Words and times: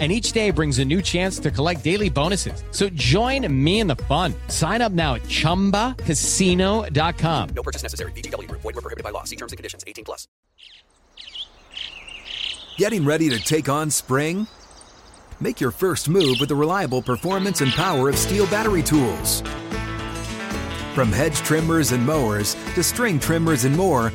and 0.00 0.10
each 0.10 0.32
day 0.32 0.50
brings 0.50 0.80
a 0.80 0.84
new 0.84 1.00
chance 1.00 1.38
to 1.38 1.52
collect 1.52 1.84
daily 1.84 2.10
bonuses. 2.10 2.64
So 2.72 2.88
join 2.88 3.46
me 3.64 3.78
in 3.78 3.86
the 3.86 3.96
fun. 3.96 4.34
Sign 4.48 4.82
up 4.82 4.90
now 4.90 5.14
at 5.14 5.22
ChumbaCasino.com. 5.22 7.48
No 7.54 7.62
purchase 7.62 7.84
necessary. 7.84 8.10
VGW. 8.12 8.50
Void 8.50 8.64
were 8.64 8.72
prohibited 8.72 9.04
by 9.04 9.10
law. 9.10 9.22
See 9.22 9.36
terms 9.36 9.52
and 9.52 9.56
conditions. 9.56 9.84
18 9.86 10.04
plus. 10.04 10.26
Getting 12.76 13.04
ready 13.04 13.30
to 13.30 13.38
take 13.38 13.68
on 13.68 13.88
spring? 13.88 14.48
Make 15.40 15.60
your 15.60 15.70
first 15.70 16.08
move 16.08 16.38
with 16.40 16.48
the 16.48 16.56
reliable 16.56 17.02
performance 17.02 17.60
and 17.60 17.70
power 17.72 18.08
of 18.08 18.16
STIHL 18.16 18.50
battery 18.50 18.82
tools. 18.82 19.42
From 20.94 21.12
hedge 21.12 21.36
trimmers 21.38 21.92
and 21.92 22.04
mowers 22.04 22.54
to 22.74 22.82
string 22.82 23.20
trimmers 23.20 23.64
and 23.64 23.76
more, 23.76 24.12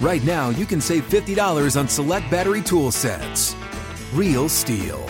right 0.00 0.22
now 0.24 0.50
you 0.50 0.66
can 0.66 0.80
save 0.80 1.08
$50 1.08 1.78
on 1.78 1.88
select 1.88 2.30
battery 2.30 2.62
tool 2.62 2.90
sets. 2.90 3.54
Real 4.12 4.48
STIHL. 4.48 5.00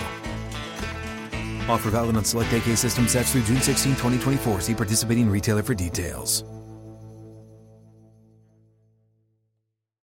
Offer 1.71 1.91
valid 1.91 2.17
on 2.17 2.25
select 2.25 2.53
AK 2.53 2.77
system 2.77 3.09
sets 3.09 3.33
through 3.33 3.45
June 3.45 3.63
16, 3.63 3.93
2024. 3.93 4.61
See 4.61 4.75
participating 4.75 5.31
retailer 5.31 5.63
for 5.63 5.73
details. 5.73 6.45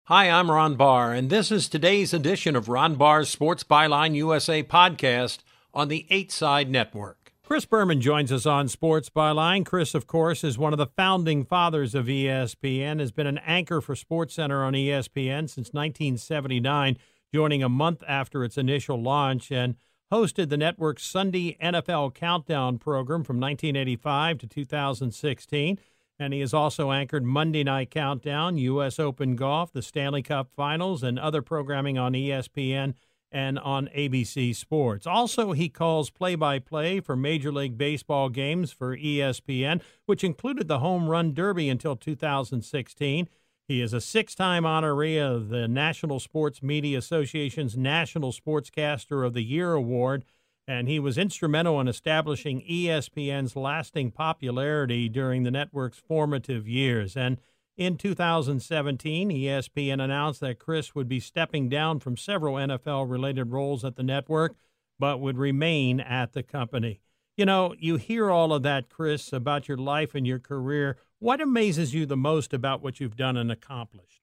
Hi, 0.03 0.29
I'm 0.29 0.51
Ron 0.51 0.75
Barr, 0.75 1.11
and 1.11 1.31
this 1.31 1.49
is 1.49 1.67
today's 1.67 2.13
edition 2.13 2.55
of 2.55 2.69
Ron 2.69 2.95
Barr's 2.95 3.29
Sports 3.29 3.63
Byline 3.63 4.13
USA 4.13 4.61
podcast 4.61 5.39
on 5.73 5.87
the 5.87 6.05
8 6.11 6.31
Side 6.31 6.69
Network. 6.69 7.31
Chris 7.43 7.65
Berman 7.65 7.99
joins 7.99 8.31
us 8.31 8.45
on 8.45 8.67
Sports 8.67 9.09
Byline. 9.09 9.65
Chris, 9.65 9.95
of 9.95 10.05
course, 10.05 10.43
is 10.43 10.57
one 10.57 10.71
of 10.73 10.77
the 10.77 10.87
founding 10.87 11.45
fathers 11.45 11.95
of 11.95 12.05
ESPN, 12.05 12.99
has 12.99 13.11
been 13.11 13.27
an 13.27 13.39
anchor 13.39 13.81
for 13.81 13.95
SportsCenter 13.95 14.63
on 14.63 14.73
ESPN 14.73 15.49
since 15.49 15.73
1979 15.73 16.97
joining 17.33 17.63
a 17.63 17.69
month 17.69 18.03
after 18.07 18.43
its 18.43 18.57
initial 18.57 19.01
launch 19.01 19.51
and 19.51 19.75
hosted 20.11 20.49
the 20.49 20.57
network's 20.57 21.03
Sunday 21.03 21.57
NFL 21.59 22.13
Countdown 22.13 22.77
program 22.77 23.23
from 23.23 23.39
1985 23.39 24.37
to 24.37 24.47
2016. 24.47 25.79
And 26.19 26.31
he 26.31 26.41
has 26.41 26.53
also 26.53 26.91
anchored 26.91 27.23
Monday 27.23 27.63
Night 27.63 27.89
Countdown, 27.89 28.59
U.S. 28.59 28.99
Open 28.99 29.35
Golf, 29.35 29.73
the 29.73 29.81
Stanley 29.81 30.21
Cup 30.21 30.51
Finals, 30.55 31.01
and 31.01 31.17
other 31.17 31.41
programming 31.41 31.97
on 31.97 32.13
ESPN 32.13 32.93
and 33.31 33.57
on 33.57 33.87
ABC 33.87 34.55
Sports. 34.55 35.07
Also, 35.07 35.53
he 35.53 35.67
calls 35.67 36.11
play 36.11 36.35
by 36.35 36.59
play 36.59 36.99
for 36.99 37.15
Major 37.15 37.51
League 37.51 37.79
Baseball 37.79 38.29
games 38.29 38.71
for 38.71 38.95
ESPN, 38.95 39.81
which 40.05 40.23
included 40.23 40.67
the 40.67 40.79
Home 40.79 41.09
Run 41.09 41.33
Derby 41.33 41.67
until 41.67 41.95
2016. 41.95 43.27
He 43.67 43.81
is 43.81 43.93
a 43.93 44.01
six 44.01 44.35
time 44.35 44.63
honoree 44.63 45.19
of 45.19 45.49
the 45.49 45.67
National 45.67 46.19
Sports 46.19 46.61
Media 46.61 46.97
Association's 46.97 47.77
National 47.77 48.33
Sportscaster 48.33 49.25
of 49.25 49.33
the 49.33 49.43
Year 49.43 49.73
Award, 49.73 50.25
and 50.67 50.87
he 50.87 50.99
was 50.99 51.17
instrumental 51.17 51.79
in 51.79 51.87
establishing 51.87 52.61
ESPN's 52.61 53.55
lasting 53.55 54.11
popularity 54.11 55.07
during 55.07 55.43
the 55.43 55.51
network's 55.51 55.97
formative 55.97 56.67
years. 56.67 57.15
And 57.15 57.37
in 57.77 57.97
2017, 57.97 59.29
ESPN 59.29 60.03
announced 60.03 60.41
that 60.41 60.59
Chris 60.59 60.93
would 60.93 61.07
be 61.07 61.19
stepping 61.19 61.69
down 61.69 61.99
from 61.99 62.17
several 62.17 62.55
NFL 62.55 63.09
related 63.09 63.51
roles 63.51 63.85
at 63.85 63.95
the 63.95 64.03
network, 64.03 64.55
but 64.99 65.19
would 65.21 65.37
remain 65.37 65.99
at 65.99 66.33
the 66.33 66.43
company. 66.43 66.99
You 67.35 67.45
know, 67.45 67.73
you 67.79 67.95
hear 67.95 68.29
all 68.29 68.53
of 68.53 68.61
that, 68.63 68.89
Chris, 68.89 69.33
about 69.33 69.67
your 69.67 69.77
life 69.77 70.13
and 70.13 70.27
your 70.27 70.37
career. 70.37 70.97
What 71.23 71.39
amazes 71.39 71.93
you 71.93 72.05
the 72.05 72.17
most 72.17 72.53
about 72.53 72.83
what 72.83 72.99
you've 72.99 73.15
done 73.15 73.37
and 73.37 73.49
accomplished? 73.49 74.19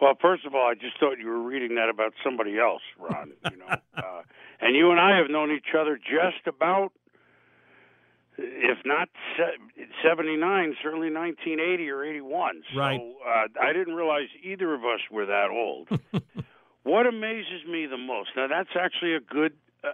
Well, 0.00 0.16
first 0.22 0.46
of 0.46 0.54
all, 0.54 0.70
I 0.70 0.74
just 0.74 0.96
thought 1.00 1.18
you 1.18 1.26
were 1.26 1.42
reading 1.42 1.74
that 1.74 1.88
about 1.88 2.12
somebody 2.22 2.60
else, 2.60 2.82
Ron. 2.96 3.32
You 3.50 3.56
know, 3.56 3.66
uh, 3.96 4.22
and 4.60 4.76
you 4.76 4.92
and 4.92 5.00
I 5.00 5.16
have 5.16 5.28
known 5.28 5.50
each 5.50 5.74
other 5.76 5.96
just 5.96 6.46
about, 6.46 6.92
if 8.38 8.78
not 8.84 9.08
'79, 10.04 10.76
certainly 10.80 11.12
1980 11.12 11.90
or 11.90 12.04
'81. 12.04 12.62
So 12.72 12.78
right. 12.78 13.00
uh, 13.26 13.60
I 13.60 13.72
didn't 13.72 13.94
realize 13.94 14.28
either 14.44 14.74
of 14.74 14.82
us 14.84 15.00
were 15.10 15.26
that 15.26 15.48
old. 15.50 15.88
what 16.84 17.08
amazes 17.08 17.66
me 17.68 17.86
the 17.86 17.98
most? 17.98 18.30
Now, 18.36 18.46
that's 18.46 18.76
actually 18.80 19.16
a 19.16 19.20
good. 19.20 19.54
Uh, 19.82 19.90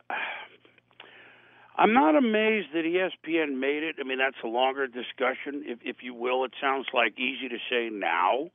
I'm 1.78 1.93
not 1.93 2.16
amazed 2.16 2.69
that 2.75 2.84
ESPN 2.84 3.61
made 3.61 3.84
it. 3.84 3.97
I 4.00 4.03
mean, 4.03 4.19
that's 4.19 4.37
a 4.43 4.49
longer 4.49 4.89
discussion, 4.89 5.62
if 5.65 5.78
if 5.83 5.97
you 6.03 6.12
will. 6.12 6.44
It 6.44 6.53
sounds 6.61 6.87
like 6.93 7.16
easy 7.19 7.49
to 7.49 7.59
say 7.71 7.89
now, 7.89 8.50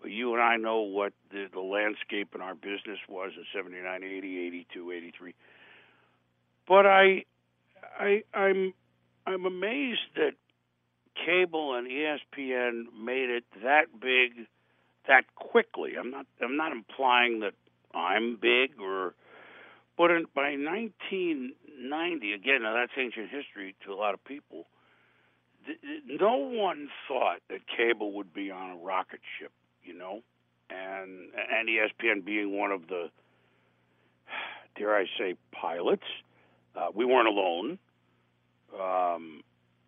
but 0.00 0.12
you 0.12 0.32
and 0.34 0.42
I 0.42 0.56
know 0.56 0.80
what 0.80 1.12
the, 1.32 1.46
the 1.52 1.60
landscape 1.60 2.32
in 2.34 2.40
our 2.40 2.54
business 2.54 2.98
was 3.08 3.32
in 3.36 3.44
79, 3.52 4.04
80, 4.04 4.38
82, 4.46 4.92
83. 4.92 5.34
But 6.68 6.86
I, 6.86 7.24
I, 7.98 8.22
I'm, 8.32 8.72
I'm 9.26 9.44
amazed 9.44 10.00
that 10.14 10.34
cable 11.26 11.74
and 11.74 11.88
ESPN 11.88 12.84
made 12.96 13.30
it 13.30 13.44
that 13.64 13.86
big, 14.00 14.46
that 15.08 15.24
quickly. 15.34 15.94
I'm 15.98 16.12
not, 16.12 16.26
I'm 16.40 16.56
not 16.56 16.70
implying 16.70 17.40
that 17.40 17.54
I'm 17.92 18.38
big 18.40 18.80
or, 18.80 19.14
but 19.98 20.12
in, 20.12 20.26
by 20.34 20.54
19 20.54 21.52
90, 21.80 22.32
again, 22.32 22.62
now 22.62 22.74
that's 22.74 22.92
ancient 22.96 23.30
history 23.30 23.74
to 23.84 23.92
a 23.92 23.96
lot 23.96 24.14
of 24.14 24.22
people. 24.24 24.66
No 26.06 26.36
one 26.36 26.88
thought 27.06 27.40
that 27.48 27.60
cable 27.76 28.12
would 28.12 28.32
be 28.32 28.50
on 28.50 28.70
a 28.70 28.76
rocket 28.76 29.20
ship, 29.38 29.52
you 29.84 29.96
know, 29.96 30.20
and 30.70 31.30
and 31.34 31.68
ESPN 31.68 32.24
being 32.24 32.56
one 32.56 32.70
of 32.70 32.88
the, 32.88 33.10
dare 34.76 34.96
I 34.96 35.04
say, 35.18 35.36
pilots. 35.52 36.06
Uh, 36.74 36.88
we 36.94 37.04
weren't 37.04 37.28
alone. 37.28 37.78
Um, 38.74 39.42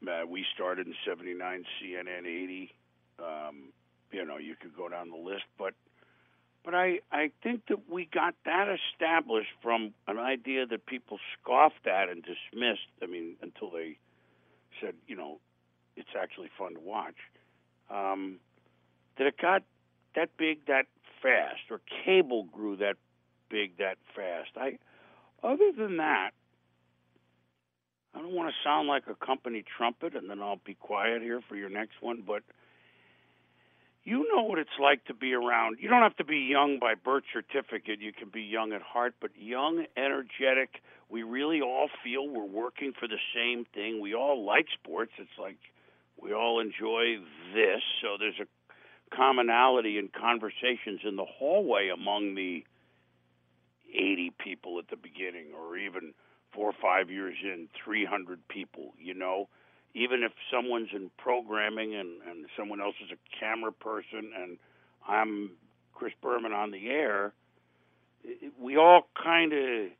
uh, 0.06 0.26
we 0.28 0.44
started 0.54 0.86
in 0.86 0.94
'79, 1.06 1.64
CNN 1.80 2.26
'80. 2.26 2.74
Um, 3.18 3.72
you 4.10 4.26
know, 4.26 4.36
you 4.36 4.54
could 4.60 4.76
go 4.76 4.88
down 4.88 5.10
the 5.10 5.16
list, 5.16 5.44
but 5.58 5.74
but 6.64 6.74
I, 6.74 7.00
I 7.10 7.30
think 7.42 7.66
that 7.68 7.90
we 7.90 8.08
got 8.12 8.34
that 8.44 8.68
established 8.68 9.50
from 9.62 9.92
an 10.06 10.18
idea 10.18 10.66
that 10.66 10.86
people 10.86 11.18
scoffed 11.40 11.86
at 11.86 12.08
and 12.08 12.22
dismissed. 12.22 12.86
I 13.02 13.06
mean, 13.06 13.36
until 13.42 13.70
they 13.70 13.98
said, 14.80 14.94
you 15.06 15.16
know, 15.16 15.38
it's 15.96 16.08
actually 16.20 16.50
fun 16.56 16.74
to 16.74 16.80
watch. 16.80 17.16
Um, 17.90 18.38
that 19.18 19.26
it 19.26 19.36
got 19.40 19.62
that 20.14 20.30
big 20.36 20.66
that 20.66 20.86
fast, 21.22 21.70
or 21.70 21.80
cable 22.04 22.44
grew 22.44 22.76
that 22.76 22.96
big 23.48 23.78
that 23.78 23.98
fast. 24.14 24.50
I, 24.56 24.78
other 25.42 25.72
than 25.76 25.98
that, 25.98 26.30
I 28.14 28.18
don't 28.18 28.32
want 28.32 28.50
to 28.50 28.54
sound 28.64 28.88
like 28.88 29.04
a 29.08 29.14
company 29.14 29.64
trumpet, 29.76 30.14
and 30.14 30.28
then 30.28 30.40
I'll 30.40 30.60
be 30.64 30.74
quiet 30.74 31.22
here 31.22 31.40
for 31.48 31.56
your 31.56 31.70
next 31.70 32.00
one, 32.00 32.22
but 32.26 32.42
you 34.04 34.26
know 34.34 34.42
what 34.42 34.58
it's 34.58 34.78
like 34.80 35.04
to 35.04 35.14
be 35.14 35.32
around. 35.32 35.78
You 35.80 35.88
don't 35.88 36.02
have 36.02 36.16
to 36.16 36.24
be 36.24 36.38
young 36.38 36.78
by 36.80 36.94
birth 36.94 37.24
certificate. 37.32 38.00
You 38.00 38.12
can 38.12 38.30
be 38.30 38.42
young 38.42 38.72
at 38.72 38.82
heart, 38.82 39.14
but 39.20 39.30
young, 39.36 39.86
energetic. 39.96 40.82
We 41.08 41.22
really 41.22 41.60
all 41.60 41.88
feel 42.02 42.28
we're 42.28 42.44
working 42.44 42.92
for 42.98 43.06
the 43.06 43.20
same 43.34 43.64
thing. 43.72 44.00
We 44.00 44.14
all 44.14 44.44
like 44.44 44.66
sports. 44.72 45.12
It's 45.18 45.38
like 45.38 45.58
we 46.20 46.32
all 46.32 46.60
enjoy 46.60 47.18
this. 47.54 47.82
So 48.00 48.16
there's 48.18 48.40
a 48.40 49.14
commonality 49.14 49.98
in 49.98 50.08
conversations 50.08 51.00
in 51.04 51.16
the 51.16 51.26
hallway 51.26 51.88
among 51.88 52.34
the 52.34 52.64
80 53.94 54.32
people 54.42 54.78
at 54.78 54.88
the 54.88 54.96
beginning, 54.96 55.52
or 55.56 55.76
even 55.76 56.14
four 56.52 56.70
or 56.70 56.74
five 56.80 57.10
years 57.10 57.36
in, 57.42 57.68
300 57.84 58.48
people, 58.48 58.94
you 58.98 59.14
know 59.14 59.48
even 59.94 60.22
if 60.22 60.32
someone's 60.52 60.88
in 60.94 61.10
programming 61.18 61.94
and, 61.94 62.22
and 62.28 62.46
someone 62.56 62.80
else 62.80 62.94
is 63.04 63.10
a 63.10 63.38
camera 63.38 63.72
person 63.72 64.32
and 64.40 64.58
I'm 65.06 65.50
Chris 65.92 66.12
Berman 66.22 66.52
on 66.52 66.70
the 66.70 66.88
air, 66.88 67.32
we 68.60 68.76
all 68.76 69.08
kind 69.22 69.52
of 69.52 69.90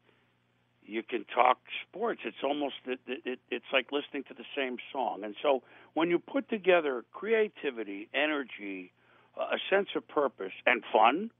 you 0.84 1.02
can 1.02 1.24
talk 1.32 1.58
sports. 1.88 2.20
It's 2.24 2.42
almost 2.42 2.74
it, 2.86 2.98
it, 3.06 3.38
it's 3.50 3.64
like 3.72 3.92
listening 3.92 4.24
to 4.24 4.34
the 4.34 4.44
same 4.56 4.78
song. 4.92 5.22
And 5.24 5.34
so 5.42 5.62
when 5.94 6.10
you 6.10 6.18
put 6.18 6.48
together 6.48 7.04
creativity, 7.12 8.08
energy, 8.12 8.92
a 9.36 9.58
sense 9.70 9.88
of 9.94 10.06
purpose, 10.08 10.52
and 10.66 10.82
fun, 10.92 11.30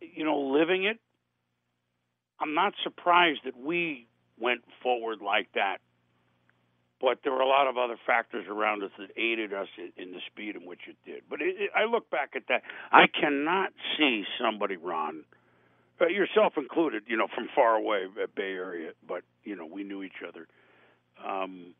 you 0.00 0.24
know, 0.24 0.38
living 0.38 0.84
it, 0.84 0.98
I'm 2.38 2.54
not 2.54 2.74
surprised 2.82 3.40
that 3.44 3.58
we 3.58 4.06
went 4.38 4.62
forward 4.82 5.20
like 5.20 5.48
that 5.54 5.78
but 7.00 7.18
there 7.22 7.32
were 7.32 7.40
a 7.40 7.48
lot 7.48 7.66
of 7.66 7.76
other 7.76 7.96
factors 8.06 8.46
around 8.48 8.82
us 8.82 8.90
that 8.98 9.10
aided 9.16 9.52
us 9.52 9.68
in, 9.96 10.12
the 10.12 10.20
speed 10.30 10.56
in 10.56 10.66
which 10.66 10.80
it 10.88 10.96
did. 11.04 11.22
But 11.28 11.40
it, 11.42 11.56
it, 11.58 11.70
I 11.74 11.84
look 11.84 12.10
back 12.10 12.30
at 12.36 12.44
that, 12.48 12.62
I 12.92 13.06
cannot 13.06 13.72
see 13.98 14.24
somebody, 14.40 14.76
Ron, 14.76 15.24
uh, 16.00 16.06
yourself 16.06 16.54
included, 16.56 17.04
you 17.06 17.16
know, 17.16 17.28
from 17.34 17.48
far 17.54 17.76
away, 17.76 18.04
uh, 18.04 18.26
Bay 18.34 18.52
Area, 18.52 18.90
but 19.06 19.22
you 19.44 19.56
know, 19.56 19.66
we 19.66 19.84
knew 19.84 20.02
each 20.02 20.22
other. 20.26 20.46
Um, 21.24 21.74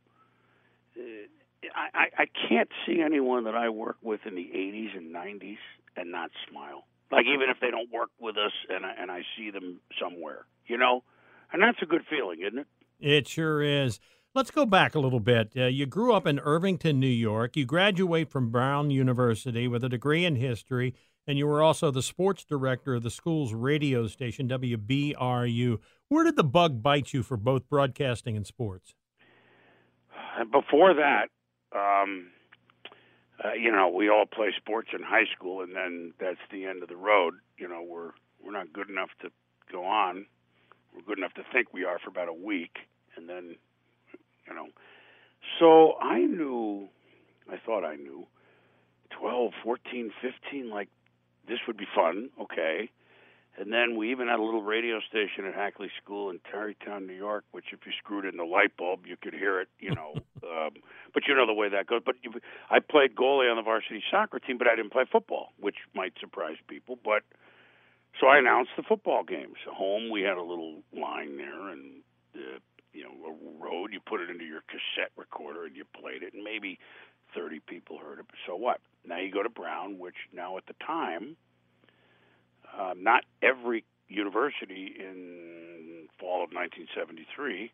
I, 1.74 2.06
I 2.18 2.26
can't 2.48 2.68
see 2.86 3.00
anyone 3.00 3.44
that 3.44 3.54
I 3.54 3.68
work 3.68 3.96
with 4.02 4.20
in 4.26 4.34
the 4.34 4.50
80s 4.54 4.96
and 4.96 5.14
90s 5.14 5.56
and 5.96 6.12
not 6.12 6.30
smile. 6.48 6.84
Like 7.10 7.26
even 7.26 7.48
if 7.50 7.58
they 7.60 7.70
don't 7.70 7.90
work 7.92 8.10
with 8.20 8.36
us 8.36 8.52
and 8.68 8.84
I, 8.84 8.92
and 8.98 9.10
I 9.10 9.22
see 9.36 9.50
them 9.50 9.80
somewhere, 10.00 10.46
you 10.66 10.76
know, 10.76 11.02
and 11.52 11.62
that's 11.62 11.78
a 11.82 11.86
good 11.86 12.02
feeling, 12.08 12.40
isn't 12.40 12.58
it? 12.58 12.66
It 13.00 13.28
sure 13.28 13.62
is. 13.62 14.00
Let's 14.34 14.50
go 14.50 14.66
back 14.66 14.96
a 14.96 14.98
little 14.98 15.20
bit. 15.20 15.52
Uh, 15.56 15.66
you 15.66 15.86
grew 15.86 16.12
up 16.12 16.26
in 16.26 16.40
Irvington, 16.40 16.98
New 16.98 17.06
York. 17.06 17.56
You 17.56 17.64
graduate 17.64 18.28
from 18.28 18.50
Brown 18.50 18.90
University 18.90 19.68
with 19.68 19.84
a 19.84 19.88
degree 19.88 20.24
in 20.24 20.34
history, 20.34 20.92
and 21.24 21.38
you 21.38 21.46
were 21.46 21.62
also 21.62 21.92
the 21.92 22.02
sports 22.02 22.44
director 22.44 22.94
of 22.94 23.04
the 23.04 23.12
school's 23.12 23.54
radio 23.54 24.08
station, 24.08 24.48
WBRU. 24.48 25.78
Where 26.08 26.24
did 26.24 26.34
the 26.34 26.42
bug 26.42 26.82
bite 26.82 27.12
you 27.12 27.22
for 27.22 27.36
both 27.36 27.68
broadcasting 27.68 28.36
and 28.36 28.44
sports? 28.44 28.94
Before 30.50 30.94
that, 30.94 31.28
um, 31.72 32.32
uh, 33.44 33.52
you 33.52 33.70
know, 33.70 33.88
we 33.88 34.08
all 34.08 34.26
play 34.26 34.52
sports 34.56 34.88
in 34.92 35.04
high 35.04 35.26
school, 35.36 35.62
and 35.62 35.76
then 35.76 36.12
that's 36.18 36.40
the 36.50 36.66
end 36.66 36.82
of 36.82 36.88
the 36.88 36.96
road. 36.96 37.34
You 37.56 37.68
know, 37.68 37.84
we're 37.88 38.10
we're 38.42 38.50
not 38.50 38.72
good 38.72 38.90
enough 38.90 39.10
to 39.22 39.30
go 39.70 39.84
on. 39.84 40.26
We're 40.92 41.02
good 41.02 41.18
enough 41.18 41.34
to 41.34 41.44
think 41.52 41.72
we 41.72 41.84
are 41.84 42.00
for 42.00 42.10
about 42.10 42.26
a 42.26 42.34
week, 42.34 42.78
and 43.16 43.28
then, 43.28 43.54
you 44.46 44.54
know. 44.54 44.66
So 45.58 45.98
I 46.00 46.20
knew, 46.20 46.88
I 47.50 47.56
thought 47.64 47.84
I 47.84 47.96
knew, 47.96 48.26
12, 49.18 49.52
14, 49.62 50.12
15, 50.20 50.70
like 50.70 50.88
this 51.46 51.58
would 51.66 51.76
be 51.76 51.86
fun. 51.94 52.30
Okay. 52.40 52.90
And 53.56 53.72
then 53.72 53.96
we 53.96 54.10
even 54.10 54.26
had 54.26 54.40
a 54.40 54.42
little 54.42 54.62
radio 54.62 54.98
station 55.08 55.44
at 55.46 55.54
Hackley 55.54 55.88
School 56.02 56.30
in 56.30 56.40
Tarrytown, 56.50 57.06
New 57.06 57.14
York, 57.14 57.44
which 57.52 57.66
if 57.72 57.86
you 57.86 57.92
screwed 57.96 58.24
in 58.24 58.36
the 58.36 58.44
light 58.44 58.76
bulb, 58.76 59.06
you 59.06 59.16
could 59.16 59.32
hear 59.32 59.60
it, 59.60 59.68
you 59.78 59.94
know. 59.94 60.14
um, 60.42 60.70
but 61.12 61.22
you 61.28 61.36
know 61.36 61.46
the 61.46 61.54
way 61.54 61.68
that 61.68 61.86
goes. 61.86 62.02
But 62.04 62.16
you, 62.22 62.32
I 62.68 62.80
played 62.80 63.14
goalie 63.14 63.48
on 63.48 63.56
the 63.56 63.62
varsity 63.62 64.02
soccer 64.10 64.40
team, 64.40 64.58
but 64.58 64.66
I 64.66 64.74
didn't 64.74 64.90
play 64.90 65.04
football, 65.10 65.52
which 65.60 65.76
might 65.94 66.14
surprise 66.18 66.56
people. 66.66 66.98
But 67.04 67.22
so 68.20 68.26
I 68.26 68.38
announced 68.38 68.70
the 68.76 68.82
football 68.82 69.22
games. 69.22 69.56
Home, 69.70 70.10
we 70.10 70.22
had 70.22 70.36
a 70.36 70.42
little 70.42 70.82
line 70.92 71.36
there, 71.36 71.68
and 71.68 72.02
uh, 72.34 72.58
you 72.94 73.04
know, 73.04 73.10
a 73.28 73.62
road. 73.62 73.92
You 73.92 74.00
put 74.00 74.20
it 74.20 74.30
into 74.30 74.44
your 74.44 74.62
cassette 74.68 75.12
recorder, 75.16 75.64
and 75.64 75.76
you 75.76 75.84
played 76.00 76.22
it, 76.22 76.32
and 76.32 76.42
maybe 76.42 76.78
thirty 77.34 77.60
people 77.60 77.98
heard 77.98 78.20
it. 78.20 78.26
So 78.46 78.56
what? 78.56 78.80
Now 79.06 79.18
you 79.18 79.30
go 79.30 79.42
to 79.42 79.50
Brown, 79.50 79.98
which 79.98 80.16
now 80.32 80.56
at 80.56 80.66
the 80.66 80.74
time 80.84 81.36
um, 82.78 83.02
not 83.02 83.24
every 83.42 83.84
university 84.08 84.94
in 84.98 86.08
fall 86.18 86.44
of 86.44 86.50
1973 86.52 87.72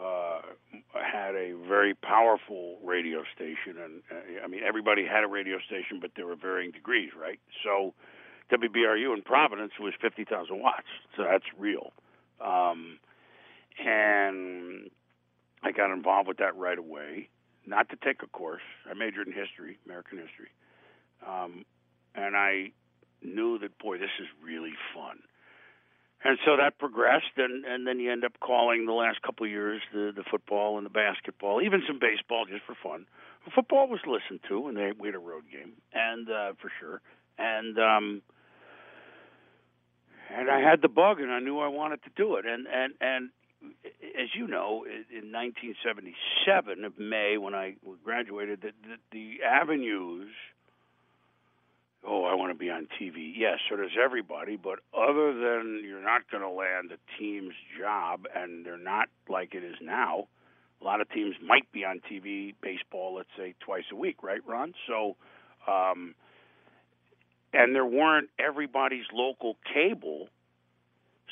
uh, 0.00 0.40
had 0.94 1.34
a 1.34 1.52
very 1.68 1.94
powerful 1.94 2.78
radio 2.84 3.22
station, 3.34 3.76
and 3.82 4.02
uh, 4.10 4.44
I 4.44 4.46
mean 4.46 4.62
everybody 4.66 5.04
had 5.04 5.24
a 5.24 5.28
radio 5.28 5.58
station, 5.66 5.98
but 6.00 6.12
there 6.16 6.26
were 6.26 6.36
varying 6.36 6.70
degrees, 6.70 7.10
right? 7.20 7.40
So 7.64 7.94
WBRU 8.52 9.14
in 9.14 9.22
Providence 9.22 9.72
was 9.80 9.92
50,000 10.00 10.60
watts, 10.60 10.86
so 11.16 11.24
that's 11.24 11.44
real. 11.58 11.92
Um, 12.40 12.98
and 13.84 14.90
I 15.62 15.72
got 15.72 15.92
involved 15.92 16.28
with 16.28 16.38
that 16.38 16.56
right 16.56 16.78
away. 16.78 17.28
Not 17.66 17.88
to 17.90 17.96
take 17.96 18.22
a 18.22 18.26
course. 18.26 18.62
I 18.90 18.94
majored 18.94 19.28
in 19.28 19.34
history, 19.34 19.78
American 19.84 20.18
history, 20.18 20.48
um, 21.26 21.64
and 22.14 22.34
I 22.34 22.72
knew 23.22 23.58
that 23.58 23.78
boy, 23.78 23.98
this 23.98 24.10
is 24.20 24.26
really 24.42 24.72
fun. 24.94 25.18
And 26.24 26.38
so 26.44 26.56
that 26.56 26.78
progressed, 26.78 27.36
and 27.36 27.64
and 27.64 27.86
then 27.86 27.98
you 27.98 28.12
end 28.12 28.24
up 28.24 28.32
calling 28.40 28.86
the 28.86 28.92
last 28.92 29.22
couple 29.22 29.46
of 29.46 29.50
years 29.50 29.80
the 29.92 30.12
the 30.14 30.24
football 30.30 30.76
and 30.76 30.84
the 30.84 30.90
basketball, 30.90 31.62
even 31.62 31.82
some 31.86 31.98
baseball 31.98 32.44
just 32.44 32.64
for 32.64 32.76
fun. 32.82 33.06
Football 33.54 33.88
was 33.88 34.00
listened 34.06 34.40
to, 34.48 34.68
and 34.68 34.76
they 34.76 34.92
we 34.98 35.08
had 35.08 35.14
a 35.14 35.18
road 35.18 35.44
game, 35.50 35.72
and 35.94 36.28
uh, 36.28 36.52
for 36.60 36.70
sure, 36.78 37.00
and 37.38 37.78
um, 37.78 38.22
and 40.28 40.50
I 40.50 40.60
had 40.60 40.82
the 40.82 40.88
bug, 40.88 41.20
and 41.20 41.30
I 41.30 41.40
knew 41.40 41.58
I 41.58 41.68
wanted 41.68 42.02
to 42.04 42.10
do 42.16 42.36
it, 42.36 42.44
and 42.44 42.66
and 42.66 42.92
and 43.00 43.30
as 43.62 44.28
you 44.34 44.46
know, 44.46 44.84
in 44.84 45.32
1977 45.32 46.84
of 46.84 46.98
May 46.98 47.36
when 47.38 47.54
I 47.54 47.76
graduated, 48.04 48.62
the, 48.62 48.72
the, 48.82 48.96
the 49.12 49.44
avenues 49.44 50.28
oh, 52.06 52.24
I 52.24 52.34
want 52.34 52.52
to 52.52 52.58
be 52.58 52.70
on 52.70 52.86
TV. 53.00 53.32
Yes, 53.36 53.58
so 53.68 53.76
does 53.76 53.90
everybody. 54.02 54.56
But 54.56 54.80
other 54.96 55.32
than 55.34 55.82
you're 55.84 56.02
not 56.02 56.30
going 56.30 56.42
to 56.42 56.50
land 56.50 56.92
a 56.92 57.18
team's 57.18 57.54
job, 57.78 58.26
and 58.34 58.64
they're 58.64 58.78
not 58.78 59.08
like 59.28 59.54
it 59.54 59.64
is 59.64 59.76
now. 59.80 60.28
A 60.80 60.84
lot 60.84 61.00
of 61.00 61.10
teams 61.10 61.34
might 61.44 61.70
be 61.72 61.84
on 61.84 62.00
TV, 62.10 62.54
baseball, 62.62 63.16
let's 63.16 63.28
say 63.36 63.54
twice 63.60 63.84
a 63.92 63.96
week, 63.96 64.22
right, 64.22 64.40
Ron? 64.46 64.72
So, 64.88 65.16
um, 65.70 66.14
and 67.52 67.74
there 67.74 67.84
weren't 67.84 68.30
everybody's 68.38 69.04
local 69.12 69.56
cable, 69.74 70.28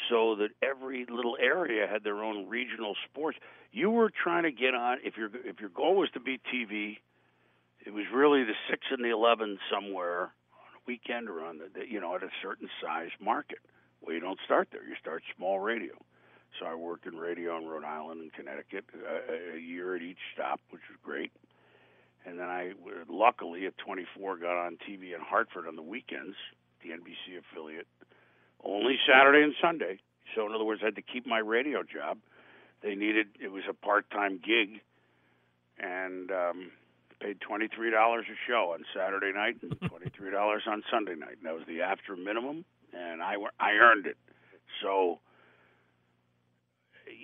so 0.08 0.36
that 0.36 0.50
every 0.62 1.06
little 1.08 1.36
area 1.40 1.86
had 1.90 2.04
their 2.04 2.22
own 2.22 2.48
regional 2.48 2.94
sports. 3.08 3.38
You 3.72 3.90
were 3.90 4.10
trying 4.10 4.44
to 4.44 4.52
get 4.52 4.74
on 4.74 4.98
if 5.04 5.16
your 5.16 5.30
if 5.44 5.60
your 5.60 5.70
goal 5.70 5.96
was 5.96 6.10
to 6.14 6.20
be 6.20 6.40
TV. 6.52 6.98
It 7.84 7.92
was 7.92 8.04
really 8.12 8.44
the 8.44 8.54
six 8.70 8.86
and 8.90 9.04
the 9.04 9.10
eleven 9.10 9.58
somewhere 9.72 10.22
on 10.22 10.70
a 10.76 10.80
weekend 10.86 11.28
or 11.28 11.44
on 11.44 11.58
the 11.58 11.88
you 11.88 12.00
know 12.00 12.14
at 12.14 12.22
a 12.22 12.30
certain 12.42 12.68
size 12.82 13.10
market. 13.20 13.58
Well, 14.00 14.14
you 14.14 14.20
don't 14.20 14.38
start 14.44 14.68
there. 14.72 14.84
You 14.84 14.94
start 15.00 15.22
small 15.36 15.58
radio. 15.58 15.94
So 16.58 16.66
I 16.66 16.74
worked 16.74 17.06
in 17.06 17.16
radio 17.16 17.58
in 17.58 17.66
Rhode 17.66 17.84
Island 17.84 18.20
and 18.22 18.32
Connecticut 18.32 18.84
uh, 18.94 19.56
a 19.56 19.60
year 19.60 19.94
at 19.94 20.02
each 20.02 20.18
stop, 20.34 20.60
which 20.70 20.82
was 20.88 20.98
great. 21.02 21.30
And 22.24 22.38
then 22.38 22.48
I, 22.48 22.72
luckily, 23.08 23.66
at 23.66 23.76
24, 23.78 24.38
got 24.38 24.56
on 24.56 24.76
TV 24.88 25.14
in 25.14 25.20
Hartford 25.20 25.66
on 25.68 25.76
the 25.76 25.82
weekends, 25.82 26.36
the 26.82 26.90
NBC 26.90 27.38
affiliate, 27.38 27.86
only 28.64 28.98
Saturday 29.06 29.42
and 29.42 29.54
Sunday. 29.60 29.98
So 30.34 30.46
in 30.46 30.54
other 30.54 30.64
words, 30.64 30.80
I 30.82 30.86
had 30.86 30.96
to 30.96 31.02
keep 31.02 31.26
my 31.26 31.38
radio 31.38 31.82
job. 31.82 32.18
They 32.82 32.94
needed 32.94 33.28
it 33.40 33.50
was 33.50 33.64
a 33.68 33.74
part-time 33.74 34.40
gig, 34.44 34.80
and 35.78 36.30
um, 36.30 36.70
paid 37.20 37.40
twenty 37.40 37.68
three 37.74 37.90
dollars 37.90 38.26
a 38.30 38.36
show 38.46 38.72
on 38.74 38.84
Saturday 38.94 39.32
night 39.32 39.56
and 39.62 39.76
twenty 39.88 40.10
three 40.16 40.30
dollars 40.30 40.62
on 40.66 40.82
Sunday 40.90 41.14
night. 41.14 41.38
And 41.38 41.46
that 41.46 41.54
was 41.54 41.64
the 41.66 41.82
after 41.82 42.16
minimum, 42.16 42.64
and 42.92 43.22
I 43.22 43.34
I 43.58 43.72
earned 43.72 44.06
it. 44.06 44.16
So 44.82 45.18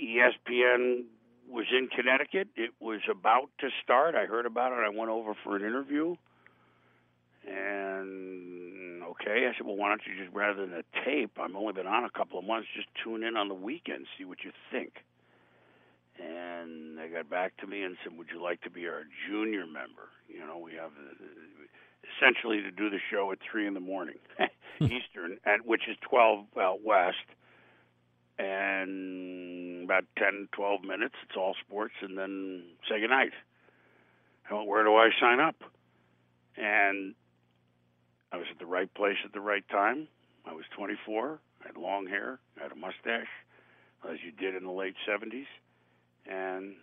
ESPN 0.02 1.04
was 1.48 1.66
in 1.70 1.88
Connecticut. 1.88 2.48
It 2.56 2.70
was 2.80 3.00
about 3.10 3.50
to 3.60 3.68
start. 3.82 4.14
I 4.14 4.26
heard 4.26 4.46
about 4.46 4.72
it. 4.72 4.78
I 4.84 4.88
went 4.88 5.10
over 5.10 5.34
for 5.44 5.56
an 5.56 5.62
interview, 5.62 6.16
and 7.46 8.53
okay, 9.14 9.46
I 9.46 9.56
said, 9.56 9.66
well, 9.66 9.76
why 9.76 9.88
don't 9.88 10.02
you 10.06 10.22
just 10.22 10.34
rather 10.34 10.66
than 10.66 10.74
a 10.74 11.04
tape? 11.04 11.38
I've 11.40 11.54
only 11.54 11.72
been 11.72 11.86
on 11.86 12.04
a 12.04 12.10
couple 12.10 12.38
of 12.38 12.44
months. 12.44 12.68
Just 12.74 12.88
tune 13.02 13.24
in 13.24 13.36
on 13.36 13.48
the 13.48 13.54
weekend, 13.54 14.06
see 14.18 14.24
what 14.24 14.38
you 14.44 14.52
think 14.70 15.04
and 16.18 16.96
they 16.96 17.08
got 17.08 17.28
back 17.28 17.56
to 17.58 17.66
me 17.66 17.82
and 17.82 17.96
said, 18.02 18.16
"Would 18.16 18.28
you 18.32 18.42
like 18.42 18.60
to 18.62 18.70
be 18.70 18.86
our 18.86 19.04
junior 19.28 19.66
member?" 19.66 20.10
You 20.28 20.40
know, 20.46 20.58
we 20.58 20.74
have 20.74 20.92
uh, 20.92 21.24
essentially 22.16 22.62
to 22.62 22.70
do 22.70 22.90
the 22.90 23.00
show 23.10 23.32
at 23.32 23.38
three 23.50 23.66
in 23.66 23.74
the 23.74 23.80
morning 23.80 24.18
Eastern, 24.80 25.38
at 25.44 25.66
which 25.66 25.88
is 25.88 25.96
twelve 26.08 26.46
out 26.58 26.82
west, 26.84 27.26
and 28.38 29.84
about 29.84 30.04
10, 30.18 30.48
12 30.52 30.82
minutes. 30.82 31.14
It's 31.28 31.36
all 31.36 31.54
sports, 31.66 31.94
and 32.00 32.16
then 32.16 32.64
say 32.88 33.00
goodnight. 33.00 33.32
Well, 34.50 34.66
where 34.66 34.84
do 34.84 34.94
I 34.96 35.10
sign 35.20 35.40
up? 35.40 35.56
And 36.56 37.14
I 38.34 38.36
was 38.36 38.46
at 38.50 38.58
the 38.58 38.66
right 38.66 38.92
place 38.94 39.16
at 39.24 39.32
the 39.32 39.40
right 39.40 39.66
time. 39.70 40.08
I 40.44 40.52
was 40.52 40.64
24. 40.76 41.38
I 41.62 41.66
had 41.66 41.76
long 41.76 42.06
hair. 42.06 42.40
I 42.58 42.64
had 42.64 42.72
a 42.72 42.76
mustache, 42.76 43.30
as 44.10 44.18
you 44.24 44.32
did 44.32 44.56
in 44.56 44.64
the 44.64 44.72
late 44.72 44.96
70s 45.08 45.46
and 46.26 46.74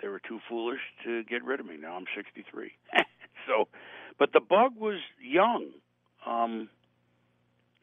they 0.00 0.08
were 0.08 0.20
too 0.20 0.38
foolish 0.48 0.80
to 1.04 1.24
get 1.24 1.44
rid 1.44 1.60
of 1.60 1.66
me. 1.66 1.76
Now 1.80 1.96
I'm 1.96 2.04
63. 2.16 2.72
so, 3.46 3.68
but 4.18 4.32
the 4.32 4.40
bug 4.40 4.72
was 4.78 4.98
young, 5.20 5.70
um, 6.26 6.68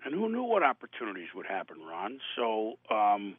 and 0.05 0.13
who 0.13 0.29
knew 0.29 0.43
what 0.43 0.63
opportunities 0.63 1.29
would 1.35 1.45
happen, 1.45 1.77
Ron? 1.87 2.19
So, 2.35 2.73
um, 2.89 3.35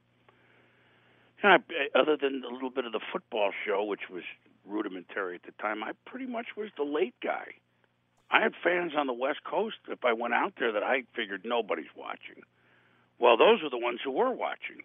I, 1.43 1.57
other 1.99 2.17
than 2.21 2.43
a 2.49 2.53
little 2.53 2.71
bit 2.71 2.85
of 2.85 2.93
the 2.93 3.01
football 3.13 3.51
show, 3.67 3.85
which 3.85 4.11
was 4.11 4.23
rudimentary 4.67 5.37
at 5.37 5.43
the 5.43 5.53
time, 5.63 5.83
I 5.83 5.93
pretty 6.07 6.27
much 6.27 6.49
was 6.57 6.69
the 6.77 6.85
late 6.85 7.15
guy. 7.23 7.55
I 8.31 8.41
had 8.41 8.53
fans 8.63 8.93
on 8.97 9.07
the 9.07 9.13
West 9.13 9.41
Coast. 9.45 9.77
If 9.89 10.05
I 10.05 10.13
went 10.13 10.35
out 10.35 10.55
there, 10.59 10.73
that 10.73 10.83
I 10.83 11.03
figured 11.17 11.43
nobody's 11.45 11.91
watching. 11.97 12.43
Well, 13.19 13.37
those 13.37 13.63
are 13.63 13.71
the 13.71 13.79
ones 13.79 14.01
who 14.05 14.13
were 14.13 14.33
watching. 14.33 14.83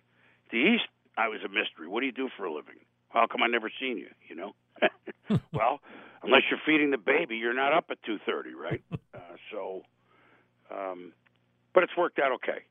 The 0.51 0.57
East 0.57 0.87
I 1.17 1.29
was 1.29 1.39
a 1.45 1.49
mystery. 1.49 1.87
What 1.87 2.01
do 2.01 2.05
you 2.05 2.11
do 2.11 2.29
for 2.35 2.45
a 2.45 2.53
living? 2.53 2.75
How 3.09 3.27
come 3.27 3.41
I 3.43 3.47
never 3.47 3.71
seen 3.79 3.97
you? 3.97 4.09
You 4.27 4.35
know. 4.35 4.55
well, 5.53 5.79
unless 6.23 6.41
you're 6.49 6.59
feeding 6.65 6.91
the 6.91 6.97
baby, 6.97 7.37
you're 7.37 7.53
not 7.53 7.73
up 7.73 7.85
at 7.89 8.01
two 8.03 8.17
thirty, 8.25 8.53
right? 8.53 8.83
uh, 9.13 9.19
so, 9.51 9.83
um, 10.69 11.13
but 11.73 11.83
it's 11.83 11.95
worked 11.97 12.19
out 12.19 12.33
okay. 12.33 12.65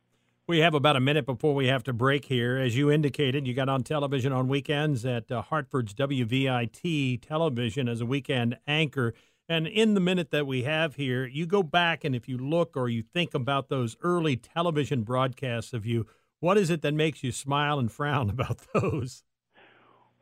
We 0.47 0.59
have 0.59 0.75
about 0.75 0.97
a 0.97 1.01
minute 1.01 1.25
before 1.25 1.55
we 1.55 1.69
have 1.69 1.83
to 1.85 1.95
break 1.95 2.27
here. 2.27 2.59
As 2.59 2.77
you 2.77 2.91
indicated, 2.91 3.47
you 3.47 3.55
got 3.55 3.71
on 3.71 3.83
television 3.83 4.31
on 4.31 4.47
weekends 4.47 5.07
at 5.07 5.33
uh, 5.33 5.41
Hartford's 5.41 5.95
WVIT 5.95 7.23
television 7.23 7.89
as 7.89 8.03
a 8.03 8.07
weekend 8.07 8.59
anchor. 8.67 9.15
And 9.49 9.67
in 9.67 9.95
the 9.95 10.01
minute 10.01 10.31
that 10.31 10.47
we 10.47 10.63
have 10.63 10.97
here, 10.97 11.27
you 11.27 11.47
go 11.47 11.63
back 11.63 12.05
and 12.05 12.15
if 12.15 12.29
you 12.29 12.39
look 12.39 12.77
or 12.77 12.89
you 12.89 13.03
think 13.03 13.35
about 13.35 13.69
those 13.69 13.97
early 14.03 14.37
television 14.37 15.03
broadcasts 15.03 15.73
of 15.75 15.85
you, 15.85 16.07
what 16.41 16.57
is 16.57 16.71
it 16.71 16.83
that 16.83 16.95
makes 16.95 17.23
you 17.23 17.31
smile 17.33 17.79
and 17.79 17.93
frown 17.93 18.31
about 18.31 18.61
those? 18.73 19.23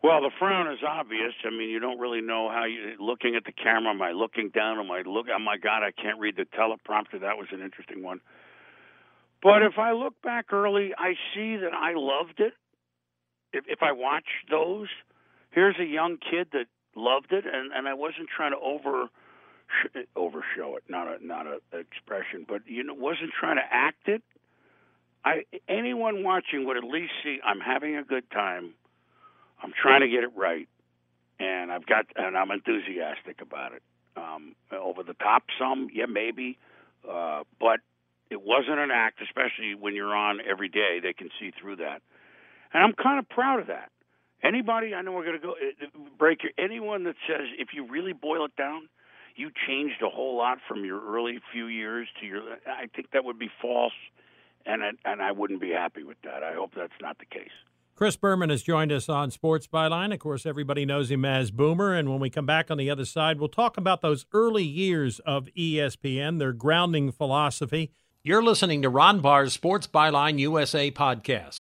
Well, 0.02 0.20
the 0.20 0.32
frown 0.36 0.66
is 0.72 0.80
obvious. 0.86 1.32
I 1.44 1.50
mean, 1.50 1.70
you 1.70 1.78
don't 1.78 2.00
really 2.00 2.20
know 2.20 2.50
how 2.50 2.64
you 2.64 2.96
looking 2.98 3.36
at 3.36 3.44
the 3.44 3.52
camera. 3.52 3.92
Am 3.92 4.02
I 4.02 4.10
looking 4.10 4.50
down? 4.50 4.80
Am 4.80 4.90
I 4.90 5.02
look? 5.06 5.26
Oh 5.32 5.38
my 5.38 5.56
God, 5.56 5.84
I 5.84 5.92
can't 5.92 6.18
read 6.18 6.36
the 6.36 6.44
teleprompter. 6.44 7.20
That 7.20 7.38
was 7.38 7.46
an 7.52 7.62
interesting 7.62 8.02
one. 8.02 8.20
But 9.40 9.62
if 9.62 9.78
I 9.78 9.92
look 9.92 10.14
back 10.22 10.52
early, 10.52 10.90
I 10.98 11.14
see 11.34 11.56
that 11.56 11.72
I 11.72 11.92
loved 11.94 12.40
it. 12.40 12.54
If, 13.52 13.64
if 13.68 13.78
I 13.82 13.92
watch 13.92 14.26
those, 14.50 14.88
here's 15.50 15.76
a 15.78 15.84
young 15.84 16.18
kid 16.18 16.48
that 16.52 16.66
loved 16.96 17.32
it, 17.32 17.44
and, 17.46 17.72
and 17.72 17.88
I 17.88 17.94
wasn't 17.94 18.28
trying 18.34 18.52
to 18.52 18.58
over 18.58 19.08
overshow 20.16 20.76
it, 20.76 20.84
not 20.88 21.08
a 21.08 21.26
not 21.26 21.46
a 21.46 21.58
expression, 21.76 22.44
but 22.46 22.62
you 22.66 22.84
know, 22.84 22.94
wasn't 22.94 23.30
trying 23.38 23.56
to 23.56 23.62
act 23.70 24.08
it. 24.08 24.22
I 25.24 25.44
anyone 25.68 26.24
watching 26.24 26.66
would 26.66 26.76
at 26.76 26.84
least 26.84 27.12
see 27.22 27.38
I'm 27.44 27.60
having 27.60 27.96
a 27.96 28.02
good 28.02 28.30
time. 28.30 28.74
I'm 29.62 29.72
trying 29.80 30.00
to 30.00 30.08
get 30.08 30.24
it 30.24 30.30
right, 30.36 30.68
and 31.38 31.70
I've 31.70 31.86
got 31.86 32.06
and 32.16 32.36
I'm 32.36 32.50
enthusiastic 32.50 33.40
about 33.40 33.72
it. 33.72 33.82
Um, 34.14 34.54
over 34.70 35.02
the 35.02 35.14
top, 35.14 35.44
some 35.58 35.88
yeah 35.92 36.06
maybe, 36.06 36.58
uh, 37.08 37.44
but 37.58 37.80
it 38.30 38.42
wasn't 38.42 38.78
an 38.78 38.90
act, 38.90 39.20
especially 39.22 39.74
when 39.74 39.94
you're 39.94 40.14
on 40.14 40.38
every 40.48 40.68
day. 40.68 40.98
They 41.02 41.12
can 41.14 41.30
see 41.40 41.50
through 41.58 41.76
that, 41.76 42.02
and 42.74 42.82
I'm 42.82 42.92
kind 42.92 43.18
of 43.18 43.28
proud 43.28 43.60
of 43.60 43.68
that. 43.68 43.90
Anybody, 44.42 44.94
I 44.94 45.02
know 45.02 45.12
we're 45.12 45.24
going 45.24 45.40
to 45.40 45.46
go 45.46 45.52
uh, 45.52 46.08
break 46.18 46.42
your. 46.42 46.52
Anyone 46.58 47.04
that 47.04 47.14
says 47.28 47.46
if 47.58 47.68
you 47.72 47.86
really 47.86 48.12
boil 48.12 48.44
it 48.44 48.56
down, 48.56 48.88
you 49.36 49.50
changed 49.66 50.02
a 50.02 50.08
whole 50.08 50.36
lot 50.36 50.58
from 50.66 50.84
your 50.84 51.00
early 51.00 51.38
few 51.52 51.66
years 51.66 52.08
to 52.20 52.26
your. 52.26 52.42
I 52.66 52.86
think 52.94 53.10
that 53.12 53.24
would 53.24 53.38
be 53.38 53.50
false, 53.60 53.92
and 54.66 54.82
I, 54.82 54.90
and 55.04 55.22
I 55.22 55.32
wouldn't 55.32 55.60
be 55.60 55.70
happy 55.70 56.02
with 56.02 56.18
that. 56.24 56.42
I 56.42 56.54
hope 56.54 56.72
that's 56.76 56.92
not 57.00 57.18
the 57.18 57.26
case. 57.26 57.52
Chris 57.94 58.16
Berman 58.16 58.50
has 58.50 58.62
joined 58.62 58.90
us 58.90 59.08
on 59.08 59.30
Sports 59.30 59.66
Byline. 59.66 60.12
Of 60.12 60.18
course, 60.18 60.46
everybody 60.46 60.84
knows 60.86 61.10
him 61.10 61.24
as 61.24 61.50
Boomer. 61.50 61.94
And 61.94 62.10
when 62.10 62.20
we 62.20 62.30
come 62.30 62.46
back 62.46 62.70
on 62.70 62.78
the 62.78 62.90
other 62.90 63.04
side, 63.04 63.38
we'll 63.38 63.50
talk 63.50 63.76
about 63.76 64.00
those 64.00 64.24
early 64.32 64.64
years 64.64 65.20
of 65.20 65.46
ESPN, 65.56 66.38
their 66.38 66.54
grounding 66.54 67.12
philosophy, 67.12 67.92
you're 68.24 68.40
listening 68.40 68.82
to 68.82 68.88
Ron 68.88 69.20
Barr's 69.20 69.52
Sports 69.52 69.88
Byline 69.88 70.38
USA 70.38 70.92
podcast. 70.92 71.61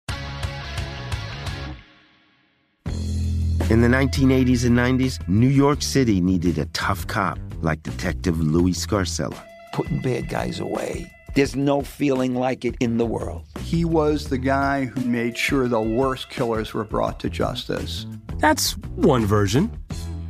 In 3.71 3.79
the 3.79 3.87
1980s 3.87 4.65
and 4.65 4.77
90s, 4.77 5.25
New 5.29 5.47
York 5.47 5.81
City 5.81 6.19
needed 6.19 6.57
a 6.57 6.65
tough 6.73 7.07
cop 7.07 7.39
like 7.61 7.81
Detective 7.83 8.37
Louis 8.37 8.73
Scarcella. 8.73 9.41
Putting 9.71 10.01
bad 10.01 10.27
guys 10.27 10.59
away. 10.59 11.09
There's 11.35 11.55
no 11.55 11.81
feeling 11.81 12.35
like 12.35 12.65
it 12.65 12.75
in 12.81 12.97
the 12.97 13.05
world. 13.05 13.45
He 13.61 13.85
was 13.85 14.25
the 14.25 14.37
guy 14.37 14.83
who 14.83 14.99
made 15.05 15.37
sure 15.37 15.69
the 15.69 15.79
worst 15.79 16.29
killers 16.29 16.73
were 16.73 16.83
brought 16.83 17.17
to 17.21 17.29
justice. 17.29 18.05
That's 18.39 18.71
one 18.97 19.25
version. 19.25 19.71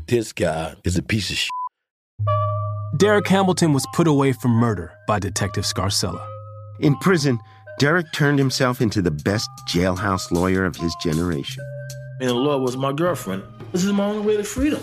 This 0.06 0.34
guy 0.34 0.76
is 0.84 0.96
a 1.00 1.02
piece 1.02 1.32
of 1.32 1.38
shit. 1.38 1.50
Derek 2.98 3.28
Hamilton 3.28 3.74
was 3.74 3.88
put 3.96 4.06
away 4.06 4.34
for 4.34 4.50
murder 4.50 4.94
by 5.08 5.18
Detective 5.18 5.64
Scarcella. 5.64 6.24
In 6.80 6.96
prison, 6.98 7.40
Derek 7.80 8.06
turned 8.14 8.38
himself 8.38 8.82
into 8.82 9.02
the 9.02 9.10
best 9.10 9.50
jailhouse 9.68 10.30
lawyer 10.30 10.64
of 10.64 10.76
his 10.76 10.96
generation. 11.02 11.64
And 12.22 12.30
the 12.30 12.36
law 12.36 12.60
was 12.60 12.78
my 12.78 12.94
girlfriend. 12.94 13.42
This 13.72 13.84
is 13.84 13.92
my 13.92 14.06
only 14.06 14.22
way 14.22 14.38
to 14.38 14.44
freedom. 14.44 14.80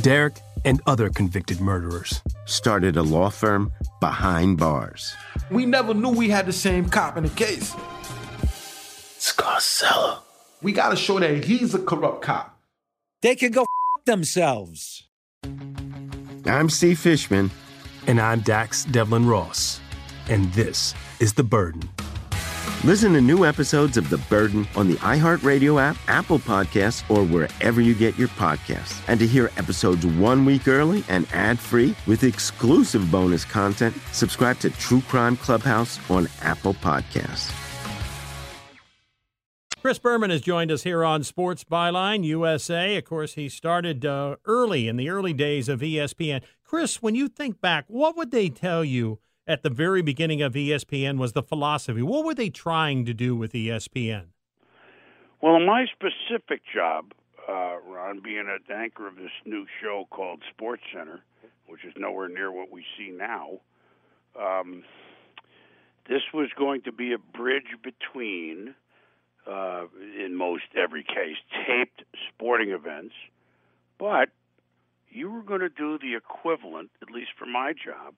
Derek 0.00 0.40
and 0.64 0.80
other 0.86 1.10
convicted 1.10 1.60
murderers 1.60 2.22
started 2.46 2.96
a 2.96 3.02
law 3.02 3.28
firm 3.28 3.70
behind 4.00 4.56
bars. 4.56 5.14
We 5.50 5.66
never 5.66 5.92
knew 5.92 6.08
we 6.08 6.30
had 6.30 6.46
the 6.46 6.54
same 6.54 6.88
cop 6.88 7.18
in 7.18 7.24
the 7.24 7.28
case. 7.30 7.74
Scarcella. 9.18 10.20
We 10.62 10.72
gotta 10.72 10.96
show 10.96 11.20
that 11.20 11.44
he's 11.44 11.74
a 11.74 11.78
corrupt 11.80 12.22
cop. 12.22 12.58
They 13.20 13.36
can 13.36 13.52
go 13.52 13.62
f- 13.62 14.04
themselves. 14.06 15.06
I'm 16.46 16.70
Steve 16.70 16.98
Fishman. 16.98 17.50
And 18.06 18.18
I'm 18.18 18.40
Dax 18.40 18.86
Devlin 18.86 19.26
Ross. 19.26 19.80
And 20.30 20.50
this 20.54 20.94
is 21.20 21.34
The 21.34 21.44
Burden. 21.44 21.82
Listen 22.82 23.12
to 23.12 23.20
new 23.20 23.44
episodes 23.44 23.98
of 23.98 24.08
The 24.08 24.16
Burden 24.30 24.66
on 24.74 24.88
the 24.88 24.94
iHeartRadio 24.94 25.78
app, 25.78 25.98
Apple 26.08 26.38
Podcasts, 26.38 27.04
or 27.10 27.22
wherever 27.24 27.82
you 27.82 27.94
get 27.94 28.18
your 28.18 28.28
podcasts. 28.28 29.02
And 29.06 29.20
to 29.20 29.26
hear 29.26 29.50
episodes 29.58 30.06
one 30.06 30.46
week 30.46 30.66
early 30.66 31.04
and 31.06 31.26
ad 31.34 31.58
free 31.58 31.94
with 32.06 32.24
exclusive 32.24 33.10
bonus 33.10 33.44
content, 33.44 33.94
subscribe 34.12 34.60
to 34.60 34.70
True 34.70 35.02
Crime 35.02 35.36
Clubhouse 35.36 36.00
on 36.10 36.26
Apple 36.40 36.72
Podcasts. 36.72 37.52
Chris 39.82 39.98
Berman 39.98 40.30
has 40.30 40.40
joined 40.40 40.72
us 40.72 40.82
here 40.82 41.04
on 41.04 41.22
Sports 41.22 41.64
Byline 41.64 42.24
USA. 42.24 42.96
Of 42.96 43.04
course, 43.04 43.34
he 43.34 43.50
started 43.50 44.06
uh, 44.06 44.36
early 44.46 44.88
in 44.88 44.96
the 44.96 45.10
early 45.10 45.34
days 45.34 45.68
of 45.68 45.80
ESPN. 45.80 46.42
Chris, 46.64 47.02
when 47.02 47.14
you 47.14 47.28
think 47.28 47.60
back, 47.60 47.84
what 47.88 48.16
would 48.16 48.30
they 48.30 48.48
tell 48.48 48.82
you 48.82 49.18
at 49.46 49.62
the 49.62 49.70
very 49.70 50.02
beginning 50.02 50.42
of 50.42 50.54
ESPN 50.54 51.18
was 51.18 51.32
the 51.32 51.42
philosophy? 51.42 52.02
What 52.02 52.24
were 52.24 52.34
they 52.34 52.50
trying 52.50 53.04
to 53.06 53.14
do 53.14 53.36
with 53.36 53.52
ESPN? 53.52 54.26
Well, 55.42 55.58
my 55.60 55.86
specific 55.86 56.62
job, 56.72 57.12
uh, 57.48 57.76
Ron, 57.86 58.20
being 58.22 58.46
an 58.48 58.74
anchor 58.74 59.08
of 59.08 59.16
this 59.16 59.30
new 59.44 59.66
show 59.82 60.06
called 60.10 60.42
Sports 60.50 60.82
Center, 60.92 61.20
which 61.66 61.84
is 61.84 61.94
nowhere 61.96 62.28
near 62.28 62.52
what 62.52 62.70
we 62.70 62.84
see 62.98 63.10
now, 63.10 63.60
um, 64.38 64.84
this 66.08 66.22
was 66.34 66.48
going 66.56 66.82
to 66.82 66.92
be 66.92 67.12
a 67.12 67.18
bridge 67.18 67.76
between 67.82 68.74
uh, 69.46 69.84
in 70.18 70.34
most 70.34 70.64
every 70.76 71.02
case, 71.02 71.36
taped 71.66 72.04
sporting 72.28 72.70
events, 72.70 73.14
but 73.98 74.28
you 75.08 75.30
were 75.30 75.42
going 75.42 75.60
to 75.60 75.68
do 75.68 75.98
the 75.98 76.14
equivalent, 76.14 76.90
at 77.02 77.10
least 77.10 77.30
for 77.38 77.46
my 77.46 77.72
job, 77.72 78.14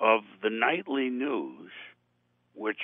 of 0.00 0.22
the 0.42 0.50
nightly 0.50 1.10
news, 1.10 1.70
which 2.54 2.80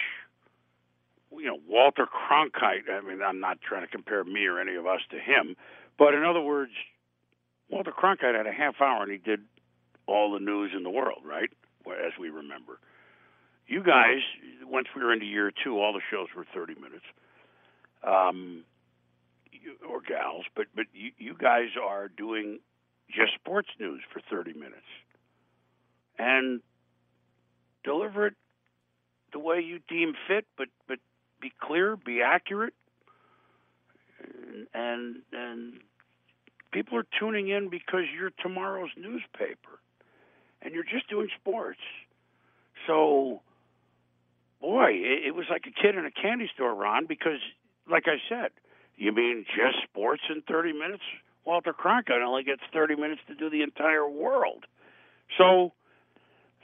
you 1.32 1.46
know 1.46 1.58
Walter 1.68 2.06
Cronkite. 2.06 2.90
I 2.90 3.00
mean, 3.00 3.22
I'm 3.22 3.40
not 3.40 3.58
trying 3.60 3.82
to 3.82 3.88
compare 3.88 4.22
me 4.24 4.46
or 4.46 4.60
any 4.60 4.76
of 4.76 4.86
us 4.86 5.00
to 5.10 5.16
him, 5.16 5.56
but 5.98 6.14
in 6.14 6.22
other 6.22 6.40
words, 6.40 6.72
Walter 7.70 7.92
Cronkite 7.92 8.36
had 8.36 8.46
a 8.46 8.52
half 8.52 8.80
hour 8.80 9.02
and 9.02 9.10
he 9.10 9.18
did 9.18 9.40
all 10.06 10.32
the 10.32 10.44
news 10.44 10.72
in 10.76 10.82
the 10.82 10.90
world, 10.90 11.22
right? 11.24 11.50
As 11.86 12.12
we 12.20 12.30
remember. 12.30 12.78
You 13.68 13.82
guys, 13.82 14.18
once 14.64 14.86
we 14.94 15.02
were 15.02 15.12
into 15.12 15.26
year 15.26 15.52
two, 15.64 15.80
all 15.80 15.92
the 15.92 16.00
shows 16.10 16.28
were 16.36 16.46
30 16.54 16.74
minutes 16.74 17.04
um, 18.04 18.64
or 19.88 20.00
gals, 20.00 20.44
but 20.54 20.66
but 20.74 20.86
you, 20.92 21.10
you 21.18 21.34
guys 21.34 21.70
are 21.82 22.08
doing 22.08 22.60
just 23.08 23.34
sports 23.34 23.68
news 23.80 24.02
for 24.12 24.20
30 24.30 24.52
minutes 24.54 24.86
and 26.18 26.60
deliver 27.86 28.26
it 28.26 28.34
the 29.32 29.38
way 29.38 29.60
you 29.60 29.78
deem 29.88 30.12
fit, 30.28 30.44
but 30.58 30.68
but 30.88 30.98
be 31.40 31.52
clear, 31.60 31.96
be 31.96 32.20
accurate, 32.20 32.74
and 34.74 35.22
and 35.32 35.80
people 36.72 36.98
are 36.98 37.06
tuning 37.18 37.48
in 37.48 37.70
because 37.70 38.04
you're 38.14 38.32
tomorrow's 38.42 38.90
newspaper, 38.96 39.80
and 40.60 40.74
you're 40.74 40.84
just 40.84 41.08
doing 41.08 41.28
sports. 41.40 41.80
So, 42.86 43.40
boy, 44.60 44.90
it, 44.90 45.28
it 45.28 45.34
was 45.34 45.46
like 45.50 45.64
a 45.66 45.82
kid 45.82 45.96
in 45.96 46.04
a 46.06 46.10
candy 46.10 46.50
store, 46.54 46.74
Ron, 46.74 47.06
because 47.06 47.40
like 47.90 48.04
I 48.06 48.18
said, 48.28 48.50
You 48.96 49.12
mean 49.12 49.44
just 49.46 49.82
sports 49.84 50.22
in 50.30 50.42
30 50.42 50.72
minutes? 50.72 51.02
Walter 51.44 51.72
Cronkite 51.72 52.22
only 52.26 52.42
gets 52.42 52.62
30 52.72 52.96
minutes 52.96 53.20
to 53.28 53.34
do 53.34 53.48
the 53.48 53.62
entire 53.62 54.08
world. 54.08 54.64
So 55.38 55.72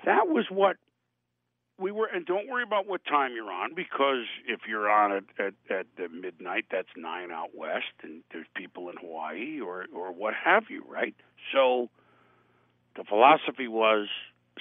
that 0.04 0.26
was 0.28 0.46
what 0.50 0.76
we 1.82 1.90
were. 1.90 2.06
And 2.06 2.24
don't 2.24 2.48
worry 2.48 2.62
about 2.62 2.86
what 2.86 3.04
time 3.04 3.32
you're 3.34 3.50
on 3.50 3.74
because 3.74 4.24
if 4.46 4.60
you're 4.68 4.88
on 4.88 5.12
at 5.12 5.24
at, 5.38 5.54
at 5.70 5.86
the 5.96 6.08
midnight, 6.08 6.66
that's 6.70 6.88
nine 6.96 7.30
out 7.30 7.50
west, 7.54 7.92
and 8.02 8.22
there's 8.32 8.46
people 8.54 8.88
in 8.88 8.96
Hawaii 9.00 9.60
or 9.60 9.86
or 9.94 10.12
what 10.12 10.34
have 10.34 10.64
you, 10.70 10.84
right? 10.88 11.14
So 11.52 11.90
the 12.96 13.04
philosophy 13.04 13.68
was 13.68 14.08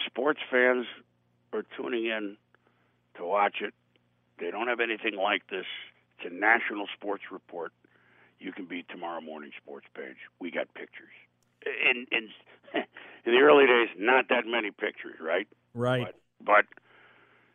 sports 0.06 0.40
fans 0.50 0.86
are 1.54 1.63
tuning 1.78 2.06
in 2.06 2.38
to 3.18 3.25
watch 3.25 3.58
it. 3.62 3.74
They 4.40 4.51
don't 4.51 4.68
have 4.68 4.80
anything 4.80 5.16
like 5.16 5.48
this. 5.48 5.66
It's 6.18 6.32
a 6.32 6.36
national 6.36 6.88
sports 6.98 7.24
report. 7.32 7.72
You 8.40 8.51
can 8.51 8.66
be 8.66 8.84
tomorrow 8.90 9.22
morning 9.22 9.51
sports 9.62 9.86
page. 9.94 10.18
We 10.40 10.50
got 10.50 10.74
pictures. 10.74 11.13
In 11.66 12.08
in 12.12 12.30
in 13.25 13.34
the 13.34 13.40
early 13.40 13.68
days, 13.68 13.90
not 13.98 14.30
that 14.30 14.48
many 14.48 14.72
pictures, 14.72 15.16
right? 15.22 15.48
Right. 15.74 16.06
But, 16.06 16.16
but 16.46 16.66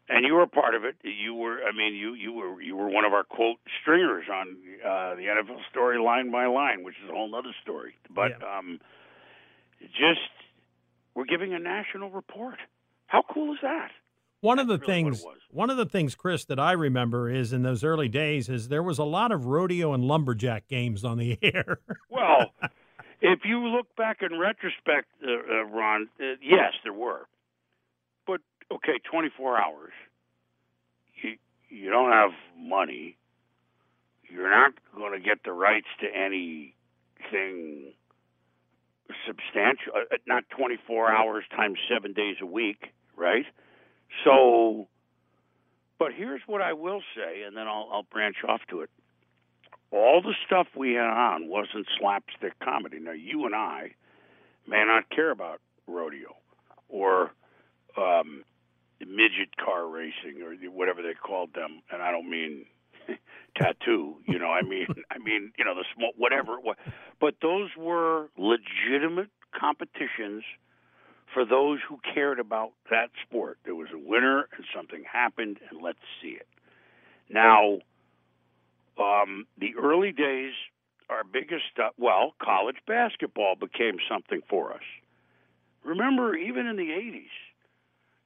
and 0.09 0.25
you 0.25 0.35
were 0.35 0.43
a 0.43 0.49
part 0.49 0.75
of 0.75 0.85
it. 0.85 0.97
You 1.03 1.35
were, 1.35 1.59
I 1.63 1.77
mean, 1.77 1.95
you 1.95 2.15
you 2.15 2.33
were 2.33 2.61
you 2.61 2.77
were 2.77 2.89
one 2.89 3.05
of 3.05 3.13
our 3.13 3.25
quote 3.25 3.59
stringers 3.81 4.27
on 4.33 4.57
uh, 4.85 5.15
the 5.15 5.23
NFL 5.23 5.59
story 5.71 5.99
line 5.99 6.31
by 6.31 6.47
line, 6.47 6.85
which 6.85 6.95
is 7.03 7.11
a 7.11 7.13
whole 7.13 7.35
other 7.35 7.55
story. 7.63 7.95
But 8.15 8.33
um, 8.43 8.81
just 9.81 10.31
we're 11.15 11.25
giving 11.25 11.55
a 11.55 11.59
national 11.59 12.11
report. 12.11 12.59
How 13.07 13.23
cool 13.33 13.53
is 13.53 13.59
that? 13.63 13.91
One 14.41 14.59
of 14.59 14.69
the 14.69 14.79
really 14.79 14.87
things, 14.87 15.25
one 15.51 15.71
of 15.71 15.77
the 15.77 15.87
things, 15.87 16.15
Chris, 16.15 16.45
that 16.45 16.61
I 16.61 16.73
remember 16.73 17.29
is 17.31 17.53
in 17.53 17.63
those 17.63 17.83
early 17.83 18.09
days 18.09 18.49
is 18.49 18.69
there 18.69 18.83
was 18.83 18.99
a 18.99 19.05
lot 19.05 19.33
of 19.33 19.47
rodeo 19.47 19.93
and 19.93 20.05
lumberjack 20.05 20.69
games 20.69 21.05
on 21.05 21.19
the 21.19 21.39
air. 21.43 21.79
Well, 22.11 22.53
if 23.21 23.41
you 23.45 23.67
look 23.67 23.87
back 23.97 24.19
in 24.21 24.39
retrospect, 24.39 25.09
uh, 25.27 25.31
uh, 25.31 25.65
Ron, 25.65 26.09
uh, 26.21 26.37
yes, 26.43 26.75
there 26.85 26.93
were. 26.93 27.27
Okay, 28.73 28.99
24 29.11 29.59
hours. 29.59 29.93
You 31.23 31.37
you 31.69 31.91
don't 31.91 32.13
have 32.13 32.31
money. 32.59 33.17
You're 34.29 34.51
not 34.51 34.73
going 34.95 35.13
to 35.13 35.21
get 35.21 35.39
the 35.45 35.53
rights 35.53 35.87
to 36.01 36.07
anything 36.07 37.93
substantial. 39.27 39.93
Uh, 39.95 40.17
not 40.27 40.45
24 40.57 41.13
hours 41.13 41.45
times 41.55 41.79
seven 41.89 42.13
days 42.13 42.37
a 42.43 42.47
week, 42.47 42.93
right? 43.17 43.45
So, 44.25 44.89
but 45.99 46.13
here's 46.13 46.41
what 46.47 46.61
I 46.61 46.73
will 46.73 47.03
say, 47.15 47.43
and 47.43 47.57
then 47.57 47.69
I'll, 47.69 47.89
I'll 47.93 48.07
branch 48.11 48.37
off 48.49 48.61
to 48.71 48.81
it 48.81 48.91
all 49.91 50.21
the 50.23 50.35
stuff 50.47 50.67
we 50.77 50.95
had 50.95 51.07
on 51.07 51.49
wasn't 51.49 51.87
slapstick 51.99 52.59
comedy. 52.61 52.99
Now, 52.99 53.13
you 53.13 53.47
and 53.47 53.55
I 53.55 53.93
may 54.67 54.85
not 54.85 55.09
care 55.11 55.31
about 55.31 55.61
rodeo 55.87 56.37
or 56.89 57.33
um, 57.97 58.45
midget 59.01 59.57
car 59.63 59.87
racing 59.87 60.43
or 60.43 60.55
whatever 60.71 61.03
they 61.03 61.15
called 61.15 61.53
them, 61.55 61.83
and 61.93 62.03
I 62.03 62.11
don't 62.11 62.31
mean 62.31 62.65
tattoo. 63.57 64.17
You 64.27 64.39
know, 64.39 64.51
I 64.51 64.63
mean, 64.63 64.87
I 65.11 65.19
mean, 65.19 65.53
you 65.59 65.65
know, 65.65 65.75
the 65.75 65.85
small 65.95 66.13
whatever 66.17 66.55
it 66.55 66.65
was. 66.65 66.77
But 67.21 67.35
those 67.43 67.71
were 67.77 68.29
legitimate 68.39 69.31
competitions 69.59 70.45
for 71.35 71.45
those 71.45 71.81
who 71.87 71.99
cared 72.15 72.39
about 72.39 72.73
that 72.91 73.11
sport. 73.27 73.59
There 73.65 73.75
was 73.75 73.89
a 73.93 73.99
winner, 73.99 74.49
and 74.57 74.65
something 74.75 75.05
happened, 75.11 75.59
and 75.71 75.83
let's 75.83 75.99
see 76.23 76.31
it. 76.39 76.47
Now 77.29 77.79
um, 78.99 79.47
the 79.59 79.75
early 79.81 80.13
days, 80.13 80.53
our 81.09 81.23
biggest 81.25 81.65
stuff, 81.73 81.93
well, 81.99 82.35
college 82.43 82.77
basketball 82.87 83.55
became 83.55 83.97
something 84.11 84.41
for 84.49 84.73
us. 84.73 84.83
Remember, 85.85 86.35
even 86.35 86.67
in 86.67 86.77
the 86.77 86.91
80s, 86.91 87.31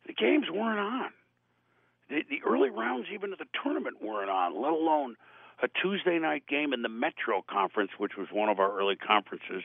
the 0.07 0.13
games 0.13 0.47
weren't 0.53 0.81
on. 0.81 1.11
The, 2.09 2.23
the 2.29 2.43
early 2.47 2.71
rounds, 2.71 3.07
even 3.13 3.33
of 3.33 3.39
the 3.39 3.47
tournament, 3.63 4.03
weren't 4.03 4.31
on, 4.31 4.61
let 4.61 4.73
alone 4.73 5.17
a 5.63 5.69
Tuesday 5.83 6.19
night 6.19 6.45
game 6.49 6.73
in 6.73 6.83
the 6.83 6.89
Metro 6.89 7.45
Conference, 7.49 7.91
which 7.99 8.13
was 8.17 8.29
one 8.33 8.49
of 8.49 8.59
our 8.59 8.79
early 8.79 8.97
conferences 8.97 9.63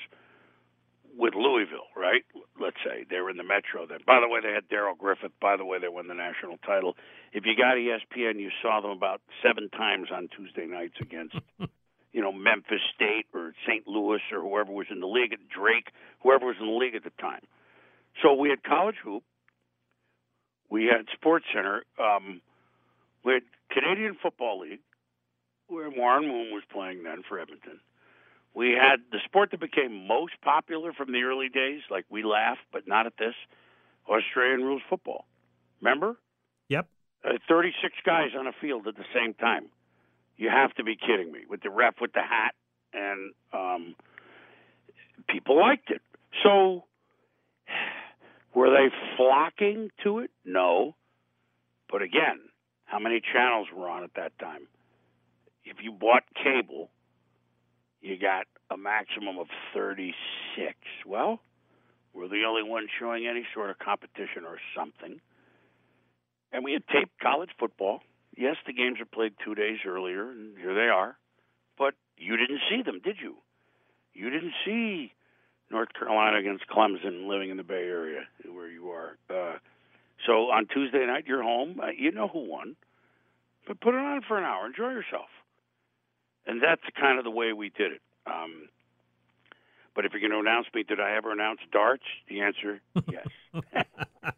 with 1.17 1.33
Louisville, 1.33 1.87
right? 1.95 2.23
Let's 2.59 2.75
say 2.83 3.05
they 3.09 3.19
were 3.19 3.29
in 3.29 3.37
the 3.37 3.47
Metro 3.47 3.87
then. 3.87 3.99
By 4.05 4.19
the 4.19 4.27
way, 4.27 4.41
they 4.43 4.51
had 4.51 4.67
Darrell 4.67 4.95
Griffith. 4.95 5.31
By 5.41 5.55
the 5.55 5.65
way, 5.65 5.79
they 5.79 5.87
won 5.87 6.07
the 6.07 6.13
national 6.13 6.57
title. 6.57 6.95
If 7.31 7.45
you 7.45 7.55
got 7.55 7.75
ESPN, 7.75 8.39
you 8.39 8.49
saw 8.61 8.81
them 8.81 8.91
about 8.91 9.21
seven 9.41 9.69
times 9.69 10.09
on 10.13 10.27
Tuesday 10.35 10.65
nights 10.65 10.95
against, 10.99 11.35
you 12.11 12.21
know, 12.21 12.31
Memphis 12.31 12.81
State 12.93 13.27
or 13.33 13.53
St. 13.67 13.87
Louis 13.87 14.19
or 14.31 14.41
whoever 14.41 14.71
was 14.71 14.87
in 14.91 14.99
the 14.99 15.07
league, 15.07 15.31
at 15.31 15.39
Drake, 15.47 15.87
whoever 16.21 16.45
was 16.45 16.57
in 16.59 16.67
the 16.67 16.73
league 16.73 16.95
at 16.95 17.03
the 17.03 17.15
time. 17.21 17.41
So 18.21 18.33
we 18.33 18.49
had 18.49 18.63
college 18.63 18.95
hoop. 19.03 19.23
We 20.69 20.85
had 20.85 21.05
Sports 21.13 21.45
Center. 21.53 21.83
Um, 21.99 22.41
we 23.23 23.33
had 23.33 23.43
Canadian 23.69 24.15
Football 24.21 24.61
League, 24.61 24.79
where 25.67 25.89
Warren 25.89 26.27
Moon 26.27 26.51
was 26.53 26.63
playing 26.71 27.03
then 27.03 27.23
for 27.27 27.39
Edmonton. 27.39 27.79
We 28.53 28.71
had 28.71 29.01
the 29.11 29.19
sport 29.25 29.51
that 29.51 29.59
became 29.59 30.07
most 30.07 30.33
popular 30.41 30.93
from 30.93 31.11
the 31.11 31.23
early 31.23 31.49
days, 31.49 31.81
like 31.91 32.05
we 32.09 32.23
laugh, 32.23 32.57
but 32.71 32.87
not 32.87 33.05
at 33.05 33.17
this, 33.17 33.35
Australian 34.07 34.63
rules 34.63 34.81
football. 34.89 35.25
Remember? 35.81 36.15
Yep. 36.69 36.87
Uh, 37.23 37.33
36 37.49 37.93
guys 38.05 38.29
on 38.37 38.47
a 38.47 38.53
field 38.53 38.87
at 38.87 38.95
the 38.95 39.05
same 39.13 39.33
time. 39.33 39.65
You 40.37 40.49
have 40.49 40.73
to 40.75 40.83
be 40.83 40.95
kidding 40.95 41.31
me 41.31 41.39
with 41.49 41.63
the 41.63 41.69
ref 41.69 41.95
with 41.99 42.13
the 42.13 42.21
hat, 42.21 42.55
and 42.93 43.33
um, 43.51 43.95
people 45.27 45.59
liked 45.59 45.89
it. 45.91 46.01
So, 46.43 46.85
were 48.55 48.69
they 48.69 48.93
flocking 49.17 49.91
to 50.03 50.19
it? 50.19 50.31
No. 50.45 50.95
But 51.91 52.01
again, 52.01 52.39
how 52.85 52.99
many 52.99 53.21
channels 53.33 53.67
were 53.75 53.89
on 53.89 54.03
at 54.03 54.13
that 54.15 54.37
time? 54.39 54.67
If 55.65 55.77
you 55.83 55.91
bought 55.91 56.23
cable, 56.41 56.89
you 58.01 58.17
got 58.17 58.45
a 58.71 58.77
maximum 58.77 59.37
of 59.37 59.47
36. 59.73 60.15
Well, 61.05 61.41
we're 62.13 62.29
the 62.29 62.43
only 62.47 62.63
ones 62.63 62.89
showing 62.99 63.27
any 63.27 63.45
sort 63.53 63.69
of 63.69 63.79
competition 63.79 64.45
or 64.47 64.57
something. 64.75 65.19
And 66.51 66.63
we 66.63 66.73
had 66.73 66.87
taped 66.87 67.19
college 67.21 67.49
football. 67.59 67.99
Yes, 68.37 68.55
the 68.65 68.73
games 68.73 68.99
are 69.01 69.05
played 69.05 69.33
two 69.43 69.55
days 69.55 69.79
earlier, 69.85 70.29
and 70.31 70.57
here 70.57 70.73
they 70.73 70.89
are. 70.89 71.17
But 71.77 71.95
you 72.17 72.37
didn't 72.37 72.61
see 72.69 72.81
them, 72.83 73.01
did 73.03 73.17
you? 73.21 73.35
You 74.13 74.29
didn't 74.29 74.53
see 74.65 75.11
North 75.71 75.89
Carolina 75.97 76.37
against 76.37 76.67
Clemson 76.67 77.27
living 77.27 77.49
in 77.49 77.57
the 77.57 77.63
Bay 77.63 77.83
Area 77.83 78.21
where 78.49 78.69
you 78.69 78.89
are. 78.89 79.17
Uh, 79.29 79.57
so 80.25 80.51
on 80.51 80.67
Tuesday 80.67 81.05
night, 81.05 81.25
you're 81.27 81.43
home. 81.43 81.79
Uh, 81.81 81.87
you 81.97 82.11
know 82.11 82.27
who 82.27 82.49
won. 82.49 82.75
But 83.67 83.79
put 83.79 83.95
it 83.95 83.99
on 83.99 84.21
for 84.27 84.37
an 84.37 84.43
hour. 84.43 84.67
Enjoy 84.67 84.89
yourself. 84.89 85.29
And 86.45 86.61
that's 86.61 86.81
kind 86.99 87.17
of 87.17 87.23
the 87.23 87.31
way 87.31 87.53
we 87.53 87.69
did 87.69 87.93
it. 87.93 88.01
Um, 88.27 88.69
but 89.95 90.05
if 90.05 90.11
you're 90.11 90.21
going 90.21 90.31
to 90.31 90.39
announce 90.39 90.67
me, 90.73 90.83
did 90.83 90.99
I 90.99 91.15
ever 91.15 91.31
announce 91.31 91.59
darts? 91.71 92.03
The 92.29 92.41
answer, 92.41 92.81
yes. 93.11 93.27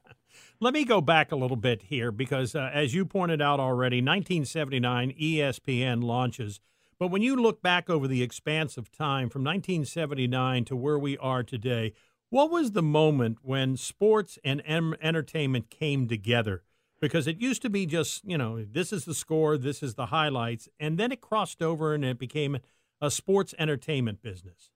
Let 0.60 0.73
me 0.73 0.86
go 0.86 1.02
back 1.02 1.32
a 1.32 1.36
little 1.36 1.58
bit 1.58 1.84
here 1.84 2.12
because, 2.12 2.56
uh, 2.56 2.69
as 2.73 2.93
you 2.93 3.06
pointed 3.06 3.41
out 3.41 3.60
already, 3.60 3.97
1979 3.97 5.13
ESPN 5.19 6.04
launches. 6.04 6.60
But 7.00 7.08
when 7.08 7.21
you 7.21 7.36
look 7.36 7.62
back 7.62 7.89
over 7.89 8.08
the 8.08 8.23
expanse 8.23 8.78
of 8.78 8.91
time 8.91 9.30
from 9.30 9.43
1979 9.43 10.65
to 10.65 10.76
where 10.76 10.97
we 10.97 11.17
are 11.17 11.43
today, 11.43 11.93
what 12.30 12.50
was 12.52 12.72
the 12.72 12.82
moment 12.82 13.40
when 13.42 13.78
sports 13.78 14.38
and 14.44 14.62
em- 14.66 14.96
entertainment 15.02 15.70
came 15.70 16.08
together? 16.08 16.63
Because 17.00 17.28
it 17.28 17.40
used 17.40 17.62
to 17.62 17.70
be 17.70 17.86
just, 17.86 18.26
you 18.26 18.38
know, 18.38 18.63
this 18.63 18.92
is 18.92 19.06
the 19.06 19.13
score, 19.13 19.58
this 19.58 19.84
is 19.84 19.96
the 19.96 20.08
highlights, 20.08 20.68
and 20.80 20.98
then 20.98 21.12
it 21.12 21.22
crossed 21.22 21.62
over 21.62 21.94
and 21.94 22.04
it 22.04 22.18
became 22.18 22.58
a 23.02 23.12
sports 23.12 23.54
entertainment 23.60 24.22
business. 24.22 24.72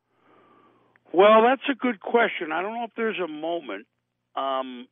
Well, 1.12 1.42
that's 1.42 1.64
a 1.70 1.76
good 1.76 2.00
question. 2.00 2.52
I 2.52 2.62
don't 2.62 2.74
know 2.74 2.86
if 2.86 2.92
there's 2.96 3.20
a 3.20 3.28
moment. 3.28 3.88
Um, 4.36 4.88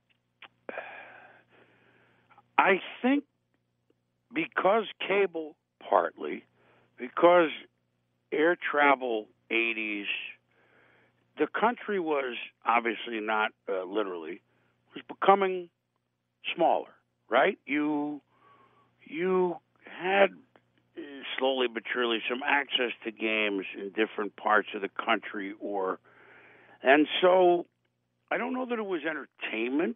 I 2.57 2.81
think 3.01 3.23
because 4.33 4.83
cable, 5.07 5.55
partly, 5.87 6.43
because 6.97 7.51
air 8.33 8.57
travel 8.57 9.27
80s, 9.49 10.05
the 11.39 11.47
country 11.47 11.99
was 11.99 12.35
obviously 12.65 13.19
not 13.21 13.51
uh, 13.67 13.83
literally 13.85 14.41
was 14.93 15.03
becoming 15.07 15.69
smaller, 16.55 16.89
right? 17.29 17.57
You 17.65 18.21
you 19.05 19.55
had 19.83 20.31
uh, 20.97 21.01
slowly 21.37 21.67
but 21.73 21.83
surely 21.91 22.19
some 22.29 22.41
access 22.45 22.91
to 23.05 23.11
games 23.11 23.65
in 23.77 23.89
different 23.89 24.35
parts 24.35 24.67
of 24.75 24.81
the 24.81 24.89
country 24.89 25.53
or 25.59 25.99
and 26.83 27.07
so 27.21 27.65
I 28.29 28.37
don't 28.37 28.53
know 28.53 28.65
that 28.65 28.77
it 28.77 28.85
was 28.85 29.01
entertainment, 29.03 29.95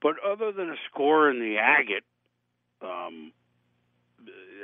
but 0.00 0.14
other 0.24 0.52
than 0.52 0.70
a 0.70 0.76
score 0.90 1.28
in 1.30 1.40
the 1.40 1.56
agate, 1.58 2.04
um, 2.82 3.32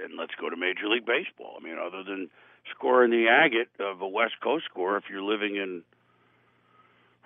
and 0.05 0.17
let's 0.19 0.35
go 0.41 0.49
to 0.49 0.57
Major 0.57 0.89
League 0.89 1.07
Baseball. 1.07 1.57
I 1.59 1.65
mean, 1.65 1.77
other 1.79 2.05
than 2.05 2.31
score 2.71 3.05
in 3.05 3.11
the 3.11 3.27
agate 3.29 3.69
of 3.81 4.01
a 4.01 4.09
West 4.09 4.35
Coast 4.43 4.65
score 4.71 4.97
if 4.97 5.05
you're 5.11 5.23
living 5.23 5.57
in 5.57 5.83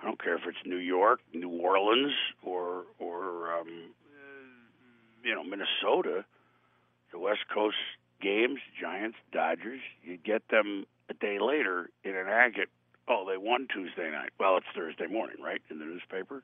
I 0.01 0.05
don't 0.05 0.21
care 0.21 0.35
if 0.35 0.41
it's 0.47 0.65
New 0.65 0.77
York, 0.77 1.19
New 1.33 1.49
Orleans, 1.49 2.13
or 2.43 2.83
or 2.99 3.53
um, 3.59 3.93
you 5.23 5.35
know 5.35 5.43
Minnesota. 5.43 6.25
The 7.11 7.19
West 7.19 7.41
Coast 7.51 7.75
games, 8.21 8.59
Giants, 8.79 9.17
Dodgers, 9.31 9.81
you 10.03 10.17
get 10.17 10.47
them 10.49 10.85
a 11.09 11.13
day 11.15 11.39
later 11.39 11.89
in 12.03 12.15
an 12.15 12.27
agate. 12.27 12.69
Oh, 13.07 13.25
they 13.27 13.37
won 13.37 13.67
Tuesday 13.73 14.11
night. 14.11 14.29
Well, 14.39 14.57
it's 14.57 14.67
Thursday 14.75 15.07
morning, 15.07 15.37
right, 15.43 15.61
in 15.71 15.79
the 15.79 15.85
newspaper. 15.85 16.43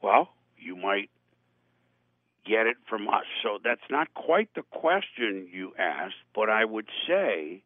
Well, 0.00 0.28
you 0.56 0.76
might 0.76 1.10
get 2.46 2.66
it 2.66 2.76
from 2.88 3.08
us. 3.08 3.24
So 3.42 3.58
that's 3.62 3.80
not 3.90 4.14
quite 4.14 4.48
the 4.54 4.62
question 4.62 5.48
you 5.50 5.72
asked, 5.76 6.14
but 6.34 6.48
I 6.48 6.64
would 6.64 6.86
say 7.08 7.62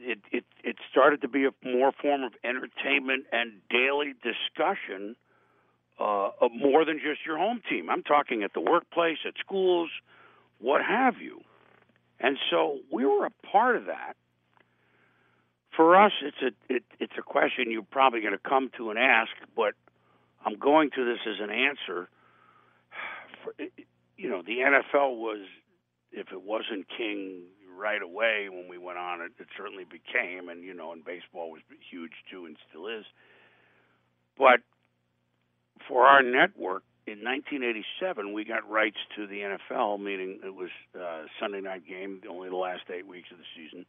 it 0.00 0.18
it 0.32 0.44
it 0.64 0.76
started 0.90 1.22
to 1.22 1.28
be 1.28 1.44
a 1.44 1.50
more 1.64 1.92
form 1.92 2.22
of 2.22 2.32
entertainment 2.44 3.26
and 3.32 3.52
daily 3.68 4.14
discussion 4.22 5.16
uh, 5.98 6.30
of 6.40 6.50
more 6.52 6.84
than 6.84 6.98
just 6.98 7.24
your 7.26 7.38
home 7.38 7.60
team. 7.68 7.90
I'm 7.90 8.02
talking 8.02 8.42
at 8.42 8.54
the 8.54 8.60
workplace, 8.60 9.18
at 9.26 9.34
schools, 9.38 9.90
what 10.58 10.82
have 10.82 11.20
you. 11.20 11.40
And 12.18 12.38
so 12.50 12.78
we 12.92 13.04
were 13.04 13.26
a 13.26 13.30
part 13.46 13.76
of 13.76 13.86
that. 13.86 14.16
For 15.76 15.96
us, 15.96 16.12
it's 16.22 16.42
a 16.42 16.74
it, 16.74 16.84
it's 16.98 17.12
a 17.18 17.22
question 17.22 17.70
you're 17.70 17.82
probably 17.82 18.20
going 18.20 18.32
to 18.32 18.48
come 18.48 18.70
to 18.76 18.90
and 18.90 18.98
ask, 18.98 19.30
but 19.54 19.74
I'm 20.44 20.58
going 20.58 20.90
to 20.96 21.04
this 21.04 21.20
as 21.26 21.40
an 21.40 21.50
answer. 21.50 22.08
For, 23.44 23.54
you 24.16 24.28
know, 24.28 24.42
the 24.42 24.58
NFL 24.58 25.16
was, 25.16 25.46
if 26.12 26.30
it 26.30 26.42
wasn't 26.42 26.86
king 26.94 27.44
right 27.80 28.02
away 28.02 28.48
when 28.50 28.68
we 28.68 28.76
went 28.76 28.98
on 28.98 29.22
it, 29.22 29.32
it 29.38 29.48
certainly 29.56 29.84
became, 29.84 30.48
and 30.48 30.62
you 30.62 30.74
know, 30.74 30.92
and 30.92 31.04
baseball 31.04 31.50
was 31.50 31.62
huge 31.90 32.12
too, 32.30 32.44
and 32.44 32.56
still 32.68 32.86
is. 32.86 33.04
But 34.36 34.60
for 35.88 36.04
our 36.06 36.22
network 36.22 36.84
in 37.06 37.24
1987, 37.24 38.32
we 38.32 38.44
got 38.44 38.68
rights 38.68 38.98
to 39.16 39.26
the 39.26 39.40
NFL, 39.40 40.00
meaning 40.00 40.40
it 40.44 40.54
was 40.54 40.70
uh, 40.94 41.24
Sunday 41.40 41.60
night 41.60 41.86
game, 41.88 42.20
only 42.28 42.50
the 42.50 42.56
last 42.56 42.82
eight 42.94 43.06
weeks 43.06 43.28
of 43.32 43.38
the 43.38 43.48
season, 43.56 43.86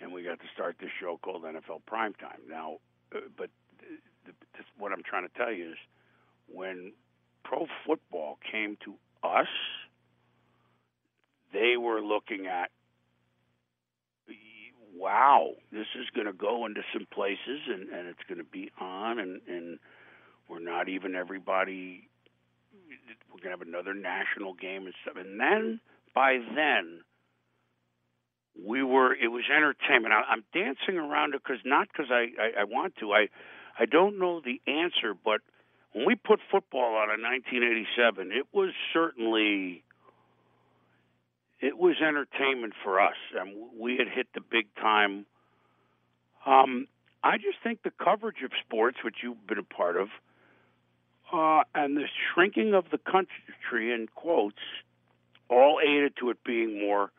and 0.00 0.12
we 0.12 0.22
got 0.22 0.38
to 0.38 0.46
start 0.54 0.76
this 0.80 0.90
show 1.00 1.18
called 1.22 1.42
NFL 1.42 1.82
Primetime. 1.90 2.48
Now, 2.48 2.76
uh, 3.14 3.20
but 3.36 3.50
the, 4.24 4.32
the, 4.54 4.64
what 4.78 4.92
I'm 4.92 5.02
trying 5.02 5.28
to 5.28 5.34
tell 5.36 5.52
you 5.52 5.72
is 5.72 5.78
when 6.46 6.92
pro 7.44 7.66
football 7.86 8.38
came 8.50 8.76
to 8.84 8.94
us, 9.26 9.48
they 11.52 11.76
were 11.76 12.00
looking 12.00 12.46
at 12.46 12.70
wow, 14.96 15.50
this 15.72 15.86
is 15.98 16.06
going 16.14 16.26
to 16.26 16.32
go 16.32 16.66
into 16.66 16.82
some 16.92 17.06
places 17.12 17.60
and, 17.68 17.88
and 17.88 18.08
it's 18.08 18.22
going 18.28 18.38
to 18.38 18.50
be 18.50 18.70
on, 18.80 19.18
and, 19.18 19.40
and 19.46 19.78
we're 20.48 20.60
not 20.60 20.88
even 20.88 21.14
everybody. 21.14 22.08
We're 23.32 23.42
going 23.42 23.56
to 23.56 23.58
have 23.58 23.66
another 23.66 23.94
national 23.94 24.54
game 24.54 24.86
and 24.86 24.94
stuff. 25.02 25.16
And 25.16 25.38
then 25.40 25.80
by 26.14 26.38
then, 26.54 27.00
we 28.66 28.82
were. 28.82 29.14
It 29.14 29.28
was 29.28 29.44
entertainment. 29.54 30.12
I, 30.12 30.22
I'm 30.32 30.44
dancing 30.52 30.98
around 30.98 31.34
it 31.34 31.42
because 31.42 31.62
not 31.64 31.88
because 31.88 32.10
I, 32.10 32.26
I 32.40 32.60
I 32.62 32.64
want 32.64 32.96
to. 32.96 33.12
I 33.12 33.28
I 33.78 33.86
don't 33.86 34.18
know 34.18 34.40
the 34.40 34.60
answer, 34.66 35.14
but 35.14 35.40
when 35.92 36.04
we 36.06 36.14
put 36.14 36.40
football 36.50 36.96
on 36.96 37.10
in 37.10 37.22
1987, 37.22 38.32
it 38.32 38.46
was 38.52 38.70
certainly 38.92 39.84
it 41.60 41.78
was 41.78 41.96
entertainment 42.00 42.72
for 42.82 43.00
us, 43.00 43.16
and 43.38 43.54
we 43.78 43.96
had 43.96 44.08
hit 44.08 44.28
the 44.34 44.40
big 44.40 44.66
time. 44.76 45.26
Um, 46.46 46.86
I 47.22 47.36
just 47.36 47.58
think 47.62 47.82
the 47.82 47.92
coverage 48.02 48.42
of 48.44 48.50
sports, 48.64 48.98
which 49.04 49.16
you've 49.22 49.46
been 49.46 49.58
a 49.58 49.62
part 49.62 49.96
of, 49.96 50.08
uh, 51.32 51.62
and 51.74 51.96
the 51.96 52.06
shrinking 52.32 52.74
of 52.74 52.86
the 52.90 52.98
country, 52.98 53.92
in 53.92 54.08
quotes, 54.14 54.62
all 55.48 55.80
aided 55.82 56.14
to 56.20 56.30
it 56.30 56.38
being 56.44 56.80
more 56.80 57.10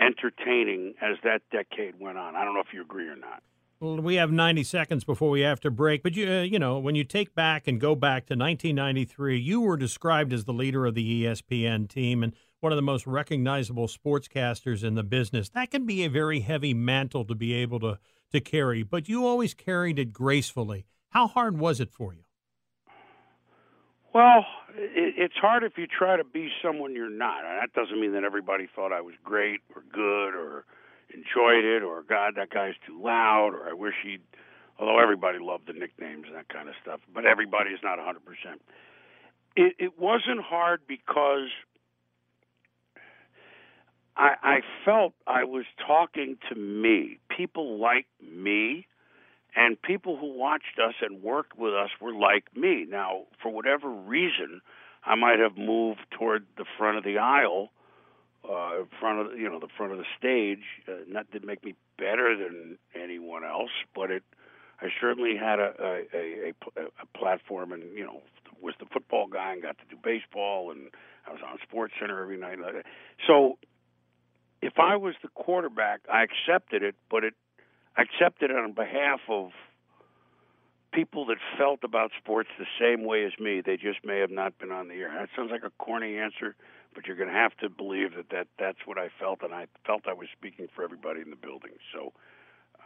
entertaining 0.00 0.94
as 1.02 1.16
that 1.24 1.42
decade 1.50 1.98
went 1.98 2.18
on. 2.18 2.36
I 2.36 2.44
don't 2.44 2.54
know 2.54 2.60
if 2.60 2.72
you 2.72 2.82
agree 2.82 3.08
or 3.08 3.16
not. 3.16 3.42
Well, 3.80 3.98
we 3.98 4.16
have 4.16 4.32
90 4.32 4.64
seconds 4.64 5.04
before 5.04 5.30
we 5.30 5.42
have 5.42 5.60
to 5.60 5.70
break, 5.70 6.02
but 6.02 6.16
you, 6.16 6.28
uh, 6.28 6.42
you 6.42 6.58
know, 6.58 6.80
when 6.80 6.96
you 6.96 7.04
take 7.04 7.32
back 7.36 7.68
and 7.68 7.80
go 7.80 7.94
back 7.94 8.26
to 8.26 8.34
1993, 8.34 9.38
you 9.38 9.60
were 9.60 9.76
described 9.76 10.32
as 10.32 10.44
the 10.44 10.52
leader 10.52 10.84
of 10.84 10.94
the 10.96 11.24
ESPN 11.24 11.88
team, 11.88 12.24
and 12.24 12.34
one 12.58 12.72
of 12.72 12.76
the 12.76 12.82
most 12.82 13.06
recognizable 13.06 13.86
sportscasters 13.86 14.82
in 14.82 14.96
the 14.96 15.04
business. 15.04 15.48
That 15.50 15.70
can 15.70 15.86
be 15.86 16.04
a 16.04 16.10
very 16.10 16.40
heavy 16.40 16.74
mantle 16.74 17.24
to 17.26 17.36
be 17.36 17.54
able 17.54 17.78
to, 17.78 18.00
to 18.32 18.40
carry, 18.40 18.82
but 18.82 19.08
you 19.08 19.24
always 19.24 19.54
carried 19.54 20.00
it 20.00 20.12
gracefully. 20.12 20.84
How 21.10 21.28
hard 21.28 21.56
was 21.56 21.78
it 21.80 21.92
for 21.92 22.12
you? 22.12 22.24
Well, 24.12 24.44
it, 24.74 25.14
it's 25.16 25.36
hard 25.36 25.62
if 25.62 25.78
you 25.78 25.86
try 25.86 26.16
to 26.16 26.24
be 26.24 26.48
someone 26.60 26.96
you're 26.96 27.08
not. 27.08 27.42
That 27.42 27.72
doesn't 27.74 28.00
mean 28.00 28.12
that 28.14 28.24
everybody 28.24 28.66
thought 28.74 28.92
I 28.92 29.02
was 29.02 29.14
great 29.22 29.60
or 29.72 29.84
good 29.92 30.34
or 30.34 30.64
enjoyed 31.12 31.64
it 31.64 31.82
or 31.82 32.02
God, 32.02 32.34
that 32.36 32.50
guy's 32.50 32.74
too 32.86 33.00
loud 33.02 33.54
or 33.54 33.68
I 33.68 33.72
wish 33.72 33.94
he'd. 34.02 34.22
Although 34.78 35.00
everybody 35.00 35.38
loved 35.40 35.66
the 35.66 35.72
nicknames 35.72 36.26
and 36.28 36.36
that 36.36 36.48
kind 36.48 36.68
of 36.68 36.74
stuff, 36.80 37.00
but 37.12 37.26
everybody 37.26 37.70
is 37.70 37.80
not 37.82 37.98
100%. 37.98 38.14
It, 39.56 39.74
it 39.78 39.98
wasn't 39.98 40.40
hard 40.40 40.82
because 40.86 41.48
I, 44.16 44.34
I 44.42 44.60
felt 44.84 45.14
I 45.26 45.44
was 45.44 45.64
talking 45.84 46.38
to 46.48 46.54
me, 46.54 47.18
people 47.36 47.80
like 47.80 48.06
me, 48.20 48.86
and 49.56 49.80
people 49.80 50.16
who 50.16 50.32
watched 50.32 50.78
us 50.84 50.94
and 51.00 51.22
worked 51.22 51.58
with 51.58 51.72
us 51.72 51.90
were 52.00 52.12
like 52.12 52.44
me. 52.54 52.84
Now, 52.88 53.22
for 53.42 53.50
whatever 53.50 53.88
reason, 53.88 54.60
I 55.04 55.14
might 55.14 55.38
have 55.38 55.56
moved 55.56 56.00
toward 56.10 56.46
the 56.56 56.64
front 56.76 56.98
of 56.98 57.04
the 57.04 57.18
aisle, 57.18 57.70
uh, 58.44 58.84
front 59.00 59.20
of 59.20 59.38
you 59.38 59.48
know 59.48 59.58
the 59.58 59.68
front 59.76 59.92
of 59.92 59.98
the 59.98 60.04
stage. 60.18 60.64
Uh, 60.86 61.04
not 61.08 61.30
to 61.32 61.40
make 61.40 61.64
me 61.64 61.74
better 61.96 62.36
than 62.36 62.78
anyone 62.94 63.44
else, 63.44 63.70
but 63.94 64.10
it. 64.10 64.22
I 64.80 64.88
certainly 65.00 65.36
had 65.36 65.58
a 65.58 65.72
a, 65.82 66.52
a, 66.76 66.82
a 67.02 67.18
platform, 67.18 67.72
and 67.72 67.82
you 67.96 68.04
know 68.04 68.22
was 68.60 68.74
the 68.80 68.86
football 68.92 69.26
guy 69.26 69.52
and 69.52 69.62
got 69.62 69.76
to 69.78 69.84
do 69.88 69.96
baseball, 70.02 70.70
and 70.70 70.90
I 71.26 71.32
was 71.32 71.40
on 71.46 71.58
Sports 71.62 71.94
Center 72.00 72.22
every 72.22 72.36
night. 72.36 72.58
So 73.26 73.58
if 74.62 74.74
I 74.78 74.96
was 74.96 75.14
the 75.22 75.28
quarterback, 75.28 76.00
I 76.12 76.24
accepted 76.24 76.82
it, 76.82 76.94
but 77.10 77.24
it 77.24 77.34
I 77.96 78.02
accepted 78.02 78.50
it 78.50 78.56
on 78.56 78.72
behalf 78.72 79.20
of 79.28 79.50
people 80.92 81.26
that 81.26 81.36
felt 81.58 81.80
about 81.84 82.10
sports 82.18 82.48
the 82.58 82.66
same 82.80 83.04
way 83.04 83.24
as 83.24 83.32
me. 83.38 83.60
They 83.64 83.76
just 83.76 84.04
may 84.04 84.20
have 84.20 84.30
not 84.30 84.58
been 84.58 84.70
on 84.70 84.88
the 84.88 84.94
air. 84.94 85.10
That 85.12 85.28
sounds 85.36 85.50
like 85.50 85.64
a 85.64 85.72
corny 85.78 86.16
answer, 86.16 86.54
but 86.98 87.06
you're 87.06 87.14
going 87.14 87.28
to 87.28 87.34
have 87.34 87.56
to 87.58 87.68
believe 87.68 88.16
that, 88.16 88.28
that 88.30 88.48
that's 88.58 88.78
what 88.84 88.98
I 88.98 89.08
felt, 89.20 89.42
and 89.44 89.54
I 89.54 89.66
felt 89.86 90.08
I 90.08 90.14
was 90.14 90.26
speaking 90.36 90.66
for 90.74 90.82
everybody 90.82 91.20
in 91.20 91.30
the 91.30 91.36
building. 91.36 91.70
So, 91.94 92.12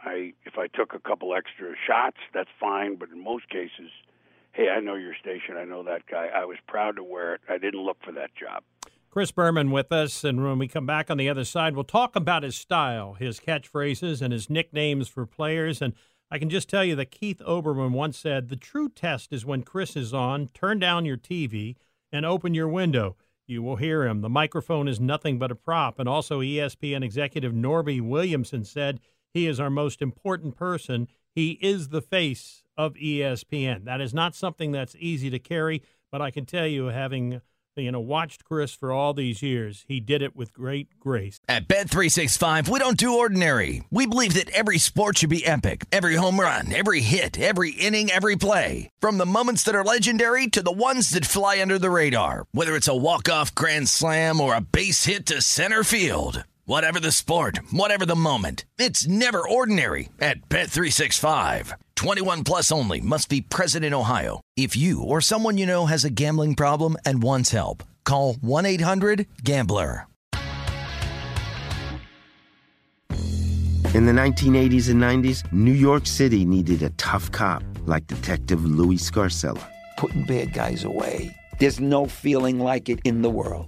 I 0.05 0.33
if 0.45 0.59
I 0.59 0.67
took 0.67 0.93
a 0.93 0.99
couple 0.99 1.33
extra 1.33 1.73
shots, 1.87 2.17
that's 2.31 2.51
fine. 2.59 2.97
But 2.97 3.09
in 3.09 3.23
most 3.23 3.49
cases, 3.49 3.89
hey, 4.51 4.69
I 4.69 4.81
know 4.81 4.93
your 4.93 5.15
station, 5.19 5.57
I 5.57 5.65
know 5.65 5.81
that 5.81 6.05
guy. 6.05 6.27
I 6.27 6.45
was 6.45 6.57
proud 6.67 6.97
to 6.97 7.03
wear 7.03 7.33
it. 7.33 7.41
I 7.49 7.57
didn't 7.57 7.79
look 7.79 7.97
for 8.05 8.11
that 8.11 8.29
job. 8.35 8.61
Chris 9.09 9.31
Berman 9.31 9.71
with 9.71 9.91
us, 9.91 10.23
and 10.23 10.43
when 10.43 10.59
we 10.59 10.67
come 10.67 10.85
back 10.85 11.09
on 11.09 11.17
the 11.17 11.27
other 11.27 11.43
side, 11.43 11.73
we'll 11.73 11.83
talk 11.83 12.15
about 12.15 12.43
his 12.43 12.55
style, 12.55 13.15
his 13.15 13.39
catchphrases, 13.39 14.21
and 14.21 14.31
his 14.31 14.47
nicknames 14.47 15.07
for 15.07 15.25
players. 15.25 15.81
And 15.81 15.95
I 16.29 16.37
can 16.37 16.51
just 16.51 16.69
tell 16.69 16.85
you 16.85 16.95
that 16.97 17.09
Keith 17.09 17.41
Olbermann 17.47 17.93
once 17.93 18.19
said, 18.19 18.49
The 18.49 18.57
true 18.57 18.89
test 18.89 19.33
is 19.33 19.43
when 19.43 19.63
Chris 19.63 19.95
is 19.95 20.13
on, 20.13 20.49
turn 20.49 20.77
down 20.77 21.03
your 21.03 21.17
TV 21.17 21.77
and 22.11 22.27
open 22.27 22.53
your 22.53 22.67
window. 22.67 23.15
You 23.45 23.61
will 23.61 23.75
hear 23.75 24.05
him. 24.05 24.21
The 24.21 24.29
microphone 24.29 24.87
is 24.87 24.99
nothing 24.99 25.37
but 25.37 25.51
a 25.51 25.55
prop. 25.55 25.99
And 25.99 26.07
also, 26.07 26.39
ESPN 26.39 27.03
executive 27.03 27.51
Norby 27.53 28.01
Williamson 28.01 28.63
said, 28.63 28.99
He 29.33 29.47
is 29.47 29.59
our 29.59 29.69
most 29.69 30.01
important 30.01 30.55
person. 30.55 31.07
He 31.35 31.59
is 31.61 31.89
the 31.89 32.01
face 32.01 32.63
of 32.77 32.93
ESPN. 32.93 33.85
That 33.85 34.01
is 34.01 34.13
not 34.13 34.35
something 34.35 34.71
that's 34.71 34.95
easy 34.97 35.29
to 35.29 35.39
carry, 35.39 35.81
but 36.11 36.21
I 36.21 36.31
can 36.31 36.45
tell 36.45 36.67
you, 36.67 36.85
having 36.87 37.41
you 37.75 37.91
know, 37.91 37.99
watched 37.99 38.43
Chris 38.43 38.73
for 38.73 38.91
all 38.91 39.13
these 39.13 39.41
years. 39.41 39.83
He 39.87 39.99
did 39.99 40.21
it 40.21 40.35
with 40.35 40.53
great 40.53 40.99
grace. 40.99 41.39
At 41.47 41.67
Bet365, 41.67 42.69
we 42.69 42.79
don't 42.79 42.97
do 42.97 43.17
ordinary. 43.17 43.83
We 43.89 44.05
believe 44.05 44.35
that 44.35 44.49
every 44.51 44.77
sport 44.77 45.17
should 45.17 45.29
be 45.29 45.45
epic. 45.45 45.85
Every 45.91 46.15
home 46.15 46.39
run, 46.39 46.71
every 46.73 47.01
hit, 47.01 47.37
every 47.37 47.71
inning, 47.71 48.09
every 48.09 48.37
play. 48.37 48.89
From 49.01 49.17
the 49.17 49.25
moments 49.25 49.63
that 49.63 49.75
are 49.75 49.83
legendary 49.83 50.47
to 50.47 50.61
the 50.63 50.71
ones 50.71 51.09
that 51.09 51.25
fly 51.25 51.61
under 51.61 51.77
the 51.77 51.89
radar. 51.89 52.45
Whether 52.53 52.75
it's 52.75 52.87
a 52.87 52.95
walk-off 52.95 53.53
grand 53.53 53.89
slam 53.89 54.39
or 54.39 54.55
a 54.55 54.61
base 54.61 55.03
hit 55.05 55.25
to 55.25 55.41
center 55.41 55.83
field. 55.83 56.45
Whatever 56.65 56.97
the 56.97 57.11
sport, 57.11 57.59
whatever 57.71 58.05
the 58.05 58.15
moment, 58.15 58.63
it's 58.77 59.05
never 59.05 59.45
ordinary 59.45 60.07
at 60.21 60.47
Bet365. 60.47 61.73
21 61.95 62.45
plus 62.45 62.71
only 62.71 63.01
must 63.01 63.27
be 63.27 63.41
present 63.41 63.83
in 63.83 63.93
Ohio. 63.93 64.39
If 64.55 64.77
you 64.77 65.03
or 65.03 65.19
someone 65.19 65.57
you 65.57 65.65
know 65.65 65.87
has 65.87 66.05
a 66.05 66.09
gambling 66.09 66.55
problem 66.55 66.95
and 67.05 67.21
wants 67.21 67.51
help, 67.51 67.83
call 68.05 68.35
1-800-GAMBLER. 68.35 70.07
In 73.93 74.05
the 74.05 74.13
1980s 74.13 74.89
and 74.89 75.01
90s, 75.03 75.43
New 75.51 75.73
York 75.73 76.07
City 76.07 76.45
needed 76.45 76.81
a 76.81 76.91
tough 76.91 77.29
cop 77.29 77.61
like 77.85 78.07
Detective 78.07 78.63
Louis 78.63 78.97
Scarcella. 78.97 79.67
Putting 79.97 80.25
bad 80.25 80.53
guys 80.53 80.85
away. 80.85 81.35
There's 81.59 81.81
no 81.81 82.07
feeling 82.07 82.57
like 82.57 82.87
it 82.87 82.99
in 83.03 83.21
the 83.21 83.29
world. 83.29 83.67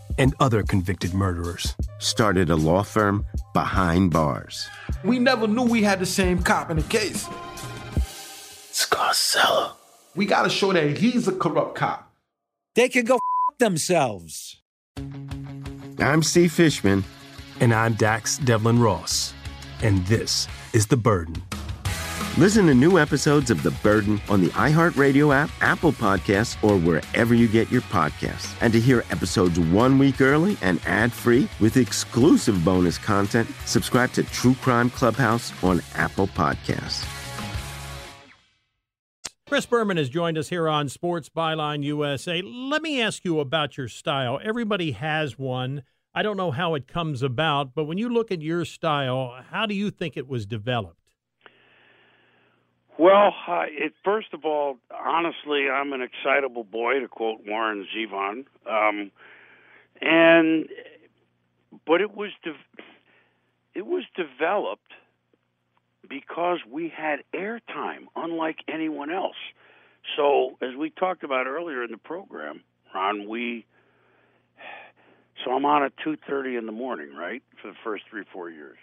and 0.17 0.33
other 0.39 0.63
convicted 0.63 1.13
murderers 1.13 1.75
started 1.99 2.49
a 2.49 2.55
law 2.55 2.83
firm 2.83 3.25
behind 3.53 4.11
bars. 4.11 4.67
We 5.03 5.19
never 5.19 5.47
knew 5.47 5.63
we 5.63 5.83
had 5.83 5.99
the 5.99 6.05
same 6.05 6.41
cop 6.41 6.69
in 6.69 6.77
the 6.77 6.83
case. 6.83 7.27
Scarcella. 8.71 9.73
We 10.15 10.25
gotta 10.25 10.49
show 10.49 10.73
that 10.73 10.97
he's 10.97 11.27
a 11.27 11.31
corrupt 11.31 11.75
cop. 11.75 12.11
They 12.75 12.89
can 12.89 13.05
go 13.05 13.15
f- 13.15 13.57
themselves. 13.59 14.61
I'm 15.99 16.23
Steve 16.23 16.51
Fishman. 16.51 17.03
And 17.59 17.73
I'm 17.73 17.93
Dax 17.93 18.39
Devlin 18.39 18.79
Ross. 18.79 19.33
And 19.83 20.05
this 20.07 20.47
is 20.73 20.87
The 20.87 20.97
Burden. 20.97 21.41
Listen 22.37 22.65
to 22.67 22.73
new 22.73 22.97
episodes 22.97 23.51
of 23.51 23.61
The 23.61 23.71
Burden 23.83 24.21
on 24.29 24.39
the 24.39 24.47
iHeartRadio 24.51 25.35
app, 25.35 25.49
Apple 25.59 25.91
Podcasts, 25.91 26.55
or 26.63 26.77
wherever 26.77 27.35
you 27.35 27.45
get 27.45 27.69
your 27.69 27.81
podcasts. 27.81 28.55
And 28.61 28.71
to 28.71 28.79
hear 28.79 29.03
episodes 29.11 29.59
one 29.59 29.99
week 29.99 30.21
early 30.21 30.55
and 30.61 30.79
ad 30.85 31.11
free 31.11 31.49
with 31.59 31.75
exclusive 31.75 32.63
bonus 32.63 32.97
content, 32.97 33.49
subscribe 33.65 34.13
to 34.13 34.23
True 34.23 34.55
Crime 34.61 34.89
Clubhouse 34.89 35.51
on 35.61 35.81
Apple 35.95 36.27
Podcasts. 36.27 37.05
Chris 39.45 39.65
Berman 39.65 39.97
has 39.97 40.07
joined 40.07 40.37
us 40.37 40.47
here 40.47 40.69
on 40.69 40.87
Sports 40.87 41.27
Byline 41.27 41.83
USA. 41.83 42.41
Let 42.41 42.81
me 42.81 43.01
ask 43.01 43.25
you 43.25 43.41
about 43.41 43.77
your 43.77 43.89
style. 43.89 44.39
Everybody 44.41 44.91
has 44.91 45.37
one. 45.37 45.83
I 46.15 46.23
don't 46.23 46.37
know 46.37 46.51
how 46.51 46.75
it 46.75 46.87
comes 46.87 47.23
about, 47.23 47.75
but 47.75 47.83
when 47.83 47.97
you 47.97 48.07
look 48.07 48.31
at 48.31 48.41
your 48.41 48.63
style, 48.63 49.35
how 49.49 49.65
do 49.65 49.75
you 49.75 49.91
think 49.91 50.15
it 50.15 50.29
was 50.29 50.45
developed? 50.45 51.00
Well, 53.01 53.33
uh, 53.47 53.63
it, 53.67 53.93
first 54.05 54.27
of 54.31 54.45
all, 54.45 54.77
honestly, 54.91 55.67
I'm 55.67 55.91
an 55.91 56.03
excitable 56.03 56.63
boy, 56.63 56.99
to 56.99 57.07
quote 57.07 57.39
Warren 57.47 57.87
Zevon, 57.97 58.45
um, 58.69 59.09
and 59.99 60.67
but 61.87 62.01
it 62.01 62.15
was 62.15 62.29
de- 62.43 62.53
it 63.73 63.87
was 63.87 64.03
developed 64.15 64.91
because 66.07 66.59
we 66.69 66.93
had 66.95 67.21
airtime, 67.33 68.05
unlike 68.15 68.57
anyone 68.71 69.11
else. 69.11 69.35
So, 70.15 70.59
as 70.61 70.75
we 70.77 70.91
talked 70.91 71.23
about 71.23 71.47
earlier 71.47 71.83
in 71.83 71.89
the 71.89 71.97
program, 71.97 72.61
Ron, 72.93 73.27
we 73.27 73.65
so 75.43 75.53
I'm 75.53 75.65
on 75.65 75.83
at 75.83 75.93
two 76.03 76.17
thirty 76.29 76.55
in 76.55 76.67
the 76.67 76.71
morning, 76.71 77.15
right, 77.15 77.41
for 77.63 77.69
the 77.69 77.77
first 77.83 78.03
three 78.11 78.25
four 78.31 78.51
years, 78.51 78.77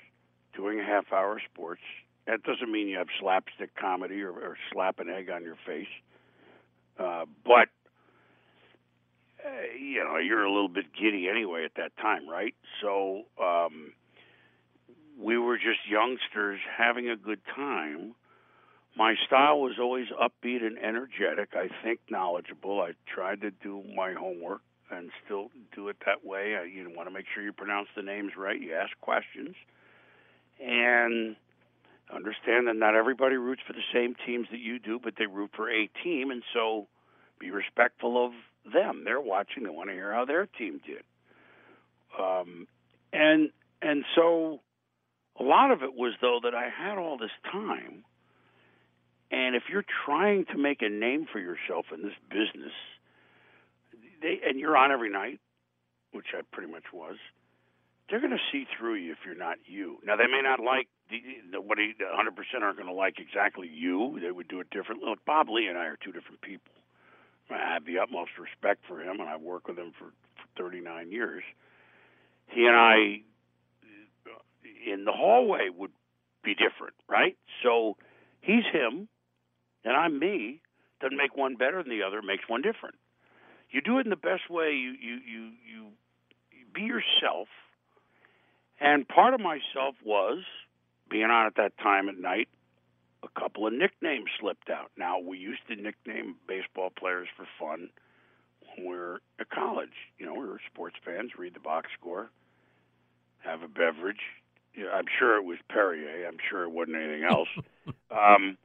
doing 0.56 0.80
a 0.80 0.84
half 0.84 1.12
hour 1.12 1.40
sports. 1.52 1.82
That 2.28 2.42
doesn't 2.42 2.70
mean 2.70 2.88
you 2.88 2.98
have 2.98 3.08
slapstick 3.18 3.74
comedy 3.74 4.20
or, 4.20 4.32
or 4.32 4.58
slap 4.70 4.98
an 5.00 5.08
egg 5.08 5.30
on 5.30 5.42
your 5.42 5.56
face, 5.66 5.88
uh, 6.98 7.24
but 7.42 7.68
uh, 9.42 9.48
you 9.80 10.04
know 10.04 10.18
you're 10.18 10.44
a 10.44 10.52
little 10.52 10.68
bit 10.68 10.84
giddy 10.92 11.26
anyway 11.26 11.64
at 11.64 11.72
that 11.76 11.96
time, 11.96 12.28
right? 12.28 12.54
So 12.82 13.22
um, 13.42 13.92
we 15.18 15.38
were 15.38 15.56
just 15.56 15.88
youngsters 15.88 16.60
having 16.76 17.08
a 17.08 17.16
good 17.16 17.40
time. 17.56 18.14
My 18.94 19.14
style 19.26 19.60
was 19.60 19.78
always 19.80 20.08
upbeat 20.08 20.62
and 20.62 20.78
energetic. 20.78 21.50
I 21.54 21.68
think 21.82 22.00
knowledgeable. 22.10 22.82
I 22.82 22.92
tried 23.06 23.40
to 23.40 23.50
do 23.50 23.82
my 23.96 24.12
homework 24.12 24.60
and 24.90 25.10
still 25.24 25.50
do 25.74 25.88
it 25.88 25.96
that 26.04 26.26
way. 26.26 26.56
You 26.70 26.92
want 26.94 27.08
to 27.08 27.14
make 27.14 27.24
sure 27.34 27.42
you 27.42 27.54
pronounce 27.54 27.88
the 27.96 28.02
names 28.02 28.32
right. 28.36 28.60
You 28.60 28.74
ask 28.74 28.90
questions, 29.00 29.54
and 30.60 31.36
understand 32.14 32.66
that 32.68 32.76
not 32.76 32.94
everybody 32.94 33.36
roots 33.36 33.62
for 33.66 33.72
the 33.72 33.84
same 33.92 34.14
teams 34.26 34.48
that 34.50 34.60
you 34.60 34.78
do, 34.78 34.98
but 35.02 35.14
they 35.18 35.26
root 35.26 35.50
for 35.54 35.70
a 35.70 35.88
team, 36.02 36.30
and 36.30 36.42
so 36.54 36.86
be 37.38 37.50
respectful 37.50 38.24
of 38.24 38.32
them. 38.72 39.02
They're 39.04 39.20
watching. 39.20 39.64
They 39.64 39.70
want 39.70 39.90
to 39.90 39.94
hear 39.94 40.12
how 40.12 40.24
their 40.24 40.46
team 40.46 40.80
did. 40.86 41.02
Um, 42.18 42.66
and 43.12 43.50
and 43.82 44.04
so 44.14 44.60
a 45.38 45.42
lot 45.42 45.70
of 45.70 45.82
it 45.82 45.94
was 45.94 46.14
though 46.20 46.40
that 46.42 46.54
I 46.54 46.68
had 46.68 46.98
all 46.98 47.18
this 47.18 47.30
time, 47.50 48.04
and 49.30 49.54
if 49.54 49.64
you're 49.70 49.84
trying 50.04 50.46
to 50.46 50.58
make 50.58 50.82
a 50.82 50.88
name 50.88 51.26
for 51.30 51.38
yourself 51.38 51.86
in 51.92 52.02
this 52.02 52.16
business, 52.30 52.72
they 54.22 54.40
and 54.46 54.58
you're 54.58 54.76
on 54.76 54.90
every 54.90 55.10
night, 55.10 55.40
which 56.12 56.26
I 56.36 56.40
pretty 56.52 56.70
much 56.70 56.84
was. 56.92 57.16
They're 58.08 58.20
going 58.20 58.32
to 58.32 58.38
see 58.50 58.64
through 58.78 58.94
you 58.94 59.12
if 59.12 59.18
you're 59.26 59.36
not 59.36 59.58
you. 59.66 59.98
Now 60.04 60.16
they 60.16 60.26
may 60.26 60.40
not 60.42 60.60
like 60.60 60.88
the, 61.10 61.20
nobody 61.50 61.94
100 61.98 62.36
percent 62.36 62.62
aren't 62.62 62.76
going 62.76 62.88
to 62.88 62.94
like 62.94 63.18
exactly 63.18 63.68
you. 63.68 64.18
They 64.20 64.30
would 64.30 64.48
do 64.48 64.60
it 64.60 64.70
differently. 64.70 65.08
Look, 65.08 65.24
Bob 65.24 65.48
Ley 65.48 65.66
and 65.66 65.78
I 65.78 65.86
are 65.86 65.98
two 66.02 66.12
different 66.12 66.40
people. 66.40 66.72
I 67.50 67.72
have 67.72 67.84
the 67.84 67.98
utmost 67.98 68.32
respect 68.38 68.82
for 68.86 69.00
him, 69.00 69.20
and 69.20 69.28
I've 69.28 69.40
worked 69.40 69.68
with 69.68 69.78
him 69.78 69.92
for, 69.98 70.12
for 70.36 70.62
39 70.62 71.10
years. 71.10 71.42
He 72.46 72.66
and 72.66 72.76
I, 72.76 73.22
in 74.86 75.04
the 75.04 75.12
hallway, 75.12 75.68
would 75.74 75.92
be 76.44 76.54
different, 76.54 76.94
right? 77.08 77.36
So 77.62 77.96
he's 78.40 78.64
him, 78.72 79.08
and 79.84 79.96
I'm 79.96 80.18
me. 80.18 80.60
Doesn't 81.00 81.16
make 81.16 81.36
one 81.36 81.56
better 81.56 81.82
than 81.82 81.90
the 81.90 82.02
other. 82.02 82.20
Makes 82.22 82.48
one 82.48 82.60
different. 82.62 82.96
You 83.70 83.80
do 83.80 83.98
it 83.98 84.06
in 84.06 84.10
the 84.10 84.16
best 84.16 84.50
way. 84.50 84.72
You 84.72 84.90
you 84.90 85.14
you 85.26 85.42
you, 85.64 85.84
you 86.50 86.66
be 86.74 86.82
yourself. 86.82 87.48
And 88.80 89.06
part 89.06 89.34
of 89.34 89.40
myself 89.40 89.94
was 90.04 90.38
being 91.08 91.24
on 91.30 91.46
at 91.46 91.56
that 91.56 91.76
time 91.78 92.08
at 92.08 92.18
night. 92.18 92.48
A 93.22 93.40
couple 93.40 93.66
of 93.66 93.72
nicknames 93.72 94.30
slipped 94.40 94.70
out. 94.70 94.90
Now 94.96 95.18
we 95.18 95.38
used 95.38 95.66
to 95.68 95.76
nickname 95.76 96.36
baseball 96.46 96.90
players 96.90 97.28
for 97.36 97.46
fun 97.58 97.90
when 98.76 98.86
we 98.88 98.96
were 98.96 99.20
at 99.40 99.50
college. 99.50 99.94
You 100.18 100.26
know, 100.26 100.34
we 100.34 100.46
were 100.46 100.60
sports 100.70 100.96
fans. 101.04 101.32
Read 101.36 101.54
the 101.54 101.60
box 101.60 101.88
score, 101.98 102.30
have 103.40 103.62
a 103.62 103.68
beverage. 103.68 104.22
Yeah, 104.76 104.90
I'm 104.94 105.06
sure 105.18 105.36
it 105.36 105.44
was 105.44 105.58
Perrier. 105.68 106.28
I'm 106.28 106.38
sure 106.48 106.62
it 106.62 106.70
wasn't 106.70 106.98
anything 106.98 107.24
else. 107.24 107.48
um, 108.10 108.56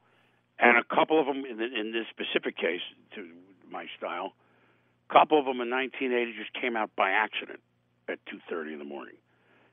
and 0.58 0.78
a 0.78 0.84
couple 0.94 1.18
of 1.18 1.26
them 1.26 1.44
in, 1.44 1.56
the, 1.56 1.64
in 1.64 1.92
this 1.92 2.06
specific 2.10 2.56
case, 2.56 2.82
to 3.16 3.26
my 3.68 3.86
style, 3.98 4.34
a 5.10 5.12
couple 5.12 5.38
of 5.38 5.44
them 5.44 5.60
in 5.60 5.70
1980 5.70 6.38
just 6.38 6.52
came 6.54 6.76
out 6.76 6.90
by 6.96 7.10
accident 7.10 7.60
at 8.08 8.18
2:30 8.26 8.74
in 8.74 8.78
the 8.78 8.84
morning. 8.84 9.16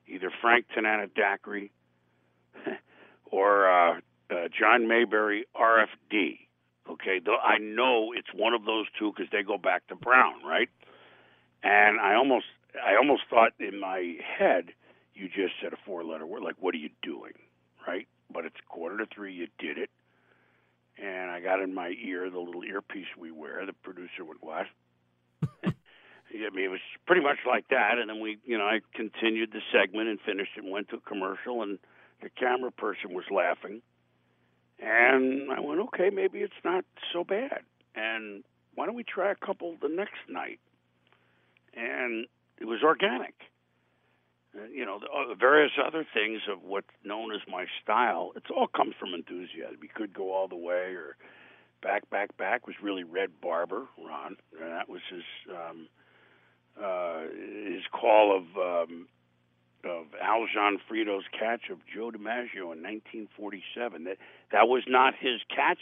Either 0.08 0.30
Frank 0.40 0.66
Tanana 0.74 1.06
Daiquiri 1.06 1.70
or 3.30 3.68
uh, 3.68 4.00
uh, 4.30 4.48
John 4.58 4.88
Mayberry 4.88 5.46
RFD. 5.56 6.38
Okay, 6.90 7.20
Though 7.24 7.36
I 7.36 7.58
know 7.58 8.12
it's 8.12 8.28
one 8.34 8.54
of 8.54 8.64
those 8.64 8.86
two 8.98 9.12
because 9.14 9.30
they 9.30 9.42
go 9.42 9.56
back 9.56 9.86
to 9.88 9.94
Brown, 9.94 10.44
right? 10.44 10.68
And 11.62 12.00
I 12.00 12.14
almost, 12.14 12.46
I 12.74 12.96
almost 12.96 13.22
thought 13.30 13.52
in 13.60 13.78
my 13.78 14.16
head, 14.38 14.70
you 15.14 15.28
just 15.28 15.54
said 15.62 15.72
a 15.72 15.76
four-letter 15.86 16.26
word. 16.26 16.42
Like, 16.42 16.56
what 16.58 16.74
are 16.74 16.78
you 16.78 16.90
doing, 17.02 17.34
right? 17.86 18.08
But 18.32 18.46
it's 18.46 18.56
quarter 18.68 18.98
to 18.98 19.06
three. 19.14 19.32
You 19.32 19.46
did 19.58 19.78
it, 19.78 19.90
and 21.00 21.30
I 21.30 21.40
got 21.40 21.60
in 21.60 21.72
my 21.72 21.94
ear 22.04 22.28
the 22.30 22.40
little 22.40 22.64
earpiece 22.64 23.06
we 23.18 23.30
wear. 23.30 23.64
The 23.64 23.74
producer 23.74 24.24
would 24.24 24.38
what? 24.40 24.66
I 26.34 26.50
mean, 26.54 26.64
it 26.64 26.70
was 26.70 26.80
pretty 27.06 27.22
much 27.22 27.38
like 27.46 27.68
that. 27.68 27.98
And 27.98 28.08
then 28.08 28.20
we, 28.20 28.38
you 28.44 28.56
know, 28.56 28.64
I 28.64 28.80
continued 28.94 29.52
the 29.52 29.60
segment 29.72 30.08
and 30.08 30.18
finished 30.20 30.52
it 30.56 30.64
and 30.64 30.72
went 30.72 30.88
to 30.88 30.96
a 30.96 31.00
commercial, 31.00 31.62
and 31.62 31.78
the 32.22 32.30
camera 32.30 32.70
person 32.70 33.12
was 33.12 33.24
laughing. 33.30 33.82
And 34.78 35.50
I 35.52 35.60
went, 35.60 35.80
okay, 35.80 36.10
maybe 36.10 36.40
it's 36.40 36.52
not 36.64 36.84
so 37.12 37.24
bad. 37.24 37.60
And 37.94 38.42
why 38.74 38.86
don't 38.86 38.94
we 38.94 39.04
try 39.04 39.30
a 39.30 39.34
couple 39.46 39.76
the 39.80 39.88
next 39.88 40.18
night? 40.28 40.58
And 41.74 42.26
it 42.58 42.64
was 42.64 42.82
organic. 42.82 43.34
And, 44.54 44.74
you 44.74 44.84
know, 44.84 44.98
the 44.98 45.06
uh, 45.06 45.34
various 45.34 45.72
other 45.84 46.04
things 46.12 46.40
of 46.50 46.62
what's 46.62 46.88
known 47.04 47.32
as 47.32 47.40
my 47.48 47.66
style, 47.82 48.32
it's 48.36 48.50
all 48.54 48.66
comes 48.66 48.94
from 48.98 49.14
enthusiasm. 49.14 49.78
We 49.80 49.88
could 49.88 50.12
go 50.12 50.32
all 50.32 50.48
the 50.48 50.56
way 50.56 50.94
or 50.94 51.16
back, 51.82 52.08
back, 52.10 52.36
back 52.36 52.66
was 52.66 52.76
really 52.82 53.04
Red 53.04 53.40
Barber, 53.40 53.86
Ron. 53.98 54.36
And 54.60 54.72
that 54.72 54.88
was 54.88 55.00
his 55.10 55.24
um, 55.50 55.88
uh, 56.82 57.22
his 57.66 57.82
call 57.92 58.36
of 58.36 58.88
um, 58.88 59.06
of 59.84 60.06
Al 60.20 60.46
Gionfriddo's 60.46 61.24
catch 61.38 61.70
of 61.70 61.78
Joe 61.92 62.10
DiMaggio 62.10 62.72
in 62.72 62.82
1947. 62.82 64.04
That 64.04 64.18
that 64.52 64.68
was 64.68 64.84
not 64.86 65.14
his 65.18 65.40
catch. 65.48 65.80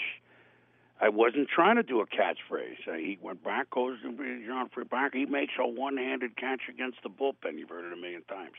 I 1.01 1.09
wasn't 1.09 1.49
trying 1.49 1.77
to 1.77 1.83
do 1.83 2.01
a 2.01 2.07
catchphrase. 2.07 2.87
Uh, 2.87 2.93
he 2.93 3.19
went 3.23 3.43
back, 3.43 3.71
goes 3.71 3.97
to 4.03 4.45
John 4.47 4.69
Back. 4.91 5.15
He 5.15 5.25
makes 5.25 5.55
a 5.59 5.67
one-handed 5.67 6.37
catch 6.37 6.63
against 6.69 6.99
the 7.03 7.09
bullpen. 7.09 7.59
You've 7.59 7.71
heard 7.71 7.87
it 7.87 7.93
a 7.93 7.97
million 7.97 8.23
times. 8.25 8.53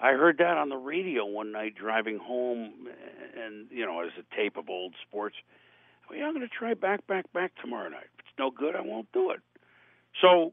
I 0.00 0.12
heard 0.12 0.38
that 0.38 0.56
on 0.56 0.68
the 0.68 0.76
radio 0.76 1.26
one 1.26 1.52
night 1.52 1.74
driving 1.76 2.18
home, 2.18 2.88
and 3.38 3.66
you 3.70 3.86
know, 3.86 4.00
as 4.00 4.10
a 4.18 4.36
tape 4.36 4.56
of 4.56 4.68
old 4.68 4.94
sports. 5.06 5.36
Well, 6.08 6.18
yeah, 6.18 6.26
I'm 6.26 6.34
going 6.34 6.46
to 6.46 6.52
try 6.52 6.74
back, 6.74 7.06
back, 7.06 7.32
back 7.32 7.52
tomorrow 7.60 7.88
night. 7.88 8.08
If 8.18 8.20
it's 8.20 8.38
no 8.38 8.50
good, 8.50 8.74
I 8.74 8.80
won't 8.80 9.12
do 9.12 9.30
it. 9.30 9.40
So, 10.20 10.52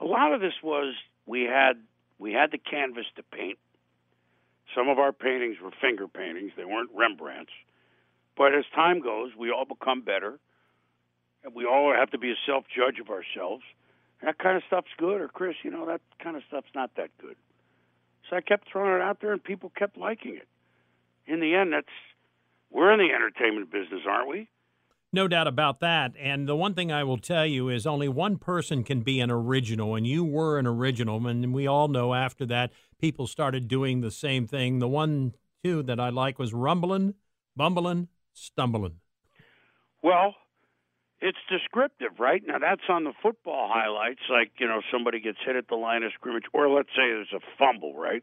a 0.00 0.04
lot 0.04 0.32
of 0.32 0.40
this 0.40 0.54
was 0.62 0.94
we 1.26 1.42
had 1.42 1.74
we 2.18 2.32
had 2.32 2.50
the 2.50 2.58
canvas 2.58 3.06
to 3.16 3.22
paint. 3.22 3.58
Some 4.74 4.88
of 4.88 4.98
our 4.98 5.12
paintings 5.12 5.56
were 5.62 5.70
finger 5.80 6.08
paintings; 6.08 6.52
they 6.56 6.64
weren't 6.64 6.90
Rembrandts. 6.94 7.52
But 8.36 8.54
as 8.54 8.64
time 8.74 9.00
goes, 9.00 9.30
we 9.38 9.50
all 9.50 9.64
become 9.64 10.02
better, 10.02 10.38
and 11.44 11.54
we 11.54 11.64
all 11.64 11.94
have 11.94 12.10
to 12.10 12.18
be 12.18 12.30
a 12.30 12.36
self 12.46 12.64
judge 12.74 12.98
of 13.00 13.10
ourselves. 13.10 13.62
That 14.22 14.38
kind 14.38 14.56
of 14.56 14.62
stuff's 14.66 14.92
good, 14.96 15.20
or 15.20 15.28
Chris, 15.28 15.56
you 15.62 15.70
know, 15.70 15.86
that 15.86 16.00
kind 16.22 16.36
of 16.36 16.42
stuff's 16.48 16.74
not 16.74 16.90
that 16.96 17.10
good. 17.18 17.36
So 18.28 18.36
I 18.36 18.40
kept 18.40 18.68
throwing 18.70 18.94
it 18.94 19.02
out 19.02 19.20
there, 19.20 19.32
and 19.32 19.42
people 19.42 19.70
kept 19.76 19.96
liking 19.96 20.36
it. 20.36 20.48
In 21.26 21.40
the 21.40 21.54
end, 21.54 21.72
that's 21.72 21.86
we're 22.70 22.92
in 22.92 22.98
the 22.98 23.14
entertainment 23.14 23.70
business, 23.70 24.02
aren't 24.08 24.28
we? 24.28 24.48
No 25.16 25.28
doubt 25.28 25.48
about 25.48 25.80
that. 25.80 26.12
And 26.20 26.46
the 26.46 26.54
one 26.54 26.74
thing 26.74 26.92
I 26.92 27.02
will 27.02 27.16
tell 27.16 27.46
you 27.46 27.70
is 27.70 27.86
only 27.86 28.06
one 28.06 28.36
person 28.36 28.84
can 28.84 29.00
be 29.00 29.18
an 29.20 29.30
original, 29.30 29.94
and 29.94 30.06
you 30.06 30.22
were 30.22 30.58
an 30.58 30.66
original. 30.66 31.26
And 31.26 31.54
we 31.54 31.66
all 31.66 31.88
know 31.88 32.12
after 32.12 32.44
that, 32.44 32.70
people 33.00 33.26
started 33.26 33.66
doing 33.66 34.02
the 34.02 34.10
same 34.10 34.46
thing. 34.46 34.78
The 34.78 34.86
one, 34.86 35.32
too, 35.64 35.82
that 35.84 35.98
I 35.98 36.10
like 36.10 36.38
was 36.38 36.52
rumbling, 36.52 37.14
bumbling, 37.56 38.08
stumbling. 38.34 38.96
Well, 40.02 40.34
it's 41.22 41.38
descriptive, 41.48 42.20
right? 42.20 42.42
Now 42.46 42.58
that's 42.58 42.84
on 42.90 43.04
the 43.04 43.14
football 43.22 43.70
highlights, 43.72 44.20
like 44.28 44.50
you 44.58 44.68
know 44.68 44.82
somebody 44.92 45.18
gets 45.18 45.38
hit 45.46 45.56
at 45.56 45.68
the 45.68 45.76
line 45.76 46.02
of 46.02 46.12
scrimmage, 46.12 46.44
or 46.52 46.68
let's 46.68 46.90
say 46.90 47.08
there's 47.08 47.32
a 47.34 47.40
fumble, 47.58 47.94
right? 47.94 48.22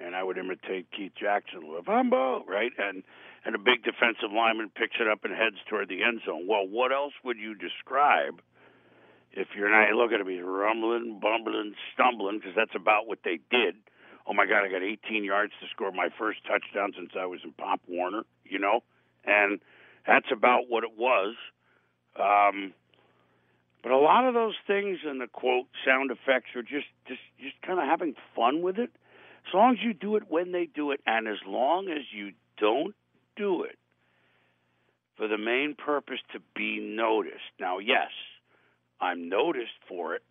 And 0.00 0.16
I 0.16 0.24
would 0.24 0.36
imitate 0.36 0.88
Keith 0.90 1.12
Jackson 1.14 1.68
with 1.68 1.84
fumble, 1.84 2.44
right? 2.48 2.72
And 2.76 3.04
and 3.44 3.54
a 3.54 3.58
big 3.58 3.84
defensive 3.84 4.32
lineman 4.34 4.70
picks 4.74 4.96
it 5.00 5.08
up 5.08 5.24
and 5.24 5.32
heads 5.32 5.56
toward 5.68 5.88
the 5.88 6.02
end 6.02 6.20
zone. 6.26 6.46
Well, 6.46 6.66
what 6.66 6.92
else 6.92 7.12
would 7.24 7.38
you 7.38 7.54
describe 7.54 8.40
if 9.32 9.48
you're 9.56 9.70
not 9.70 9.94
looking 9.94 10.18
at 10.20 10.26
me 10.26 10.40
rumbling, 10.40 11.20
bumbling, 11.20 11.74
stumbling? 11.94 12.38
Because 12.38 12.54
that's 12.56 12.74
about 12.74 13.06
what 13.06 13.20
they 13.24 13.38
did. 13.50 13.76
Oh 14.26 14.34
my 14.34 14.44
God, 14.44 14.64
I 14.64 14.70
got 14.70 14.82
18 14.82 15.24
yards 15.24 15.52
to 15.60 15.66
score 15.70 15.92
my 15.92 16.08
first 16.18 16.40
touchdown 16.44 16.92
since 16.96 17.12
I 17.18 17.26
was 17.26 17.40
in 17.44 17.52
Pop 17.52 17.80
Warner, 17.88 18.24
you 18.44 18.58
know, 18.58 18.80
and 19.24 19.60
that's 20.06 20.28
about 20.30 20.68
what 20.68 20.84
it 20.84 20.92
was. 20.98 21.34
Um, 22.18 22.74
but 23.82 23.92
a 23.92 23.96
lot 23.96 24.26
of 24.26 24.34
those 24.34 24.56
things 24.66 24.98
and 25.06 25.20
the 25.20 25.28
quote 25.28 25.66
sound 25.86 26.10
effects 26.10 26.50
are 26.56 26.62
just 26.62 26.88
just 27.06 27.20
just 27.40 27.54
kind 27.62 27.78
of 27.78 27.86
having 27.86 28.14
fun 28.34 28.60
with 28.60 28.78
it. 28.78 28.90
As 29.46 29.54
long 29.54 29.72
as 29.72 29.82
you 29.82 29.94
do 29.94 30.16
it 30.16 30.24
when 30.28 30.52
they 30.52 30.66
do 30.66 30.90
it, 30.90 31.00
and 31.06 31.26
as 31.26 31.38
long 31.46 31.88
as 31.88 32.04
you 32.12 32.32
don't 32.58 32.94
do 33.38 33.62
it 33.62 33.78
for 35.16 35.28
the 35.28 35.38
main 35.38 35.74
purpose 35.74 36.18
to 36.32 36.40
be 36.54 36.80
noticed. 36.80 37.52
Now, 37.60 37.78
yes, 37.78 38.10
I'm 39.00 39.28
noticed 39.28 39.78
for 39.88 40.14
it, 40.14 40.22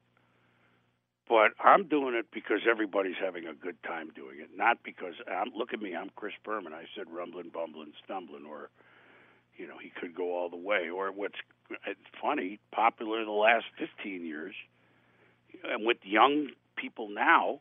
but 1.28 1.52
I'm 1.63 1.88
doing 1.88 2.15
it 2.15 2.28
because 2.34 2.62
everybody's 2.70 3.20
having 3.24 3.48
a 3.48 3.54
good 3.54 3.82
time 3.84 4.12
doing 4.15 4.39
it, 4.39 4.50
not 4.56 4.78
because 4.84 5.13
I'm. 5.28 5.52
Look 5.56 5.74
at 5.74 5.82
me, 5.82 5.96
I'm 5.96 6.10
Chris 6.15 6.34
Berman. 6.43 6.74
I 6.74 6.86
said 6.96 7.06
rumbling, 7.12 7.50
bumbling, 7.54 7.93
stumbling, 8.04 8.46
or 8.46 8.70
you 9.58 9.67
know, 9.67 9.78
he 9.82 9.91
could 10.00 10.15
go 10.15 10.38
all 10.38 10.50
the 10.50 10.58
way. 10.58 10.89
Or 10.89 11.12
what's 11.12 11.36
funny, 12.22 12.60
popular 12.72 13.26
the 13.26 13.32
last 13.32 13.65
15 13.78 14.26
years, 14.26 14.56
and 15.63 15.86
with 15.86 15.98
young 16.04 16.50
people 16.78 17.10
now, 17.10 17.60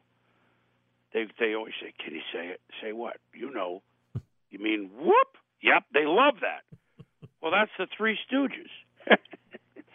they 1.13 1.27
they 1.41 1.55
always 1.55 1.75
say, 1.81 1.93
"Can 2.03 2.15
you 2.15 2.23
say 2.33 2.49
it? 2.49 2.61
Say 2.81 2.93
what? 2.93 3.17
You 3.35 3.51
know? 3.53 3.83
You 4.57 4.65
mean 4.65 4.91
whoop? 4.99 5.37
Yep, 5.63 5.85
they 5.93 6.07
love 6.07 6.35
that. 6.41 6.65
well, 7.43 7.53
that's 7.53 7.71
the 7.79 7.87
Three 7.97 8.19
Stooges. 8.31 8.71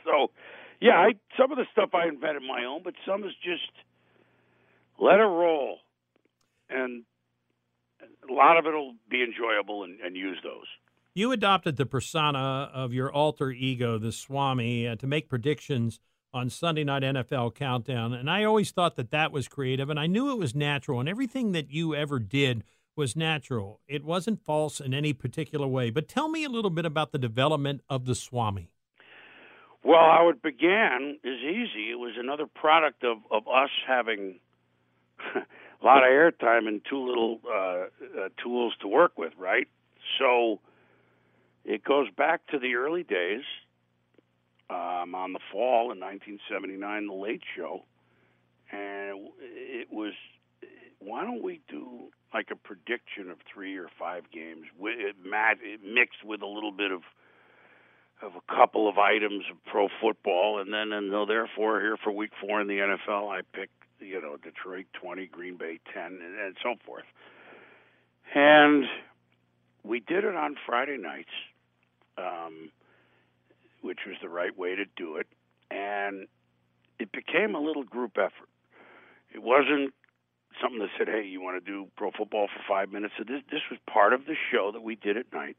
so, 0.03 0.31
yeah, 0.79 0.93
I 0.93 1.13
some 1.39 1.51
of 1.51 1.57
the 1.57 1.65
stuff 1.71 1.91
I 1.93 2.07
invented 2.07 2.43
my 2.43 2.65
own, 2.65 2.81
but 2.83 2.93
some 3.05 3.23
is 3.23 3.31
just 3.43 3.71
let 4.99 5.15
it 5.19 5.23
roll, 5.23 5.77
and 6.69 7.03
a 8.29 8.33
lot 8.33 8.57
of 8.57 8.67
it'll 8.67 8.93
be 9.09 9.23
enjoyable 9.23 9.83
and, 9.83 9.99
and 10.01 10.15
use 10.15 10.37
those. 10.43 10.67
You 11.13 11.31
adopted 11.31 11.77
the 11.77 11.85
persona 11.85 12.69
of 12.73 12.93
your 12.93 13.11
alter 13.11 13.51
ego, 13.51 13.97
the 13.97 14.11
Swami, 14.11 14.87
uh, 14.87 14.95
to 14.97 15.07
make 15.07 15.27
predictions 15.27 15.99
on 16.33 16.49
Sunday 16.49 16.83
Night 16.83 17.03
NFL 17.03 17.55
Countdown. 17.55 18.13
And 18.13 18.29
I 18.29 18.43
always 18.43 18.71
thought 18.71 18.95
that 18.95 19.11
that 19.11 19.31
was 19.31 19.47
creative, 19.47 19.89
and 19.89 19.99
I 19.99 20.07
knew 20.07 20.31
it 20.31 20.37
was 20.37 20.55
natural. 20.55 20.99
And 20.99 21.09
everything 21.09 21.51
that 21.51 21.69
you 21.69 21.93
ever 21.93 22.19
did 22.19 22.63
was 22.95 23.15
natural. 23.15 23.79
It 23.87 24.03
wasn't 24.03 24.43
false 24.43 24.79
in 24.79 24.93
any 24.93 25.13
particular 25.13 25.67
way. 25.67 25.89
But 25.89 26.07
tell 26.07 26.29
me 26.29 26.43
a 26.43 26.49
little 26.49 26.69
bit 26.69 26.85
about 26.85 27.11
the 27.11 27.19
development 27.19 27.81
of 27.89 28.05
the 28.05 28.15
Swami. 28.15 28.71
Well, 29.83 29.99
how 29.99 30.29
it 30.29 30.43
began 30.43 31.17
is 31.23 31.39
easy. 31.39 31.89
It 31.89 31.97
was 31.97 32.13
another 32.17 32.45
product 32.45 33.03
of, 33.03 33.17
of 33.31 33.47
us 33.47 33.71
having 33.87 34.39
a 35.35 35.85
lot 35.85 36.03
of 36.03 36.09
airtime 36.09 36.67
and 36.67 36.81
too 36.87 37.07
little 37.07 37.39
uh, 37.47 37.55
uh, 37.55 38.29
tools 38.43 38.73
to 38.81 38.87
work 38.87 39.17
with, 39.17 39.33
right? 39.37 39.67
So 40.19 40.59
it 41.65 41.83
goes 41.83 42.07
back 42.15 42.45
to 42.47 42.59
the 42.59 42.75
early 42.75 43.03
days 43.03 43.43
um, 44.69 45.15
on 45.15 45.33
the 45.33 45.39
fall 45.51 45.91
in 45.91 45.99
1979, 45.99 47.07
the 47.07 47.13
Late 47.13 47.41
Show, 47.55 47.83
and 48.71 49.29
it 49.41 49.87
was 49.91 50.13
why 50.99 51.23
don't 51.23 51.43
we 51.43 51.59
do 51.67 52.11
like 52.33 52.49
a 52.51 52.55
prediction 52.55 53.29
of 53.29 53.37
three 53.51 53.77
or 53.77 53.89
five 53.99 54.23
games, 54.31 54.65
with, 54.79 55.15
mixed 55.83 56.23
with 56.23 56.41
a 56.41 56.47
little 56.47 56.71
bit 56.71 56.91
of 56.91 57.01
of 58.21 58.33
a 58.35 58.55
couple 58.55 58.87
of 58.87 58.99
items 58.99 59.43
of 59.49 59.57
pro 59.65 59.87
football, 59.99 60.59
and 60.59 60.71
then 60.71 60.91
and 60.91 61.11
so 61.11 61.25
therefore 61.25 61.81
here 61.81 61.97
for 61.97 62.11
week 62.11 62.31
four 62.39 62.61
in 62.61 62.67
the 62.67 62.77
NFL, 62.77 63.29
I 63.29 63.41
picked 63.53 63.73
you 63.99 64.21
know 64.21 64.37
Detroit 64.37 64.85
20, 64.93 65.25
Green 65.27 65.57
Bay 65.57 65.79
10, 65.91 66.03
and, 66.03 66.21
and 66.21 66.55
so 66.61 66.75
forth, 66.85 67.05
and 68.35 68.85
we 69.83 69.99
did 69.99 70.23
it 70.23 70.35
on 70.35 70.55
Friday 70.67 70.97
nights 70.97 71.31
um, 72.17 72.71
which 73.81 73.99
was 74.05 74.15
the 74.21 74.29
right 74.29 74.57
way 74.57 74.75
to 74.75 74.85
do 74.95 75.17
it. 75.17 75.27
And 75.69 76.27
it 76.99 77.11
became 77.11 77.55
a 77.55 77.59
little 77.59 77.83
group 77.83 78.17
effort. 78.17 78.49
It 79.33 79.41
wasn't 79.41 79.93
something 80.61 80.79
that 80.79 80.89
said, 80.97 81.07
"Hey, 81.07 81.25
you 81.25 81.41
want 81.41 81.63
to 81.63 81.71
do 81.71 81.87
pro 81.95 82.11
football 82.11 82.47
for 82.47 82.61
five 82.67 82.91
minutes?" 82.91 83.13
So 83.17 83.23
this 83.23 83.41
this 83.49 83.61
was 83.69 83.79
part 83.87 84.13
of 84.13 84.25
the 84.25 84.35
show 84.51 84.71
that 84.71 84.81
we 84.81 84.95
did 84.95 85.17
at 85.17 85.31
night. 85.33 85.57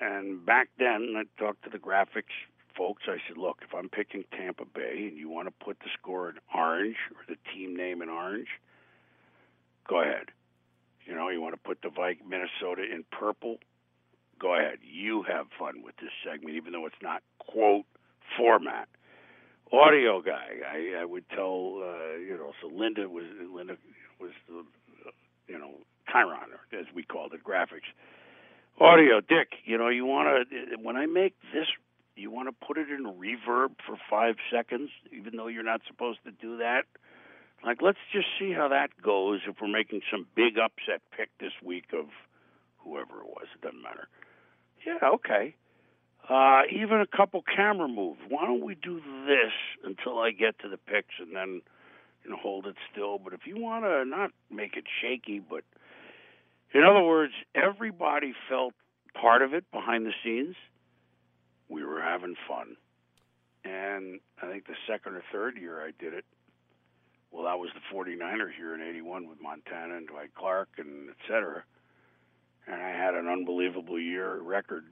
And 0.00 0.44
back 0.44 0.68
then, 0.78 1.14
I 1.16 1.24
talked 1.38 1.64
to 1.64 1.70
the 1.70 1.78
graphics 1.78 2.32
folks. 2.76 3.02
I 3.06 3.18
said, 3.28 3.36
"Look, 3.36 3.62
if 3.62 3.74
I'm 3.74 3.88
picking 3.88 4.24
Tampa 4.32 4.64
Bay 4.64 5.08
and 5.08 5.16
you 5.16 5.28
want 5.28 5.48
to 5.48 5.64
put 5.64 5.78
the 5.80 5.90
score 5.98 6.30
in 6.30 6.38
orange 6.54 6.96
or 7.14 7.22
the 7.28 7.36
team 7.52 7.76
name 7.76 8.00
in 8.02 8.08
orange, 8.08 8.48
go 9.86 10.00
ahead. 10.00 10.30
You 11.04 11.14
know, 11.14 11.28
you 11.28 11.40
want 11.40 11.54
to 11.54 11.60
put 11.60 11.82
the 11.82 11.90
Viking 11.90 12.28
Minnesota 12.28 12.82
in 12.82 13.04
purple, 13.10 13.58
go 14.38 14.54
ahead. 14.54 14.78
You 14.82 15.22
have 15.24 15.46
fun 15.58 15.82
with 15.82 15.96
this 15.96 16.12
segment, 16.24 16.56
even 16.56 16.72
though 16.72 16.86
it's 16.86 17.02
not 17.02 17.22
quote 17.38 17.84
format. 18.36 18.88
Audio 19.72 20.20
guy, 20.20 20.58
I, 20.66 21.02
I 21.02 21.04
would 21.04 21.28
tell 21.28 21.82
uh, 21.82 22.16
you 22.18 22.36
know. 22.36 22.52
So 22.60 22.68
Linda 22.68 23.08
was 23.08 23.24
Linda 23.54 23.76
was 24.20 24.32
the 24.48 24.64
you 25.46 25.58
know 25.58 25.74
Chiron, 26.10 26.50
as 26.72 26.86
we 26.94 27.02
called 27.02 27.32
it, 27.34 27.44
graphics. 27.44 27.88
Audio, 28.80 29.20
Dick. 29.20 29.48
You 29.64 29.78
know, 29.78 29.88
you 29.88 30.06
want 30.06 30.48
to 30.50 30.76
when 30.82 30.96
I 30.96 31.06
make 31.06 31.34
this, 31.52 31.66
you 32.16 32.30
want 32.30 32.48
to 32.48 32.66
put 32.66 32.78
it 32.78 32.88
in 32.90 33.04
reverb 33.04 33.76
for 33.86 33.96
five 34.08 34.36
seconds, 34.52 34.90
even 35.12 35.36
though 35.36 35.46
you're 35.46 35.62
not 35.62 35.82
supposed 35.86 36.18
to 36.24 36.32
do 36.32 36.58
that. 36.58 36.82
Like, 37.64 37.82
let's 37.82 37.98
just 38.12 38.26
see 38.38 38.52
how 38.52 38.68
that 38.68 38.88
goes 39.02 39.40
if 39.46 39.56
we're 39.60 39.68
making 39.68 40.00
some 40.10 40.26
big 40.34 40.58
upset 40.58 41.02
pick 41.14 41.28
this 41.38 41.52
week 41.62 41.92
of 41.92 42.06
whoever 42.78 43.20
it 43.20 43.26
was. 43.26 43.46
It 43.54 43.60
doesn't 43.60 43.82
matter. 43.82 44.08
Yeah, 44.86 45.10
okay. 45.14 45.54
Uh, 46.30 46.62
even 46.70 47.00
a 47.00 47.06
couple 47.06 47.42
camera 47.42 47.88
moves. 47.88 48.20
Why 48.28 48.46
don't 48.46 48.64
we 48.64 48.76
do 48.76 49.00
this 49.26 49.52
until 49.84 50.20
I 50.20 50.30
get 50.30 50.56
to 50.60 50.68
the 50.68 50.76
picks 50.76 51.14
and 51.18 51.34
then 51.34 51.60
you 52.22 52.30
know 52.30 52.36
hold 52.36 52.66
it 52.66 52.76
still? 52.92 53.18
But 53.18 53.32
if 53.32 53.40
you 53.46 53.58
want 53.58 53.84
to 53.84 54.04
not 54.04 54.30
make 54.48 54.76
it 54.76 54.84
shaky, 55.02 55.40
but 55.40 55.64
in 56.72 56.84
other 56.84 57.02
words, 57.02 57.32
everybody 57.56 58.32
felt 58.48 58.74
part 59.20 59.42
of 59.42 59.54
it 59.54 59.64
behind 59.72 60.06
the 60.06 60.12
scenes. 60.22 60.54
We 61.68 61.84
were 61.84 62.00
having 62.00 62.36
fun, 62.48 62.76
and 63.64 64.20
I 64.40 64.46
think 64.46 64.66
the 64.66 64.74
second 64.88 65.14
or 65.14 65.24
third 65.32 65.56
year 65.56 65.80
I 65.84 65.90
did 65.98 66.14
it. 66.14 66.24
Well, 67.32 67.44
that 67.44 67.58
was 67.58 67.70
the 67.74 67.96
49ers 67.96 68.54
here 68.56 68.74
in 68.74 68.82
'81 68.82 69.28
with 69.28 69.40
Montana 69.42 69.96
and 69.96 70.06
Dwight 70.06 70.30
Clark 70.36 70.68
and 70.78 71.10
et 71.10 71.16
cetera 71.26 71.64
and 72.66 72.80
I 72.80 72.90
had 72.90 73.14
an 73.14 73.26
unbelievable 73.26 73.98
year 73.98 74.40
record, 74.40 74.84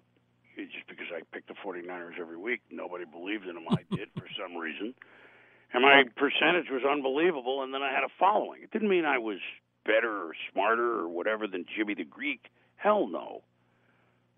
just 0.66 0.86
because 0.88 1.06
I 1.14 1.22
picked 1.32 1.48
the 1.48 1.54
49ers 1.54 2.18
every 2.20 2.36
week. 2.36 2.60
Nobody 2.70 3.04
believed 3.04 3.46
in 3.46 3.54
them. 3.54 3.66
I 3.70 3.84
did 3.94 4.08
for 4.16 4.26
some 4.40 4.56
reason. 4.56 4.94
And 5.72 5.82
my 5.82 6.04
percentage 6.16 6.70
was 6.70 6.82
unbelievable, 6.88 7.62
and 7.62 7.74
then 7.74 7.82
I 7.82 7.92
had 7.92 8.02
a 8.02 8.12
following. 8.18 8.62
It 8.62 8.70
didn't 8.70 8.88
mean 8.88 9.04
I 9.04 9.18
was 9.18 9.38
better 9.84 10.10
or 10.10 10.32
smarter 10.52 11.00
or 11.00 11.08
whatever 11.08 11.46
than 11.46 11.66
Jimmy 11.76 11.94
the 11.94 12.04
Greek. 12.04 12.46
Hell 12.76 13.06
no. 13.06 13.42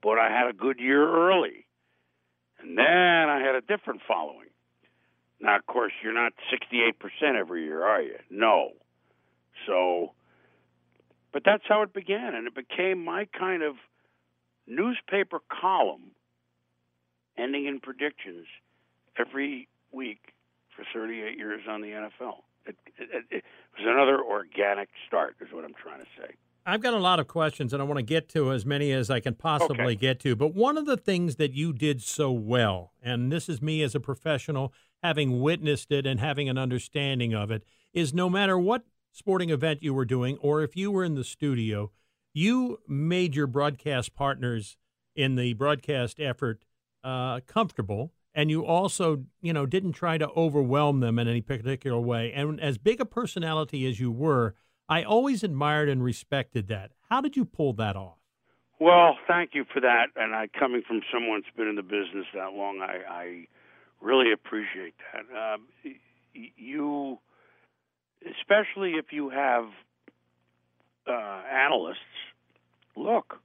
But 0.03 0.19
I 0.19 0.29
had 0.31 0.49
a 0.49 0.53
good 0.53 0.81
year 0.81 1.07
early. 1.07 1.67
And 2.61 2.77
then 2.77 2.85
I 2.87 3.41
had 3.45 3.55
a 3.55 3.61
different 3.61 4.01
following. 4.07 4.49
Now, 5.41 5.57
of 5.57 5.67
course, 5.67 5.93
you're 6.03 6.13
not 6.13 6.33
68% 6.53 6.93
every 7.39 7.65
year, 7.65 7.83
are 7.85 8.03
you? 8.03 8.17
No. 8.29 8.73
So, 9.67 10.13
but 11.33 11.43
that's 11.45 11.63
how 11.69 11.83
it 11.83 11.95
began, 11.95 12.35
and 12.35 12.47
it 12.47 12.55
became 12.55 13.05
my 13.05 13.27
kind 13.39 13.63
of 13.63 13.77
newspaper 14.71 15.41
column 15.61 16.13
ending 17.37 17.67
in 17.67 17.81
predictions 17.81 18.47
every 19.19 19.69
week 19.93 20.33
for 20.75 20.85
38 20.95 21.37
years 21.37 21.63
on 21.69 21.81
the 21.81 21.89
NFL. 21.89 22.43
It, 22.67 22.77
it, 22.99 23.25
it, 23.31 23.45
was 23.77 23.87
another 23.87 24.23
organic 24.23 24.89
start, 25.07 25.37
is 25.41 25.49
what 25.53 25.65
I'm 25.65 25.75
trying 25.75 26.01
to 26.01 26.07
say. 26.17 26.35
I've 26.67 26.83
got 26.83 26.93
a 26.93 26.99
lot 26.99 27.19
of 27.19 27.27
questions, 27.27 27.73
and 27.73 27.81
I 27.81 27.85
want 27.87 27.99
to 27.99 28.03
get 28.05 28.29
to 28.31 28.53
as 28.53 28.67
many 28.67 28.93
as 28.93 29.11
I 29.11 29.21
can 29.21 29.35
possibly 29.35 29.85
Okay. 29.85 29.97
get 29.97 30.21
to. 30.21 30.37
But 30.37 30.55
one 30.55 30.77
of 30.77 30.87
the 30.87 30.97
things 30.97 31.37
that 31.37 31.53
you 31.53 31.73
did 31.73 32.03
so 32.03 32.31
well, 32.31 32.93
and 33.03 33.33
this 33.33 33.49
is 33.49 33.63
me 33.63 33.83
as 33.83 33.95
a 33.95 34.01
professional 34.01 34.73
having 35.03 35.41
witnessed 35.41 35.91
it 35.91 36.07
and 36.07 36.21
having 36.21 36.49
an 36.51 36.59
understanding 36.59 37.35
of 37.35 37.51
it, 37.51 37.65
is 37.95 38.13
no 38.13 38.29
matter 38.29 38.59
what 38.59 38.85
sporting 39.11 39.49
event 39.49 39.83
you 39.83 39.95
were 39.95 40.05
doing, 40.05 40.37
or 40.39 40.63
if 40.63 40.77
you 40.77 40.91
were 40.91 41.03
in 41.03 41.15
the 41.15 41.25
studio, 41.25 41.91
you 42.33 42.79
made 42.89 43.35
your 43.35 43.47
broadcast 43.47 44.15
partners 44.15 44.77
in 45.15 45.35
the 45.37 45.53
broadcast 45.55 46.21
effort 46.21 46.65
uh, 47.03 47.41
comfortable 47.47 48.13
and 48.35 48.51
you 48.51 48.65
also 48.65 49.25
you 49.41 49.53
know 49.53 49.67
didn't 49.67 49.93
try 49.93 50.19
to 50.19 50.29
overwhelm 50.31 51.01
them 51.01 51.19
in 51.19 51.27
any 51.27 51.41
particular 51.41 52.01
way 52.01 52.33
and 52.33 52.61
as 52.61 52.79
big 52.79 53.01
a 53.01 53.05
personality 53.05 53.89
as 53.89 53.99
you 53.99 54.11
were 54.11 54.55
i 54.89 55.03
always 55.03 55.43
admired 55.43 55.89
and 55.89 56.05
respected 56.05 56.69
that 56.69 56.93
how 57.09 57.21
did 57.21 57.37
you 57.37 57.45
pull 57.45 57.73
that 57.73 57.97
off 57.97 58.19
Well, 58.81 59.19
thank 59.29 59.51
you 59.53 59.65
for 59.71 59.81
that. 59.81 60.07
And 60.17 60.35
I, 60.35 60.49
coming 60.59 60.83
from 60.87 61.03
someone 61.13 61.43
who's 61.43 61.55
been 61.55 61.69
in 61.69 61.77
the 61.77 61.83
business 61.83 62.25
that 62.33 62.55
long, 62.55 62.81
I, 62.81 63.13
I 63.13 63.47
really 64.01 64.33
appreciate 64.33 64.95
that. 65.13 65.27
Um, 65.37 65.67
you, 66.33 67.19
especially 68.25 68.93
if 68.93 69.13
you 69.13 69.29
have 69.29 69.65
uh, 71.07 71.43
analysts, 71.53 71.99
look, 72.97 73.41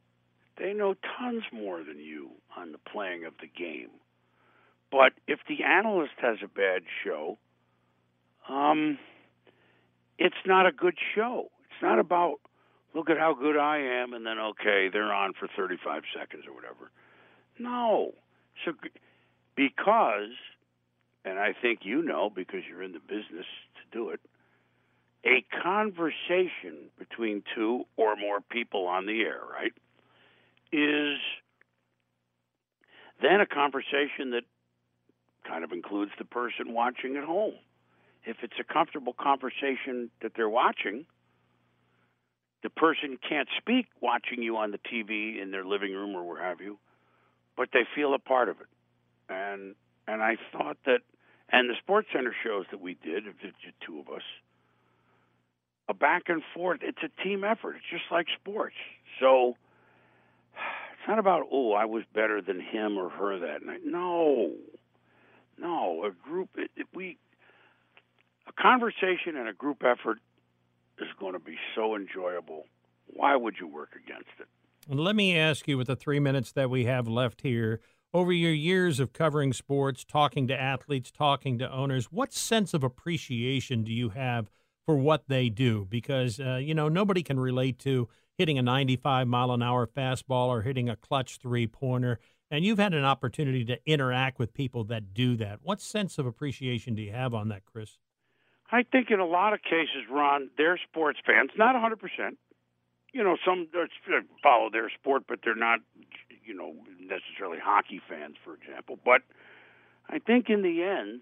they 0.57 0.73
know 0.73 0.95
tons 1.17 1.43
more 1.51 1.83
than 1.83 1.99
you 1.99 2.31
on 2.57 2.71
the 2.71 2.77
playing 2.77 3.25
of 3.25 3.33
the 3.41 3.47
game. 3.47 3.89
But 4.91 5.13
if 5.27 5.39
the 5.47 5.63
analyst 5.63 6.13
has 6.21 6.37
a 6.43 6.47
bad 6.47 6.83
show, 7.03 7.37
um, 8.47 8.97
it's 10.17 10.35
not 10.45 10.65
a 10.65 10.71
good 10.71 10.95
show. 11.15 11.49
It's 11.65 11.81
not 11.81 11.99
about 11.99 12.35
look 12.93 13.09
at 13.09 13.17
how 13.17 13.33
good 13.33 13.57
I 13.57 13.77
am, 13.77 14.13
and 14.13 14.25
then 14.25 14.39
okay, 14.39 14.89
they're 14.91 15.13
on 15.13 15.33
for 15.33 15.49
35 15.57 16.03
seconds 16.17 16.43
or 16.47 16.53
whatever. 16.53 16.91
No, 17.59 18.13
so 18.63 18.71
because, 19.55 20.35
and 21.25 21.39
I 21.39 21.53
think 21.61 21.79
you 21.83 22.01
know 22.01 22.29
because 22.33 22.61
you're 22.69 22.83
in 22.83 22.93
the 22.93 22.99
business 22.99 23.45
to 23.75 23.97
do 23.97 24.09
it, 24.09 24.21
a 25.25 25.43
conversation 25.63 26.89
between 26.99 27.43
two 27.55 27.85
or 27.97 28.15
more 28.15 28.41
people 28.41 28.87
on 28.87 29.05
the 29.05 29.21
air, 29.21 29.41
right, 29.51 29.73
is 30.71 31.17
then 33.21 33.41
a 33.41 33.45
conversation 33.45 34.31
that 34.31 34.43
kind 35.47 35.63
of 35.63 35.71
includes 35.71 36.11
the 36.17 36.25
person 36.25 36.73
watching 36.73 37.15
at 37.15 37.23
home. 37.23 37.55
If 38.25 38.37
it's 38.43 38.59
a 38.59 38.63
comfortable 38.63 39.13
conversation 39.13 40.09
that 40.21 40.33
they're 40.35 40.49
watching, 40.49 41.05
the 42.63 42.69
person 42.69 43.17
can't 43.27 43.47
speak 43.57 43.87
watching 44.01 44.41
you 44.41 44.57
on 44.57 44.71
the 44.71 44.79
TV 44.79 45.41
in 45.41 45.51
their 45.51 45.63
living 45.63 45.93
room 45.93 46.15
or 46.15 46.23
where 46.23 46.43
have 46.43 46.61
you, 46.61 46.79
but 47.55 47.69
they 47.73 47.85
feel 47.95 48.13
a 48.13 48.19
part 48.19 48.49
of 48.49 48.57
it. 48.59 48.67
And 49.29 49.75
and 50.07 50.21
I 50.21 50.37
thought 50.51 50.77
that, 50.85 50.99
and 51.49 51.69
the 51.69 51.73
Sports 51.81 52.09
Center 52.13 52.33
shows 52.43 52.65
that 52.71 52.79
we 52.79 52.95
did, 53.03 53.25
it's 53.25 53.57
two 53.85 53.99
of 53.99 54.07
us, 54.09 54.21
a 55.87 55.93
back 55.93 56.23
and 56.27 56.41
forth. 56.53 56.79
It's 56.81 56.99
a 57.03 57.23
team 57.23 57.43
effort. 57.43 57.75
It's 57.77 57.85
just 57.89 58.11
like 58.11 58.27
sports. 58.39 58.75
So 59.19 59.55
it's 60.53 61.07
not 61.07 61.19
about 61.19 61.43
oh 61.51 61.73
I 61.73 61.85
was 61.85 62.03
better 62.13 62.41
than 62.41 62.59
him 62.59 62.97
or 62.97 63.09
her 63.09 63.39
that 63.39 63.65
night. 63.65 63.81
No, 63.85 64.51
no. 65.59 66.03
A 66.05 66.11
group. 66.11 66.49
It, 66.55 66.71
it, 66.75 66.87
we 66.93 67.17
a 68.47 68.61
conversation 68.61 69.35
and 69.35 69.47
a 69.47 69.53
group 69.53 69.83
effort 69.83 70.19
is 70.99 71.07
going 71.19 71.33
to 71.33 71.39
be 71.39 71.57
so 71.75 71.95
enjoyable. 71.95 72.65
Why 73.07 73.35
would 73.35 73.55
you 73.59 73.67
work 73.67 73.91
against 73.95 74.29
it? 74.39 74.47
let 74.87 75.15
me 75.15 75.37
ask 75.37 75.67
you 75.67 75.77
with 75.77 75.87
the 75.87 75.95
three 75.95 76.19
minutes 76.19 76.51
that 76.51 76.69
we 76.69 76.85
have 76.85 77.07
left 77.07 77.41
here 77.41 77.79
over 78.13 78.31
your 78.31 78.53
years 78.53 78.99
of 78.99 79.13
covering 79.13 79.51
sports 79.51 80.03
talking 80.03 80.47
to 80.47 80.59
athletes 80.59 81.11
talking 81.11 81.57
to 81.57 81.71
owners 81.71 82.11
what 82.11 82.31
sense 82.31 82.73
of 82.73 82.83
appreciation 82.83 83.83
do 83.83 83.91
you 83.91 84.09
have 84.09 84.49
for 84.85 84.95
what 84.95 85.23
they 85.27 85.49
do 85.49 85.87
because 85.89 86.39
uh, 86.39 86.55
you 86.55 86.73
know 86.73 86.87
nobody 86.89 87.23
can 87.23 87.39
relate 87.39 87.79
to 87.79 88.07
hitting 88.37 88.57
a 88.57 88.61
95 88.61 89.27
mile 89.27 89.51
an 89.51 89.63
hour 89.63 89.87
fastball 89.87 90.47
or 90.47 90.61
hitting 90.61 90.89
a 90.89 90.95
clutch 90.95 91.37
three 91.37 91.67
pointer 91.67 92.19
and 92.51 92.63
you've 92.63 92.79
had 92.79 92.93
an 92.93 93.03
opportunity 93.03 93.65
to 93.65 93.79
interact 93.85 94.39
with 94.39 94.53
people 94.53 94.83
that 94.83 95.13
do 95.13 95.35
that 95.35 95.59
what 95.63 95.81
sense 95.81 96.17
of 96.17 96.25
appreciation 96.25 96.95
do 96.95 97.01
you 97.01 97.11
have 97.11 97.33
on 97.33 97.49
that 97.49 97.65
chris 97.65 97.97
I 98.71 98.83
think 98.83 99.11
in 99.11 99.19
a 99.19 99.25
lot 99.25 99.53
of 99.53 99.61
cases, 99.61 100.09
Ron, 100.09 100.49
they're 100.57 100.79
sports 100.89 101.19
fans. 101.25 101.51
Not 101.57 101.75
100%. 101.75 102.37
You 103.13 103.23
know, 103.23 103.37
some 103.45 103.67
follow 104.43 104.69
their 104.71 104.89
sport, 104.89 105.23
but 105.27 105.39
they're 105.43 105.55
not, 105.55 105.79
you 106.43 106.53
know, 106.53 106.73
necessarily 106.99 107.59
hockey 107.63 108.01
fans, 108.09 108.35
for 108.43 108.55
example. 108.55 108.99
But 109.03 109.21
I 110.09 110.19
think 110.19 110.49
in 110.49 110.63
the 110.63 110.83
end, 110.83 111.21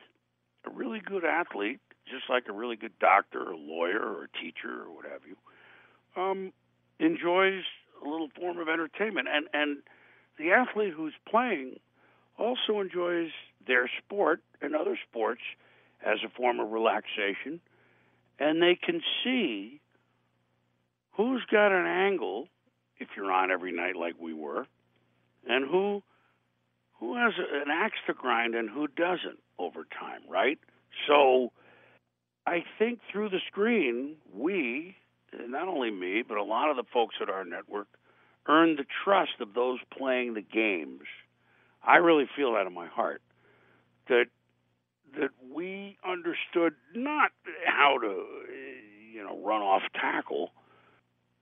a 0.66 0.72
really 0.72 1.00
good 1.00 1.26
athlete, 1.26 1.80
just 2.10 2.30
like 2.30 2.48
a 2.50 2.54
really 2.54 2.76
good 2.76 2.98
doctor 3.00 3.42
or 3.52 3.56
lawyer 3.56 4.00
or 4.00 4.30
teacher 4.42 4.84
or 4.84 4.94
what 4.94 5.06
have 5.06 5.22
you, 5.28 6.22
um, 6.22 6.54
enjoys 7.00 7.64
a 8.06 8.08
little 8.08 8.30
form 8.40 8.58
of 8.60 8.68
entertainment. 8.68 9.28
And, 9.32 9.48
and 9.54 9.78
the 10.38 10.52
athlete 10.52 10.94
who's 10.96 11.14
playing 11.30 11.80
also 12.38 12.80
enjoys 12.80 13.30
their 13.66 13.90
sport 14.00 14.42
and 14.62 14.76
other 14.76 14.98
sports 15.10 15.42
as 16.06 16.20
a 16.26 16.30
form 16.30 16.60
of 16.60 16.72
relaxation, 16.72 17.62
and 18.40 18.62
they 18.62 18.76
can 18.76 19.02
see 19.24 19.80
who's 21.14 21.44
got 21.50 21.72
an 21.72 21.86
angle 21.86 22.48
if 22.98 23.10
you're 23.16 23.32
on 23.32 23.52
every 23.52 23.72
night 23.72 23.96
like 23.96 24.16
we 24.20 24.34
were, 24.34 24.68
and 25.48 25.70
who 25.70 26.04
who 27.00 27.16
has 27.16 27.34
an 27.38 27.70
axe 27.72 27.98
to 28.08 28.14
grind 28.14 28.56
and 28.56 28.70
who 28.70 28.88
doesn't 28.88 29.40
over 29.60 29.86
time, 30.00 30.22
right? 30.30 30.58
So 31.08 31.52
I 32.46 32.64
think 32.78 33.00
through 33.12 33.30
the 33.30 33.40
screen, 33.48 34.16
we, 34.34 34.96
not 35.48 35.68
only 35.68 35.92
me, 35.92 36.24
but 36.28 36.38
a 36.38 36.44
lot 36.44 36.70
of 36.70 36.76
the 36.76 36.84
folks 36.94 37.16
at 37.22 37.30
our 37.30 37.46
network, 37.46 37.88
earn 38.48 38.76
the 38.76 38.86
trust 39.04 39.40
of 39.40 39.54
those 39.54 39.80
playing 39.98 40.34
the 40.34 40.42
games. 40.42 41.04
I 41.86 41.98
really 41.98 42.28
feel 42.36 42.54
that 42.54 42.68
in 42.68 42.74
my 42.74 42.88
heart. 42.88 43.22
That 44.10 44.26
that 45.18 45.30
we 45.54 45.98
understood 46.04 46.74
not 46.96 47.32
how 47.66 47.98
to, 48.02 48.26
you 49.14 49.24
know, 49.24 49.40
run 49.44 49.62
off 49.62 49.84
tackle, 49.94 50.52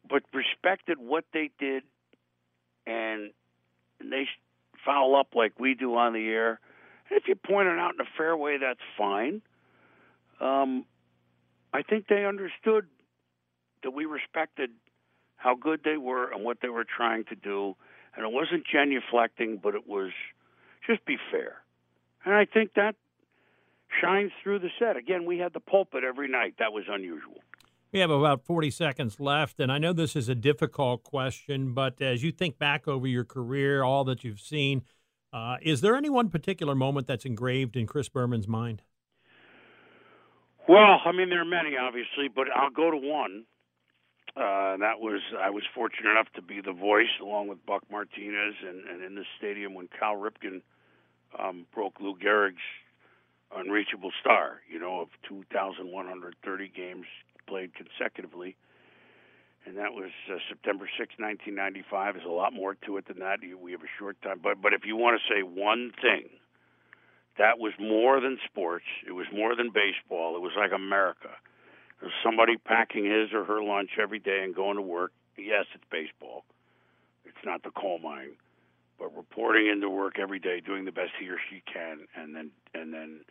but 0.09 0.23
respected 0.33 0.97
what 0.99 1.23
they 1.33 1.51
did, 1.57 1.83
and 2.85 3.31
they 4.01 4.27
foul 4.85 5.15
up 5.15 5.29
like 5.35 5.57
we 5.57 5.73
do 5.73 5.95
on 5.95 6.13
the 6.13 6.27
air. 6.27 6.59
And 7.09 7.17
if 7.17 7.27
you 7.27 7.35
point 7.35 7.69
it 7.69 7.79
out 7.79 7.93
in 7.93 8.01
a 8.01 8.09
fair 8.17 8.35
way, 8.35 8.57
that's 8.57 8.79
fine. 8.97 9.41
Um, 10.41 10.85
I 11.74 11.82
think 11.84 12.07
they 12.07 12.26
understood 12.26 12.88
that 13.84 13.91
we 13.91 14.05
respected 14.05 14.72
how 15.38 15.55
good 15.55 15.82
they 15.84 15.97
were 15.97 16.32
and 16.32 16.43
what 16.43 16.57
they 16.61 16.69
were 16.69 16.86
trying 16.86 17.24
to 17.26 17.36
do, 17.36 17.76
and 18.15 18.26
it 18.26 18.32
wasn't 18.32 18.63
genuflecting, 18.67 19.61
but 19.61 19.74
it 19.76 19.88
was 19.88 20.11
just 20.86 21.05
be 21.05 21.17
fair. 21.32 21.61
And 22.26 22.36
I 22.36 22.45
think 22.45 22.74
that 22.76 22.95
shines 23.99 24.32
through 24.43 24.59
the 24.59 24.69
set. 24.80 24.97
Again, 24.97 25.26
we 25.26 25.39
had 25.39 25.53
the 25.53 25.59
pulpit 25.59 26.03
every 26.03 26.28
night. 26.28 26.55
That 26.59 26.72
was 26.72 26.84
unusual. 26.89 27.39
We 27.91 27.99
have 27.99 28.09
about 28.09 28.45
40 28.45 28.72
seconds 28.72 29.19
left, 29.19 29.59
and 29.59 29.72
I 29.72 29.78
know 29.78 29.91
this 29.91 30.15
is 30.15 30.30
a 30.30 30.36
difficult 30.36 31.03
question, 31.03 31.74
but 31.74 32.01
as 32.01 32.24
you 32.24 32.32
think 32.32 32.57
back 32.57 32.88
over 32.88 33.05
your 33.05 33.26
career, 33.26 33.84
all 33.84 34.05
that 34.05 34.24
you've 34.24 34.39
seen, 34.39 34.84
uh, 35.34 35.57
is 35.61 35.82
there 35.82 35.95
any 35.97 36.09
one 36.09 36.30
particular 36.30 36.74
moment 36.74 37.07
that's 37.07 37.26
engraved 37.26 37.76
in 37.76 37.88
Chris 37.88 38.07
Berman's 38.07 38.47
mind? 38.47 38.82
Well, 40.68 41.01
I 41.05 41.12
mean, 41.12 41.30
there 41.30 41.41
are 41.41 41.45
many, 41.45 41.76
obviously, 41.78 42.28
but 42.34 42.47
I'll 42.55 42.70
go 42.70 42.91
to 42.91 42.97
one. 42.97 43.45
Uh, 44.36 44.78
that 44.78 44.99
was 45.01 45.22
I 45.41 45.49
was 45.49 45.64
fortunate 45.76 46.12
enough 46.12 46.28
to 46.36 46.41
be 46.41 46.62
the 46.62 46.72
voice 46.72 47.12
along 47.22 47.49
with 47.49 47.66
Buck 47.66 47.84
Martinez, 47.91 48.55
and, 48.66 48.88
and 48.88 49.03
in 49.03 49.16
the 49.16 49.26
stadium 49.38 49.74
when 49.74 49.89
Cal 49.99 50.16
Ripken 50.16 50.62
um, 51.38 51.66
broke 51.74 51.99
Lou 51.99 52.16
Gehrig's 52.16 52.64
unreachable 53.55 54.12
star, 54.22 54.62
you 54.72 54.80
know, 54.80 55.01
of 55.01 55.09
2,130 55.28 56.72
games 56.76 57.05
played 57.47 57.72
consecutively. 57.76 58.55
And 59.66 59.78
that 59.78 59.93
was 59.93 60.09
uh, 60.32 60.38
September 60.49 60.86
6, 60.97 61.14
1995. 61.20 62.16
There's 62.16 62.26
a 62.26 62.30
lot 62.30 62.53
more 62.53 62.76
to 62.88 62.97
it 62.97 63.07
than 63.07 63.20
that. 63.20 63.39
We 63.62 63.74
have 63.74 63.82
a 63.82 63.93
short 63.99 64.20
time. 64.24 64.39
But, 64.41 64.62
but 64.62 64.74
if 64.74 64.86
you 64.86 64.95
want 64.95 65.20
to 65.20 65.34
say 65.34 65.43
one 65.43 65.91
thing, 66.01 66.30
that 67.41 67.57
was 67.57 67.73
more 67.79 68.21
than 68.21 68.37
sports. 68.45 68.85
It 69.07 69.13
was 69.13 69.25
more 69.33 69.55
than 69.55 69.71
baseball. 69.73 70.35
It 70.35 70.41
was 70.41 70.53
like 70.55 70.71
America. 70.71 71.29
Was 72.03 72.11
somebody 72.23 72.57
packing 72.57 73.05
his 73.05 73.33
or 73.33 73.45
her 73.45 73.63
lunch 73.63 73.97
every 74.01 74.19
day 74.19 74.41
and 74.43 74.53
going 74.53 74.75
to 74.75 74.81
work. 74.81 75.11
Yes, 75.37 75.65
it's 75.73 75.83
baseball. 75.91 76.45
It's 77.25 77.43
not 77.43 77.63
the 77.63 77.71
coal 77.71 77.97
mine, 77.97 78.37
but 78.99 79.15
reporting 79.17 79.67
into 79.67 79.89
work 79.89 80.19
every 80.19 80.37
day, 80.37 80.61
doing 80.61 80.85
the 80.85 80.91
best 80.91 81.11
he 81.19 81.29
or 81.29 81.37
she 81.49 81.63
can, 81.71 82.05
and 82.15 82.35
then 82.35 82.51
and 82.75 82.93
then 82.93 83.21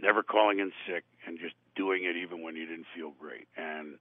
never 0.00 0.24
calling 0.24 0.58
in 0.58 0.72
sick 0.86 1.04
and 1.26 1.38
just 1.38 1.54
doing 1.76 2.02
it 2.04 2.16
even 2.16 2.42
when 2.42 2.56
you 2.56 2.66
didn't 2.66 2.86
feel 2.96 3.12
great. 3.20 3.46
And 3.56 3.94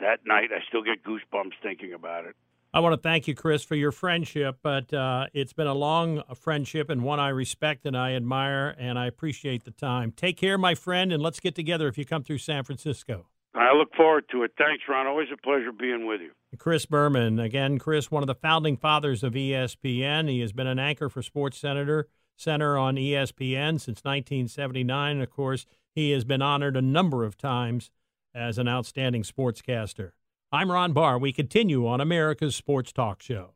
that 0.00 0.26
night, 0.26 0.50
I 0.50 0.58
still 0.66 0.82
get 0.82 1.04
goosebumps 1.04 1.54
thinking 1.62 1.92
about 1.92 2.26
it. 2.26 2.34
I 2.76 2.80
want 2.80 2.92
to 2.92 3.00
thank 3.00 3.26
you, 3.26 3.34
Chris, 3.34 3.64
for 3.64 3.74
your 3.74 3.90
friendship, 3.90 4.58
but 4.62 4.92
uh, 4.92 5.28
it's 5.32 5.54
been 5.54 5.66
a 5.66 5.72
long 5.72 6.22
friendship 6.34 6.90
and 6.90 7.02
one 7.02 7.18
I 7.18 7.30
respect 7.30 7.86
and 7.86 7.96
I 7.96 8.12
admire, 8.12 8.76
and 8.78 8.98
I 8.98 9.06
appreciate 9.06 9.64
the 9.64 9.70
time. 9.70 10.12
Take 10.12 10.36
care, 10.36 10.58
my 10.58 10.74
friend, 10.74 11.10
and 11.10 11.22
let's 11.22 11.40
get 11.40 11.54
together 11.54 11.88
if 11.88 11.96
you 11.96 12.04
come 12.04 12.22
through 12.22 12.36
San 12.36 12.64
Francisco. 12.64 13.28
I 13.54 13.72
look 13.72 13.94
forward 13.96 14.26
to 14.32 14.42
it. 14.42 14.50
Thanks, 14.58 14.84
Ron. 14.86 15.06
Always 15.06 15.28
a 15.32 15.38
pleasure 15.38 15.72
being 15.72 16.06
with 16.06 16.20
you. 16.20 16.32
Chris 16.58 16.84
Berman. 16.84 17.38
Again, 17.38 17.78
Chris, 17.78 18.10
one 18.10 18.22
of 18.22 18.26
the 18.26 18.34
founding 18.34 18.76
fathers 18.76 19.24
of 19.24 19.32
ESPN. 19.32 20.28
He 20.28 20.40
has 20.40 20.52
been 20.52 20.66
an 20.66 20.78
anchor 20.78 21.08
for 21.08 21.22
Sports 21.22 21.56
Senator 21.56 22.08
Center 22.36 22.76
on 22.76 22.96
ESPN 22.96 23.80
since 23.80 24.04
1979. 24.04 25.22
Of 25.22 25.30
course, 25.30 25.64
he 25.94 26.10
has 26.10 26.24
been 26.24 26.42
honored 26.42 26.76
a 26.76 26.82
number 26.82 27.24
of 27.24 27.38
times 27.38 27.90
as 28.34 28.58
an 28.58 28.68
outstanding 28.68 29.22
sportscaster. 29.22 30.10
I'm 30.56 30.72
Ron 30.72 30.94
Barr. 30.94 31.18
We 31.18 31.34
continue 31.34 31.86
on 31.86 32.00
America's 32.00 32.56
Sports 32.56 32.90
Talk 32.90 33.20
Show. 33.20 33.50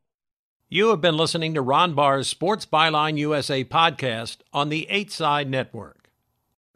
You 0.69 0.91
have 0.91 1.01
been 1.01 1.17
listening 1.17 1.55
to 1.55 1.63
Ron 1.63 1.95
Barr's 1.95 2.29
Sports 2.29 2.67
Byline 2.67 3.17
USA 3.17 3.65
podcast 3.65 4.41
on 4.53 4.69
the 4.69 4.87
8 4.91 5.11
Side 5.11 5.49
Network. 5.49 6.11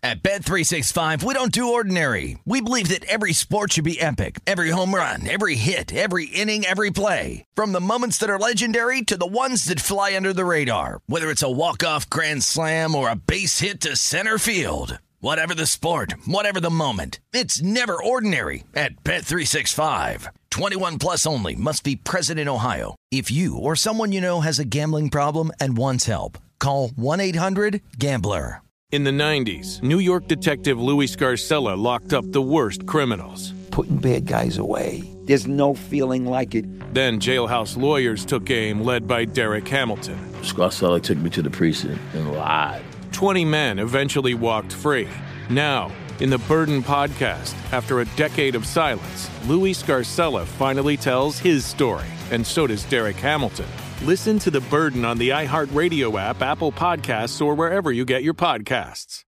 At 0.03 0.23
Bet365, 0.23 1.23
we 1.23 1.35
don't 1.35 1.53
do 1.53 1.75
ordinary. 1.75 2.39
We 2.47 2.63
believe 2.63 2.89
that 2.89 3.05
every 3.05 3.35
sport 3.35 3.75
should 3.75 3.85
be 3.85 4.01
epic. 4.01 4.41
Every 4.47 4.71
home 4.71 4.95
run, 4.95 5.29
every 5.29 5.57
hit, 5.57 5.93
every 5.93 6.25
inning, 6.25 6.65
every 6.65 6.91
play. 6.91 7.45
From 7.55 7.73
the 7.73 7.81
moments 7.81 8.17
that 8.19 8.31
are 8.31 8.39
legendary 8.39 9.03
to 9.03 9.19
the 9.19 9.27
ones 9.27 9.67
that 9.67 9.79
fly 9.79 10.17
under 10.17 10.33
the 10.33 10.47
radar. 10.47 11.03
Whether 11.05 11.31
it's 11.31 11.43
a 11.43 11.51
walk-off 11.51 12.09
grand 12.09 12.43
slam 12.43 12.95
or 12.95 13.11
a 13.11 13.15
base 13.15 13.59
hit 13.61 13.83
to 13.83 13.95
center 13.95 14.39
field. 14.39 15.01
Whatever 15.25 15.55
the 15.55 15.65
sport, 15.65 16.13
whatever 16.27 16.61
the 16.61 16.69
moment, 16.69 17.19
it's 17.33 17.63
never 17.63 17.97
ordinary 17.97 18.65
at 18.75 19.03
Bet365. 19.05 20.29
21 20.51 20.99
plus 20.99 21.25
only 21.27 21.55
must 21.57 21.83
be 21.83 21.97
present 21.97 22.39
in 22.39 22.47
Ohio. 22.47 22.95
If 23.11 23.31
you 23.31 23.57
or 23.57 23.75
someone 23.75 24.13
you 24.13 24.21
know 24.21 24.43
has 24.43 24.59
a 24.59 24.67
gambling 24.67 25.09
problem 25.09 25.51
and 25.59 25.79
wants 25.79 26.05
help, 26.05 26.37
call 26.59 26.91
1-800-GAMBLER. 26.91 28.61
In 28.93 29.05
the 29.05 29.13
90s, 29.13 29.83
New 29.83 29.99
York 29.99 30.29
detective 30.29 30.79
Louis 30.79 31.07
Scarcella 31.17 31.75
locked 31.75 32.13
up 32.13 32.31
the 32.31 32.43
worst 32.43 32.85
criminals. 32.85 33.55
Putting 33.71 33.97
bad 33.97 34.27
guys 34.27 34.59
away. 34.59 35.11
There's 35.25 35.47
no 35.47 35.73
feeling 35.73 36.27
like 36.27 36.55
it. 36.55 36.67
Then 36.93 37.19
jailhouse 37.19 37.79
lawyers 37.79 38.27
took 38.27 38.51
aim 38.51 38.83
led 38.83 39.09
by 39.09 39.25
Derek 39.25 39.67
Hamilton. 39.69 40.19
Scarcella 40.43 41.03
took 41.03 41.17
me 41.17 41.31
to 41.31 41.41
the 41.41 41.49
precinct 41.49 42.03
and 42.13 42.31
lied. 42.35 42.85
20 43.15 43.45
men 43.45 43.79
eventually 43.79 44.35
walked 44.35 44.73
free. 44.73 45.09
Now, 45.49 45.91
in 46.21 46.31
the 46.31 46.39
Burden 46.39 46.83
podcast, 46.83 47.55
after 47.73 48.01
a 48.01 48.05
decade 48.17 48.55
of 48.55 48.67
silence, 48.67 49.31
Louis 49.47 49.73
Scarcella 49.73 50.45
finally 50.45 50.97
tells 50.97 51.39
his 51.39 51.65
story, 51.65 52.07
and 52.31 52.47
so 52.47 52.67
does 52.67 52.85
Derek 52.85 53.17
Hamilton. 53.17 53.67
Listen 54.03 54.39
to 54.41 54.51
The 54.51 54.61
Burden 54.63 55.05
on 55.05 55.17
the 55.17 55.31
iHeartRadio 55.31 56.21
app, 56.21 56.43
Apple 56.43 56.73
Podcasts, 56.73 57.41
or 57.41 57.55
wherever 57.55 57.91
you 57.91 58.05
get 58.05 58.23
your 58.23 58.35
podcasts. 58.35 59.25